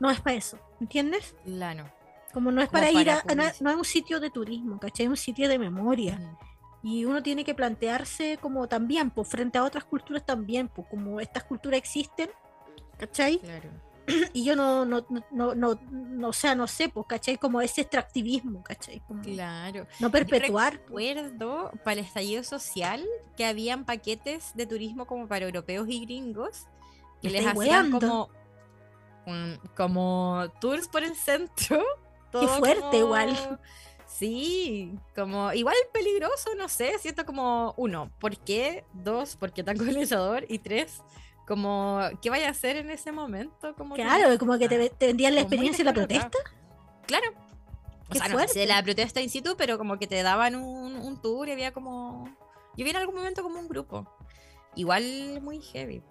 no 0.00 0.10
es 0.10 0.20
para 0.20 0.36
eso, 0.36 0.58
¿entiendes? 0.80 1.34
Claro. 1.44 1.84
Como 2.32 2.50
no 2.50 2.62
es 2.62 2.68
Como 2.70 2.80
para, 2.80 2.90
ir 2.90 3.06
para 3.06 3.20
a, 3.20 3.34
no, 3.34 3.42
es- 3.42 3.58
publici- 3.58 3.60
no 3.60 3.70
es 3.70 3.76
un 3.76 3.84
sitio 3.84 4.20
de 4.20 4.30
turismo, 4.30 4.78
¿cachai? 4.80 5.04
Es 5.06 5.10
un 5.10 5.16
sitio 5.18 5.48
de 5.48 5.58
memoria. 5.58 6.36
Y 6.82 7.04
uno 7.04 7.22
tiene 7.22 7.44
que 7.44 7.54
plantearse 7.54 8.38
como 8.40 8.66
también, 8.68 9.10
pues 9.10 9.28
frente 9.28 9.58
a 9.58 9.64
otras 9.64 9.84
culturas 9.84 10.24
también, 10.26 10.68
pues 10.68 10.86
como 10.88 11.20
estas 11.20 11.44
culturas 11.44 11.78
existen, 11.78 12.30
¿cachai? 12.98 13.38
Claro. 13.38 13.68
Y 14.32 14.44
yo 14.44 14.56
no, 14.56 14.84
no, 14.84 15.06
no, 15.30 15.54
no, 15.54 15.78
no, 15.90 16.28
o 16.28 16.32
sea, 16.32 16.54
no 16.54 16.66
sé, 16.66 16.88
pues, 16.88 17.06
¿cachai? 17.06 17.36
Como 17.38 17.60
ese 17.60 17.82
extractivismo, 17.82 18.62
¿cachai? 18.62 19.00
Como 19.06 19.22
Claro. 19.22 19.86
no 20.00 20.10
perpetuar. 20.10 20.80
pues. 20.86 21.14
Recuerdo 21.16 21.70
para 21.84 22.00
el 22.00 22.06
estallido 22.06 22.42
social 22.42 23.04
que 23.36 23.44
habían 23.44 23.84
paquetes 23.84 24.52
de 24.54 24.66
turismo 24.66 25.06
como 25.06 25.28
para 25.28 25.44
europeos 25.46 25.86
y 25.88 26.00
gringos 26.04 26.66
que 27.20 27.30
les 27.30 27.46
hacían 27.46 27.90
como, 27.92 28.28
como 29.76 30.44
tours 30.60 30.88
por 30.88 31.02
el 31.04 31.14
centro. 31.14 31.82
todo 32.32 32.48
fuerte, 32.58 32.80
como- 32.80 32.96
igual. 32.98 33.60
Sí, 34.06 34.94
como 35.14 35.52
igual 35.54 35.74
peligroso, 35.92 36.50
no 36.58 36.68
sé, 36.68 36.98
siento 36.98 37.24
como 37.24 37.72
uno, 37.78 38.10
¿por 38.20 38.36
qué? 38.36 38.84
Dos, 38.92 39.36
¿por 39.36 39.52
qué 39.52 39.62
tan 39.62 39.76
colonizador? 39.78 40.44
Y 40.48 40.58
tres, 40.58 41.02
como, 41.46 42.00
¿qué 42.20 42.30
vaya 42.30 42.48
a 42.48 42.50
hacer 42.50 42.76
en 42.76 42.90
ese 42.90 43.12
momento? 43.12 43.74
Como 43.76 43.94
Claro, 43.94 44.38
como 44.38 44.58
que 44.58 44.68
te, 44.68 44.90
te 44.90 45.06
vendían 45.06 45.34
la 45.34 45.40
experiencia 45.42 45.84
de 45.84 45.90
la 45.90 45.94
protesta. 45.94 46.38
Claro. 47.06 47.26
O 48.08 48.12
Qué 48.12 48.18
sea, 48.18 48.28
no 48.28 48.34
si 48.38 48.40
de 48.40 48.46
fuerte. 48.48 48.66
la 48.66 48.82
protesta 48.82 49.20
in 49.20 49.30
situ, 49.30 49.54
pero 49.56 49.78
como 49.78 49.98
que 49.98 50.06
te 50.06 50.22
daban 50.22 50.54
un, 50.54 50.96
un 50.96 51.20
tour 51.20 51.48
y 51.48 51.52
había 51.52 51.72
como. 51.72 52.24
Yo 52.76 52.84
vi 52.84 52.90
en 52.90 52.96
algún 52.96 53.14
momento 53.16 53.42
como 53.42 53.58
un 53.58 53.68
grupo. 53.68 54.06
Igual 54.74 55.40
muy 55.42 55.60
heavy. 55.60 56.02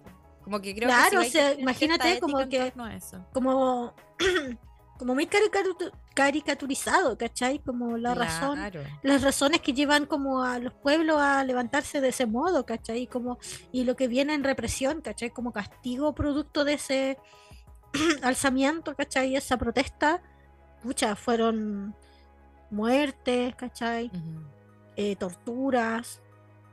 Como 0.44 0.60
que 0.60 0.74
creo 0.74 0.88
Claro, 0.88 1.20
que 1.20 1.30
sí 1.30 1.38
o 1.38 1.40
sea, 1.40 1.54
imagínate 1.54 2.18
como 2.20 2.48
que- 2.48 2.72
eso. 2.96 3.24
Como, 3.32 3.94
como 5.02 5.16
muy 5.16 5.26
caricatu- 5.26 5.90
caricaturizado, 6.14 7.18
¿cachai? 7.18 7.58
Como 7.58 7.96
la 7.96 8.14
razón. 8.14 8.56
Las 9.02 9.20
razones 9.22 9.60
que 9.60 9.72
llevan 9.72 10.06
como 10.06 10.44
a 10.44 10.60
los 10.60 10.72
pueblos 10.74 11.16
a 11.20 11.42
levantarse 11.42 12.00
de 12.00 12.10
ese 12.10 12.24
modo, 12.24 12.64
¿cachai? 12.64 13.08
Como, 13.08 13.36
y 13.72 13.82
lo 13.82 13.96
que 13.96 14.06
viene 14.06 14.32
en 14.32 14.44
represión, 14.44 15.00
¿cachai? 15.00 15.30
Como 15.30 15.52
castigo 15.52 16.14
producto 16.14 16.64
de 16.64 16.74
ese 16.74 17.18
alzamiento, 18.22 18.94
¿cachai? 18.94 19.34
Esa 19.34 19.56
protesta, 19.56 20.22
pucha, 20.84 21.16
fueron 21.16 21.96
muertes, 22.70 23.56
¿cachai? 23.56 24.08
Eh, 24.94 25.16
torturas, 25.16 26.22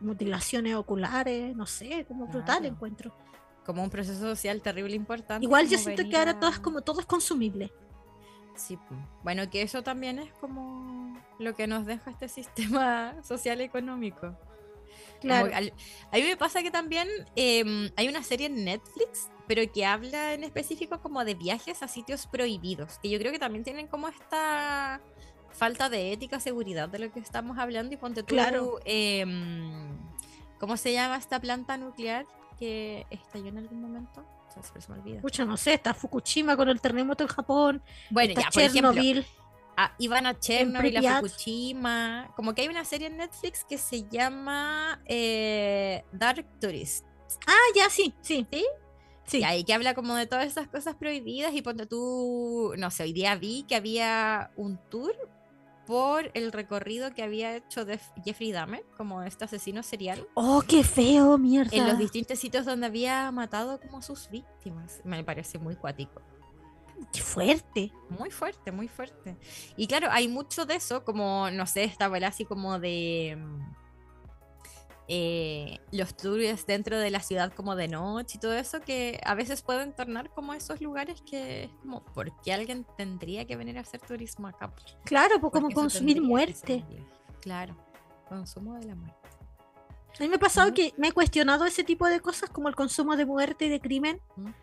mutilaciones 0.02 0.76
oculares, 0.76 1.56
no 1.56 1.66
sé, 1.66 2.06
como 2.08 2.28
brutal 2.28 2.64
encuentro. 2.68 3.12
Como 3.66 3.82
un 3.82 3.90
proceso 3.90 4.20
social 4.20 4.62
terrible 4.62 4.96
importante. 4.96 5.44
Igual 5.44 5.68
yo 5.68 5.80
siento 5.80 6.08
que 6.08 6.16
ahora 6.16 6.40
todo 6.40 6.52
es 6.52 6.60
como 6.60 6.82
todo 6.82 7.00
es 7.00 7.08
consumible. 7.08 7.74
Sí, 8.60 8.78
bueno, 9.24 9.50
que 9.50 9.62
eso 9.62 9.82
también 9.84 10.20
es 10.20 10.32
como 10.34 11.18
lo 11.40 11.56
que 11.56 11.66
nos 11.68 11.86
deja 11.86 12.12
este 12.12 12.28
sistema 12.30 13.16
social 13.24 13.62
económico. 13.62 14.36
Claro. 15.22 15.52
al- 15.54 15.74
a 16.12 16.16
mí 16.16 16.24
me 16.24 16.38
pasa 16.38 16.62
que 16.64 16.72
también 16.72 17.08
em, 17.36 17.90
hay 17.98 18.08
una 18.08 18.24
serie 18.24 18.48
en 18.48 18.64
Netflix, 18.64 19.30
pero 19.48 19.62
que 19.72 19.86
habla 19.86 20.34
en 20.34 20.44
específico 20.44 21.02
como 21.02 21.26
de 21.26 21.36
viajes 21.36 21.84
a 21.84 21.88
sitios 21.88 22.28
prohibidos, 22.28 23.00
que 23.00 23.10
yo 23.10 23.20
creo 23.20 23.32
que 23.32 23.40
también 23.40 23.64
tienen 23.64 23.88
como 23.88 24.08
esta 24.08 25.02
falta 25.52 25.90
de 25.90 26.14
ética, 26.14 26.40
seguridad 26.40 26.88
de 26.88 27.00
lo 27.00 27.12
que 27.12 27.20
estamos 27.20 27.58
hablando 27.58 27.94
y 27.94 27.98
ponte 27.98 28.24
tú, 28.24 28.36
Claro. 28.36 28.80
em, 28.86 29.98
¿cómo 30.60 30.78
se 30.78 30.94
llama 30.94 31.18
esta 31.18 31.40
planta 31.42 31.76
nuclear 31.78 32.26
que 32.58 33.06
estalló 33.10 33.48
en 33.48 33.58
algún 33.58 33.82
momento? 33.82 34.26
O 34.50 34.52
sea, 34.52 34.64
siempre 34.64 34.82
se 34.82 34.92
me 34.92 35.00
olvida. 35.00 35.22
Pucha, 35.22 35.46
no 35.46 35.58
sé, 35.58 35.74
está 35.74 35.94
Fukushima 35.94 36.58
con 36.58 36.70
el 36.70 36.82
terremoto 36.82 37.24
en 37.24 37.30
Japón, 37.30 37.84
Bueno, 38.10 38.30
está 38.32 38.42
ya, 38.42 38.50
por 38.50 38.62
ejemplo, 38.62 38.94
Chernobyl. 38.94 39.26
Ah, 39.78 39.94
iban 40.00 40.26
a 40.26 40.38
Chernobyl, 40.38 40.98
a. 40.98 41.22
Fukushima. 41.22 42.34
Como 42.36 42.54
que 42.54 42.64
hay 42.64 42.68
una 42.68 42.84
serie 42.84 43.08
en 43.08 43.18
Netflix 43.18 43.64
que 43.64 43.78
se 43.78 44.08
llama 44.10 45.02
eh, 45.06 46.04
Dark 46.12 46.46
Tourist. 46.60 47.06
Ah, 47.48 47.54
ya, 47.76 47.90
sí, 47.90 48.14
sí. 48.22 48.46
¿Sí? 48.52 48.66
Sí. 49.26 49.40
Y 49.40 49.44
ahí 49.44 49.64
que 49.64 49.74
habla 49.74 49.94
como 49.94 50.16
de 50.16 50.26
todas 50.26 50.48
esas 50.48 50.68
cosas 50.68 50.96
prohibidas 50.96 51.54
y 51.54 51.62
ponte 51.62 51.86
tú, 51.86 52.74
no 52.78 52.90
sé, 52.90 53.04
hoy 53.04 53.14
día 53.14 53.36
vi 53.36 53.64
que 53.68 53.76
había 53.76 54.50
un 54.56 54.80
tour 54.90 55.16
por 55.90 56.30
el 56.36 56.52
recorrido 56.52 57.16
que 57.16 57.24
había 57.24 57.56
hecho 57.56 57.84
de 57.84 58.00
Jeffrey 58.24 58.52
Dahmer, 58.52 58.86
como 58.96 59.24
este 59.24 59.46
asesino 59.46 59.82
serial, 59.82 60.28
Oh, 60.36 60.62
qué 60.68 60.84
feo, 60.84 61.36
mierda. 61.40 61.76
en 61.76 61.88
los 61.88 61.98
distintos 61.98 62.38
sitios 62.38 62.64
donde 62.64 62.86
había 62.86 63.32
matado 63.32 63.80
como 63.80 64.00
sus 64.04 64.30
víctimas. 64.30 65.02
Me 65.04 65.24
parece 65.24 65.58
muy 65.58 65.76
cuático. 65.76 66.22
Qué 67.12 67.22
fuerte. 67.22 67.92
Muy 68.08 68.30
fuerte, 68.30 68.72
muy 68.72 68.88
fuerte. 68.88 69.36
Y 69.78 69.88
claro, 69.88 70.10
hay 70.12 70.28
mucho 70.28 70.68
de 70.68 70.76
eso, 70.76 71.04
como, 71.04 71.50
no 71.50 71.66
sé, 71.66 71.86
esta 71.86 72.08
bola 72.08 72.28
así 72.28 72.46
como 72.46 72.78
de 72.78 73.36
mm, 73.40 73.60
eh, 75.12 75.80
los 75.92 76.16
tours 76.16 76.68
dentro 76.68 77.00
de 77.00 77.10
la 77.10 77.20
ciudad 77.20 77.52
como 77.52 77.76
de 77.76 77.88
noche 77.88 78.38
y 78.38 78.40
todo 78.40 78.54
eso, 78.54 78.80
que 78.80 79.20
a 79.26 79.34
veces 79.34 79.64
pueden 79.64 79.92
tornar 79.92 80.30
como 80.30 80.54
esos 80.54 80.82
lugares 80.82 81.22
que 81.24 81.64
es 81.64 81.72
como, 81.82 82.06
¿por 82.06 82.32
qué 82.42 82.54
alguien 82.54 82.86
tendría 82.96 83.46
que 83.46 83.56
venir 83.56 83.80
a 83.80 83.82
hacer 83.82 84.00
turismo 84.02 84.48
acá? 84.48 84.72
Claro, 85.06 85.40
pues 85.42 85.52
¿Por 85.52 85.64
como 85.64 85.72
consumir 85.72 86.22
muerte. 86.22 86.86
Claro, 87.42 87.76
consumo 88.28 88.76
de 88.76 88.86
la 88.86 88.96
muerte. 88.96 89.18
A 90.20 90.22
mí 90.22 90.30
me 90.30 90.36
ha 90.36 90.40
pasado 90.40 90.74
que 90.74 90.94
me 90.98 91.08
he 91.08 91.12
cuestionado 91.12 91.66
ese 91.66 91.84
tipo 91.84 92.06
de 92.06 92.20
cosas 92.20 92.50
como 92.52 92.68
el 92.68 92.76
consumo 92.76 93.16
de 93.16 93.26
muerte 93.26 93.66
y 93.66 93.70
de 93.70 93.80
crimen, 93.80 94.22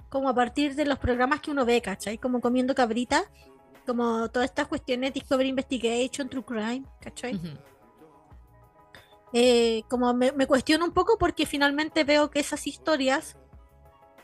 como 0.08 0.28
a 0.28 0.34
partir 0.34 0.76
de 0.76 0.84
los 0.84 0.98
programas 0.98 1.40
que 1.40 1.50
uno 1.50 1.64
ve, 1.64 1.80
¿cachai? 1.82 2.18
Como 2.18 2.40
comiendo 2.40 2.74
cabrita, 2.74 3.24
como 3.84 4.28
todas 4.28 4.50
estas 4.50 4.68
cuestiones 4.68 5.12
Discovery 5.12 5.48
Investigation, 5.48 6.28
True 6.28 6.44
Crime, 6.44 6.84
¿cachai? 7.00 7.34
Ujú. 7.34 7.48
Eh, 9.32 9.82
como 9.88 10.12
me, 10.14 10.32
me 10.32 10.46
cuestiono 10.46 10.84
un 10.84 10.92
poco 10.92 11.18
porque 11.18 11.46
finalmente 11.46 12.04
veo 12.04 12.30
que 12.30 12.40
esas 12.40 12.66
historias 12.66 13.36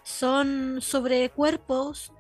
son 0.02 0.80
sobre 0.80 1.30
cuerpos 1.30 2.12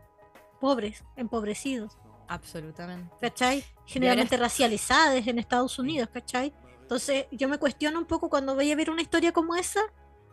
pobres, 0.60 1.04
empobrecidos, 1.16 1.96
Absolutamente. 2.28 3.14
¿cachai? 3.20 3.64
Generalmente 3.84 4.36
racializadas 4.36 5.26
en 5.26 5.38
Estados 5.38 5.78
Unidos, 5.78 6.08
¿cachai? 6.12 6.54
Entonces 6.80 7.26
yo 7.30 7.48
me 7.48 7.58
cuestiono 7.58 7.98
un 7.98 8.06
poco 8.06 8.30
cuando 8.30 8.54
voy 8.54 8.70
a 8.70 8.76
ver 8.76 8.90
una 8.90 9.02
historia 9.02 9.32
como 9.32 9.54
esa, 9.54 9.80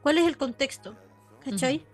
¿cuál 0.01 0.17
es 0.17 0.25
el 0.25 0.37
contexto? 0.37 0.95
¿Cachai? 1.43 1.85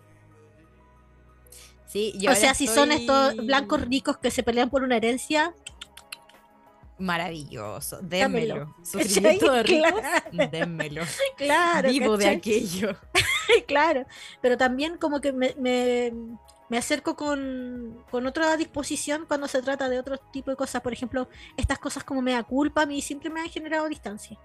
Sí, 1.88 2.14
yo 2.18 2.32
O 2.32 2.36
sea, 2.36 2.53
si 2.53 2.68
son 2.68 2.91
estos 2.91 3.36
blancos 3.38 3.82
ricos 3.82 4.18
que 4.18 4.30
se 4.30 4.43
pelean 4.43 4.70
por 4.70 4.84
una 4.84 4.97
herencia, 4.97 5.56
Maravilloso, 6.97 7.99
démelo. 8.01 8.73
Sufrimiento 8.83 9.51
de 9.51 9.63
ricos, 9.63 9.91
Claro. 9.99 10.49
démelo. 10.51 11.03
claro, 11.37 11.89
Vivo 11.89 12.17
de 12.17 12.27
aquello. 12.29 12.95
claro, 13.67 14.05
pero 14.41 14.57
también 14.57 14.97
como 14.97 15.19
que 15.19 15.33
me, 15.33 15.53
me, 15.59 16.13
me 16.69 16.77
acerco 16.77 17.15
con, 17.15 18.03
con 18.09 18.25
otra 18.25 18.55
disposición 18.55 19.25
cuando 19.27 19.47
se 19.47 19.61
trata 19.61 19.89
de 19.89 19.99
otro 19.99 20.17
tipo 20.31 20.51
de 20.51 20.55
cosas. 20.55 20.81
Por 20.81 20.93
ejemplo, 20.93 21.27
estas 21.57 21.79
cosas 21.79 22.03
como 22.03 22.21
me 22.21 22.31
da 22.31 22.43
culpa, 22.43 22.83
a 22.83 22.85
mí 22.85 23.01
siempre 23.01 23.29
me 23.29 23.41
han 23.41 23.49
generado 23.49 23.87
distancia. 23.89 24.39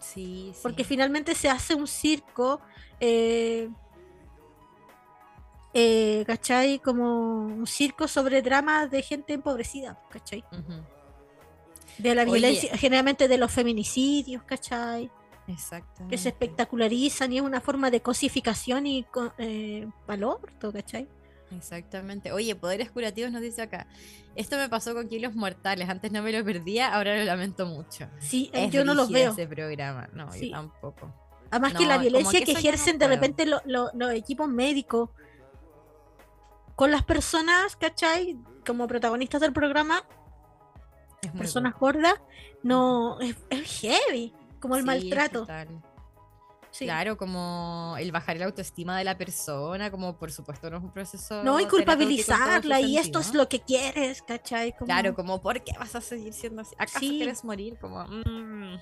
Sí, 0.00 0.50
sí. 0.54 0.60
Porque 0.60 0.82
finalmente 0.82 1.36
se 1.36 1.48
hace 1.48 1.76
un 1.76 1.86
circo, 1.86 2.60
eh, 2.98 3.68
eh, 5.74 6.24
¿cachai? 6.26 6.80
Como 6.80 7.46
un 7.46 7.66
circo 7.66 8.08
sobre 8.08 8.42
dramas 8.42 8.90
de 8.90 9.02
gente 9.02 9.32
empobrecida, 9.32 9.98
¿cachai? 10.10 10.44
Ujú, 10.50 10.82
De 11.98 12.14
la 12.14 12.22
Oye. 12.22 12.32
violencia, 12.32 12.76
generalmente 12.76 13.28
de 13.28 13.38
los 13.38 13.50
feminicidios, 13.52 14.42
¿cachai? 14.44 15.10
Exacto. 15.48 16.06
que 16.08 16.16
se 16.18 16.28
espectacularizan 16.28 17.32
y 17.32 17.38
es 17.38 17.42
una 17.42 17.60
forma 17.60 17.90
de 17.90 18.00
cosificación 18.00 18.86
y 18.86 19.04
eh, 19.38 19.88
valor, 20.06 20.40
¿tú 20.60 20.72
¿cachai? 20.72 21.08
Exactamente. 21.50 22.32
Oye, 22.32 22.54
poderes 22.54 22.90
curativos 22.92 23.30
nos 23.32 23.42
dice 23.42 23.60
acá. 23.60 23.86
Esto 24.36 24.56
me 24.56 24.68
pasó 24.68 24.94
con 24.94 25.08
kilos 25.08 25.34
mortales. 25.34 25.88
Antes 25.88 26.10
no 26.12 26.22
me 26.22 26.32
lo 26.32 26.42
perdía, 26.44 26.94
ahora 26.94 27.16
lo 27.18 27.24
lamento 27.24 27.66
mucho. 27.66 28.08
Sí, 28.20 28.50
eh, 28.54 28.66
Es 28.66 28.70
yo 28.72 28.84
no 28.84 28.94
los 28.94 29.10
veo. 29.10 29.32
ese 29.32 29.46
programa. 29.46 30.08
No, 30.14 30.32
Sí. 30.32 30.48
yo 30.48 30.56
tampoco. 30.56 31.12
Además 31.50 31.74
que 31.74 31.84
la 31.86 31.98
violencia 31.98 32.42
que 32.42 32.52
no 32.54 32.58
ejercen 32.58 32.98
de 32.98 33.08
repente 33.08 33.44
lo- 33.44 33.60
lo- 33.66 33.90
los 33.92 34.12
equipos 34.12 34.48
médicos 34.48 35.10
con 36.76 36.90
las 36.90 37.02
personas, 37.04 37.76
¿cachai? 37.76 38.38
Como 38.66 38.86
protagonistas 38.86 39.40
del 39.42 39.52
programa, 39.52 40.02
Personas 41.32 41.74
gordas, 41.78 42.14
no, 42.64 43.20
es, 43.20 43.36
es 43.48 43.80
heavy, 43.80 44.34
como 44.60 44.74
el 44.74 44.80
Sí, 44.82 44.86
maltrato. 44.86 45.46
Sí. 46.72 46.84
Claro, 46.86 47.16
como 47.18 47.94
el 47.98 48.10
bajar 48.12 48.38
la 48.38 48.46
autoestima 48.46 48.96
de 48.98 49.04
la 49.04 49.16
persona, 49.18 49.90
como 49.90 50.16
por 50.16 50.32
supuesto 50.32 50.68
no 50.70 50.78
es 50.78 50.82
un 50.82 50.90
proceso. 50.90 51.44
No, 51.44 51.60
y 51.60 51.66
culpabilizarla, 51.66 52.80
y 52.80 52.96
esto 52.98 53.20
es 53.20 53.34
lo 53.34 53.48
que 53.48 53.60
quieres, 53.60 54.22
¿cachai? 54.22 54.72
Como- 54.72 54.86
Claro, 54.86 55.14
como 55.14 55.40
¿por 55.42 55.62
qué 55.62 55.72
vas 55.78 55.94
a 55.94 56.00
seguir 56.00 56.32
siendo 56.32 56.62
así? 56.62 56.74
¿Acaso 56.78 56.98
Sí. 56.98 57.10
quieres 57.18 57.44
morir? 57.44 57.78
Como. 57.78 58.04
mm, 58.04 58.78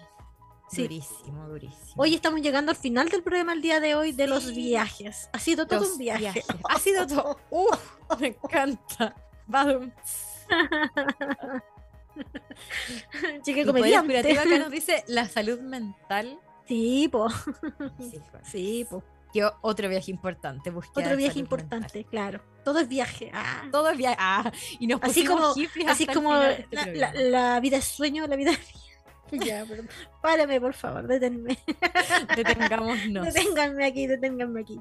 Sí. 0.70 0.82
Durísimo, 0.82 1.49
durísimo. 1.49 1.95
Hoy 1.97 2.14
estamos 2.14 2.41
llegando 2.43 2.70
al 2.70 2.76
final 2.76 3.09
del 3.09 3.24
programa 3.24 3.53
el 3.55 3.61
día 3.61 3.80
de 3.80 3.97
hoy 3.97 4.12
de 4.12 4.28
los 4.28 4.55
viajes. 4.55 5.28
Ha 5.32 5.38
sido 5.41 5.66
todo 5.66 5.80
Los 5.80 5.91
un 5.93 5.99
viaje. 5.99 6.20
viajes. 6.22 6.47
Ha 6.68 6.78
sido 6.78 7.07
todo. 7.09 7.36
¡Uf! 7.51 7.97
me 8.20 8.28
encanta. 8.28 9.14
Badum. 9.49 9.91
Poder 13.44 13.66
comediante. 13.66 14.14
curativo 14.14 14.40
acá 14.40 14.58
nos 14.58 14.70
dice 14.78 15.04
la 15.08 15.28
salud 15.28 15.61
mental. 15.61 16.38
Sí, 16.66 17.08
po. 17.11 17.28
Sí. 17.98 18.20
Sí, 18.44 18.86
po. 18.88 19.02
Yo, 19.32 19.52
otro 19.61 19.88
viaje 19.88 20.11
importante. 20.11 20.70
Otro 20.70 21.16
viaje 21.16 21.38
importante, 21.38 21.98
mental. 21.98 22.11
claro. 22.11 22.42
Todo 22.64 22.80
es 22.80 22.88
viaje. 22.88 23.30
Ah. 23.32 23.62
Todo 23.70 23.90
es 23.90 23.96
viaje. 23.96 24.16
Ah, 24.18 24.50
y 24.78 24.86
nos 24.86 25.00
Así 25.02 25.24
como, 25.24 25.54
así 25.86 26.06
como 26.06 26.36
este 26.36 26.94
la, 26.96 27.12
la- 27.12 27.20
la 27.54 27.61
vida 27.61 27.76
es 27.76 27.84
sueño, 27.84 28.26
la 28.26 28.36
vida 28.36 28.50
es 28.52 28.58
Ya, 29.46 29.64
pero 29.68 29.84
párame, 30.20 30.61
por 30.61 30.74
favor, 30.74 31.06
deténme. 31.06 31.56
Detengámonos. 32.36 33.26
Deténganme 33.32 33.86
aquí, 33.86 34.06
deténganme 34.08 34.61
aquí. 34.61 34.80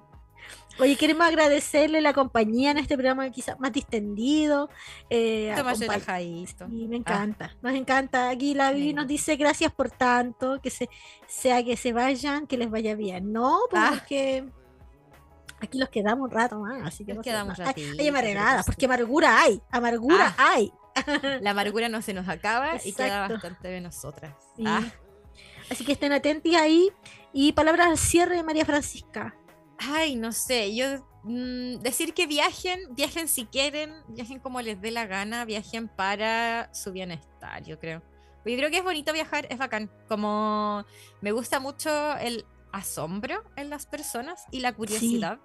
Oye, 0.80 0.96
queremos 0.96 1.28
agradecerle 1.28 2.00
la 2.02 2.14
compañía 2.14 2.72
en 2.72 2.78
este 2.78 2.96
programa 2.96 3.30
quizás 3.32 3.60
más 3.60 3.72
distendido. 3.74 4.70
Eh. 5.10 5.54
Sí, 6.70 6.88
me 6.88 6.96
Ah. 6.96 7.00
encanta, 7.00 7.56
nos 7.62 7.74
encanta. 7.74 8.30
Aquí 8.30 8.54
la 8.54 8.72
Vivi 8.72 8.94
nos 8.94 9.08
dice 9.08 9.36
gracias 9.36 9.72
por 9.74 9.90
tanto, 9.92 10.62
que 10.62 10.70
se, 10.70 10.90
sea 11.28 11.64
que 11.64 11.76
se 11.76 11.92
vayan, 11.94 12.48
que 12.48 12.58
les 12.58 12.70
vaya 12.70 12.96
bien. 12.96 13.32
No, 13.34 13.60
pues, 13.70 13.82
Ah. 13.84 13.90
porque 13.94 14.46
aquí 15.60 15.78
los 15.78 15.90
quedamos 15.90 16.30
un 16.30 16.32
rato 16.32 16.60
más, 16.60 16.82
así 16.88 17.04
que 17.06 17.14
Nos 17.14 17.24
quedamos. 17.24 17.60
Hay- 17.60 17.66
ratito, 17.66 18.02
hay 18.02 18.08
amargadas, 18.08 18.66
pues 18.66 18.76
porque 18.76 18.86
amargura 18.86 19.42
hay, 19.42 19.62
amargura 19.72 20.34
Ah. 20.38 20.54
hay. 20.54 20.72
La 21.44 21.52
amargura 21.52 21.90
no 21.90 22.02
se 22.02 22.14
nos 22.14 22.28
acaba 22.30 22.76
y 22.84 22.94
queda 22.94 23.28
bastante 23.28 23.68
de 23.68 23.82
nosotras. 23.82 24.34
Sí. 24.56 24.64
Ah, 24.66 24.84
Así 25.70 25.86
que 25.86 25.92
estén 25.92 26.12
atentos 26.14 26.56
ahí. 26.56 26.90
Y 27.32 27.52
palabras 27.52 27.88
al 27.90 27.98
cierre 28.00 28.36
de 28.38 28.44
María 28.44 28.66
Francisca. 28.66 29.36
Ay, 29.80 30.16
no 30.16 30.32
sé, 30.32 30.76
yo 30.76 31.06
mm, 31.24 31.80
decir 31.80 32.14
que 32.14 32.28
viajen, 32.28 32.80
viajen 32.96 33.28
si 33.28 33.46
quieren, 33.46 33.94
viajen 34.10 34.40
como 34.40 34.62
les 34.62 34.82
dé 34.82 34.92
la 34.92 35.06
gana, 35.06 35.46
viajen 35.46 35.88
para 35.88 36.74
su 36.74 36.92
bienestar, 36.92 37.64
yo 37.64 37.80
creo. 37.80 38.02
Yo 38.46 38.58
creo 38.58 38.70
que 38.72 38.78
es 38.78 38.84
bonito 38.84 39.14
viajar, 39.14 39.48
es 39.50 39.58
bacán. 39.58 39.92
Como 40.08 40.86
me 41.22 41.32
gusta 41.32 41.60
mucho 41.60 42.18
el 42.18 42.46
asombro 42.72 43.44
en 43.56 43.70
las 43.70 43.86
personas 43.86 44.46
y 44.52 44.60
la 44.60 44.74
curiosidad. 44.74 45.40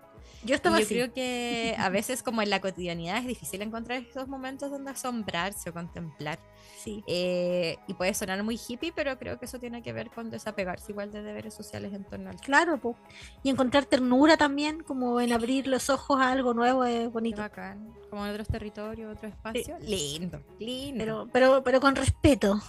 Yo 0.44 0.54
estaba 0.54 0.80
creo 0.80 1.12
que 1.12 1.74
a 1.78 1.88
veces 1.88 2.22
como 2.22 2.42
en 2.42 2.50
la 2.50 2.60
cotidianidad 2.60 3.18
es 3.18 3.26
difícil 3.26 3.62
encontrar 3.62 4.02
esos 4.02 4.28
momentos 4.28 4.70
donde 4.70 4.90
asombrarse 4.90 5.70
o 5.70 5.72
contemplar. 5.72 6.38
Sí. 6.82 7.02
Eh, 7.06 7.76
y 7.86 7.94
puede 7.94 8.12
sonar 8.14 8.42
muy 8.42 8.58
hippie, 8.68 8.92
pero 8.92 9.18
creo 9.18 9.38
que 9.38 9.46
eso 9.46 9.58
tiene 9.58 9.82
que 9.82 9.92
ver 9.92 10.10
con 10.10 10.30
desapegarse 10.30 10.92
igual 10.92 11.12
de 11.12 11.22
deberes 11.22 11.54
sociales 11.54 11.92
en 11.94 12.04
torno 12.04 12.30
al 12.30 12.36
Claro, 12.40 12.78
po. 12.78 12.96
y 13.42 13.50
encontrar 13.50 13.86
ternura 13.86 14.36
también, 14.36 14.82
como 14.82 15.20
en 15.20 15.32
abrir 15.32 15.66
los 15.66 15.88
ojos 15.88 16.20
a 16.20 16.30
algo 16.32 16.52
nuevo, 16.52 16.84
es 16.84 17.00
Qué 17.02 17.06
bonito. 17.08 17.40
bacán. 17.40 17.94
Como 18.10 18.26
en 18.26 18.32
otros 18.32 18.48
territorios, 18.48 19.16
otro 19.16 19.28
espacio. 19.28 19.76
Lindo, 19.80 20.42
lindo. 20.58 20.98
Pero, 20.98 21.28
pero, 21.32 21.64
pero 21.64 21.80
con 21.80 21.96
respeto. 21.96 22.60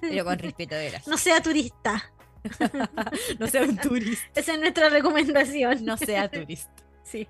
Pero 0.00 0.24
con 0.24 0.38
respeto 0.38 0.74
de 0.74 0.80
veras. 0.84 1.06
No 1.06 1.16
sea 1.18 1.42
turista. 1.42 2.12
No 3.38 3.46
sea 3.48 3.62
un 3.62 3.76
turista. 3.76 4.24
Esa 4.40 4.54
es 4.54 4.60
nuestra 4.60 4.88
recomendación. 4.88 5.84
No 5.84 5.96
sea 5.96 6.30
turista. 6.30 6.70
Sí. 7.10 7.28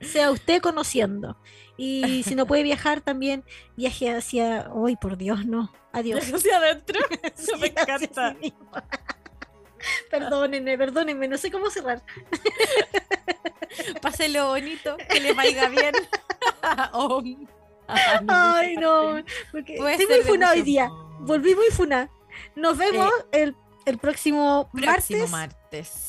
Sea 0.00 0.30
usted 0.30 0.60
conociendo. 0.60 1.36
Y 1.76 2.22
si 2.24 2.34
no 2.34 2.46
puede 2.46 2.62
viajar, 2.64 3.00
también 3.00 3.44
viaje 3.76 4.10
hacia. 4.10 4.68
¡Ay, 4.84 4.96
por 4.96 5.16
Dios, 5.16 5.46
no! 5.46 5.72
Adiós. 5.92 6.32
Hacia 6.32 6.56
adentro. 6.56 7.00
Eso 7.22 7.56
me 7.58 7.68
Sí, 7.68 7.72
encanta. 7.76 8.36
sí. 8.40 8.52
Perdónenme, 10.10 10.76
perdónenme, 10.76 11.28
no 11.28 11.38
sé 11.38 11.50
cómo 11.52 11.70
cerrar. 11.70 12.02
Páselo 14.02 14.48
bonito, 14.48 14.96
que 15.08 15.20
le 15.20 15.32
vaya 15.34 15.68
bien. 15.68 15.92
Om. 16.92 17.46
Ay, 17.86 18.76
no. 18.76 19.22
Porque 19.52 19.74
estoy 19.74 20.06
muy 20.06 20.20
funa 20.26 20.50
hoy 20.50 20.62
día. 20.62 20.88
Volví 21.20 21.54
muy 21.54 21.68
funa. 21.70 22.10
Nos 22.56 22.76
vemos 22.76 23.10
el, 23.32 23.54
el 23.86 23.98
próximo, 23.98 24.68
Próximo 24.72 25.20
martes. 25.26 25.30
martes. 25.30 25.57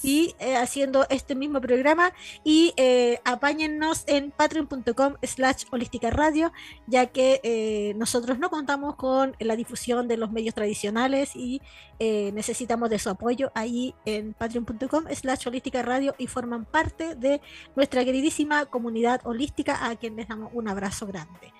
Y 0.03 0.35
eh, 0.39 0.55
haciendo 0.55 1.05
este 1.09 1.35
mismo 1.35 1.61
programa. 1.61 2.13
Y 2.43 2.73
eh, 2.77 3.19
apáñennos 3.25 4.03
en 4.07 4.31
patreon.com 4.31 5.15
slash 5.21 5.65
holística 5.71 6.09
radio 6.09 6.51
ya 6.87 7.07
que 7.07 7.39
eh, 7.43 7.93
nosotros 7.95 8.39
no 8.39 8.49
contamos 8.49 8.95
con 8.95 9.35
la 9.39 9.55
difusión 9.55 10.07
de 10.07 10.17
los 10.17 10.31
medios 10.31 10.55
tradicionales 10.55 11.35
y 11.35 11.61
eh, 11.99 12.31
necesitamos 12.33 12.89
de 12.89 12.99
su 12.99 13.09
apoyo 13.09 13.51
ahí 13.55 13.93
en 14.05 14.33
patreon.com 14.33 15.05
slash 15.13 15.47
holística 15.47 15.81
radio 15.81 16.15
y 16.17 16.27
forman 16.27 16.65
parte 16.65 17.15
de 17.15 17.41
nuestra 17.75 18.03
queridísima 18.05 18.65
comunidad 18.65 19.21
holística 19.25 19.85
a 19.89 19.95
quien 19.95 20.15
les 20.15 20.27
damos 20.27 20.51
un 20.53 20.67
abrazo 20.67 21.05
grande. 21.07 21.53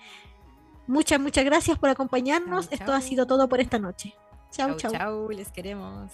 Muchas 0.86 1.20
muchas 1.20 1.44
gracias 1.44 1.78
por 1.78 1.90
acompañarnos. 1.90 2.68
Chau, 2.68 2.78
esto 2.78 2.92
ha 2.92 3.00
sido 3.00 3.26
todo 3.26 3.48
por 3.48 3.60
esta 3.60 3.78
noche. 3.78 4.14
Chau, 4.50 4.76
chau. 4.76 4.90
chau, 4.90 5.30
les 5.30 5.50
queremos. 5.52 6.10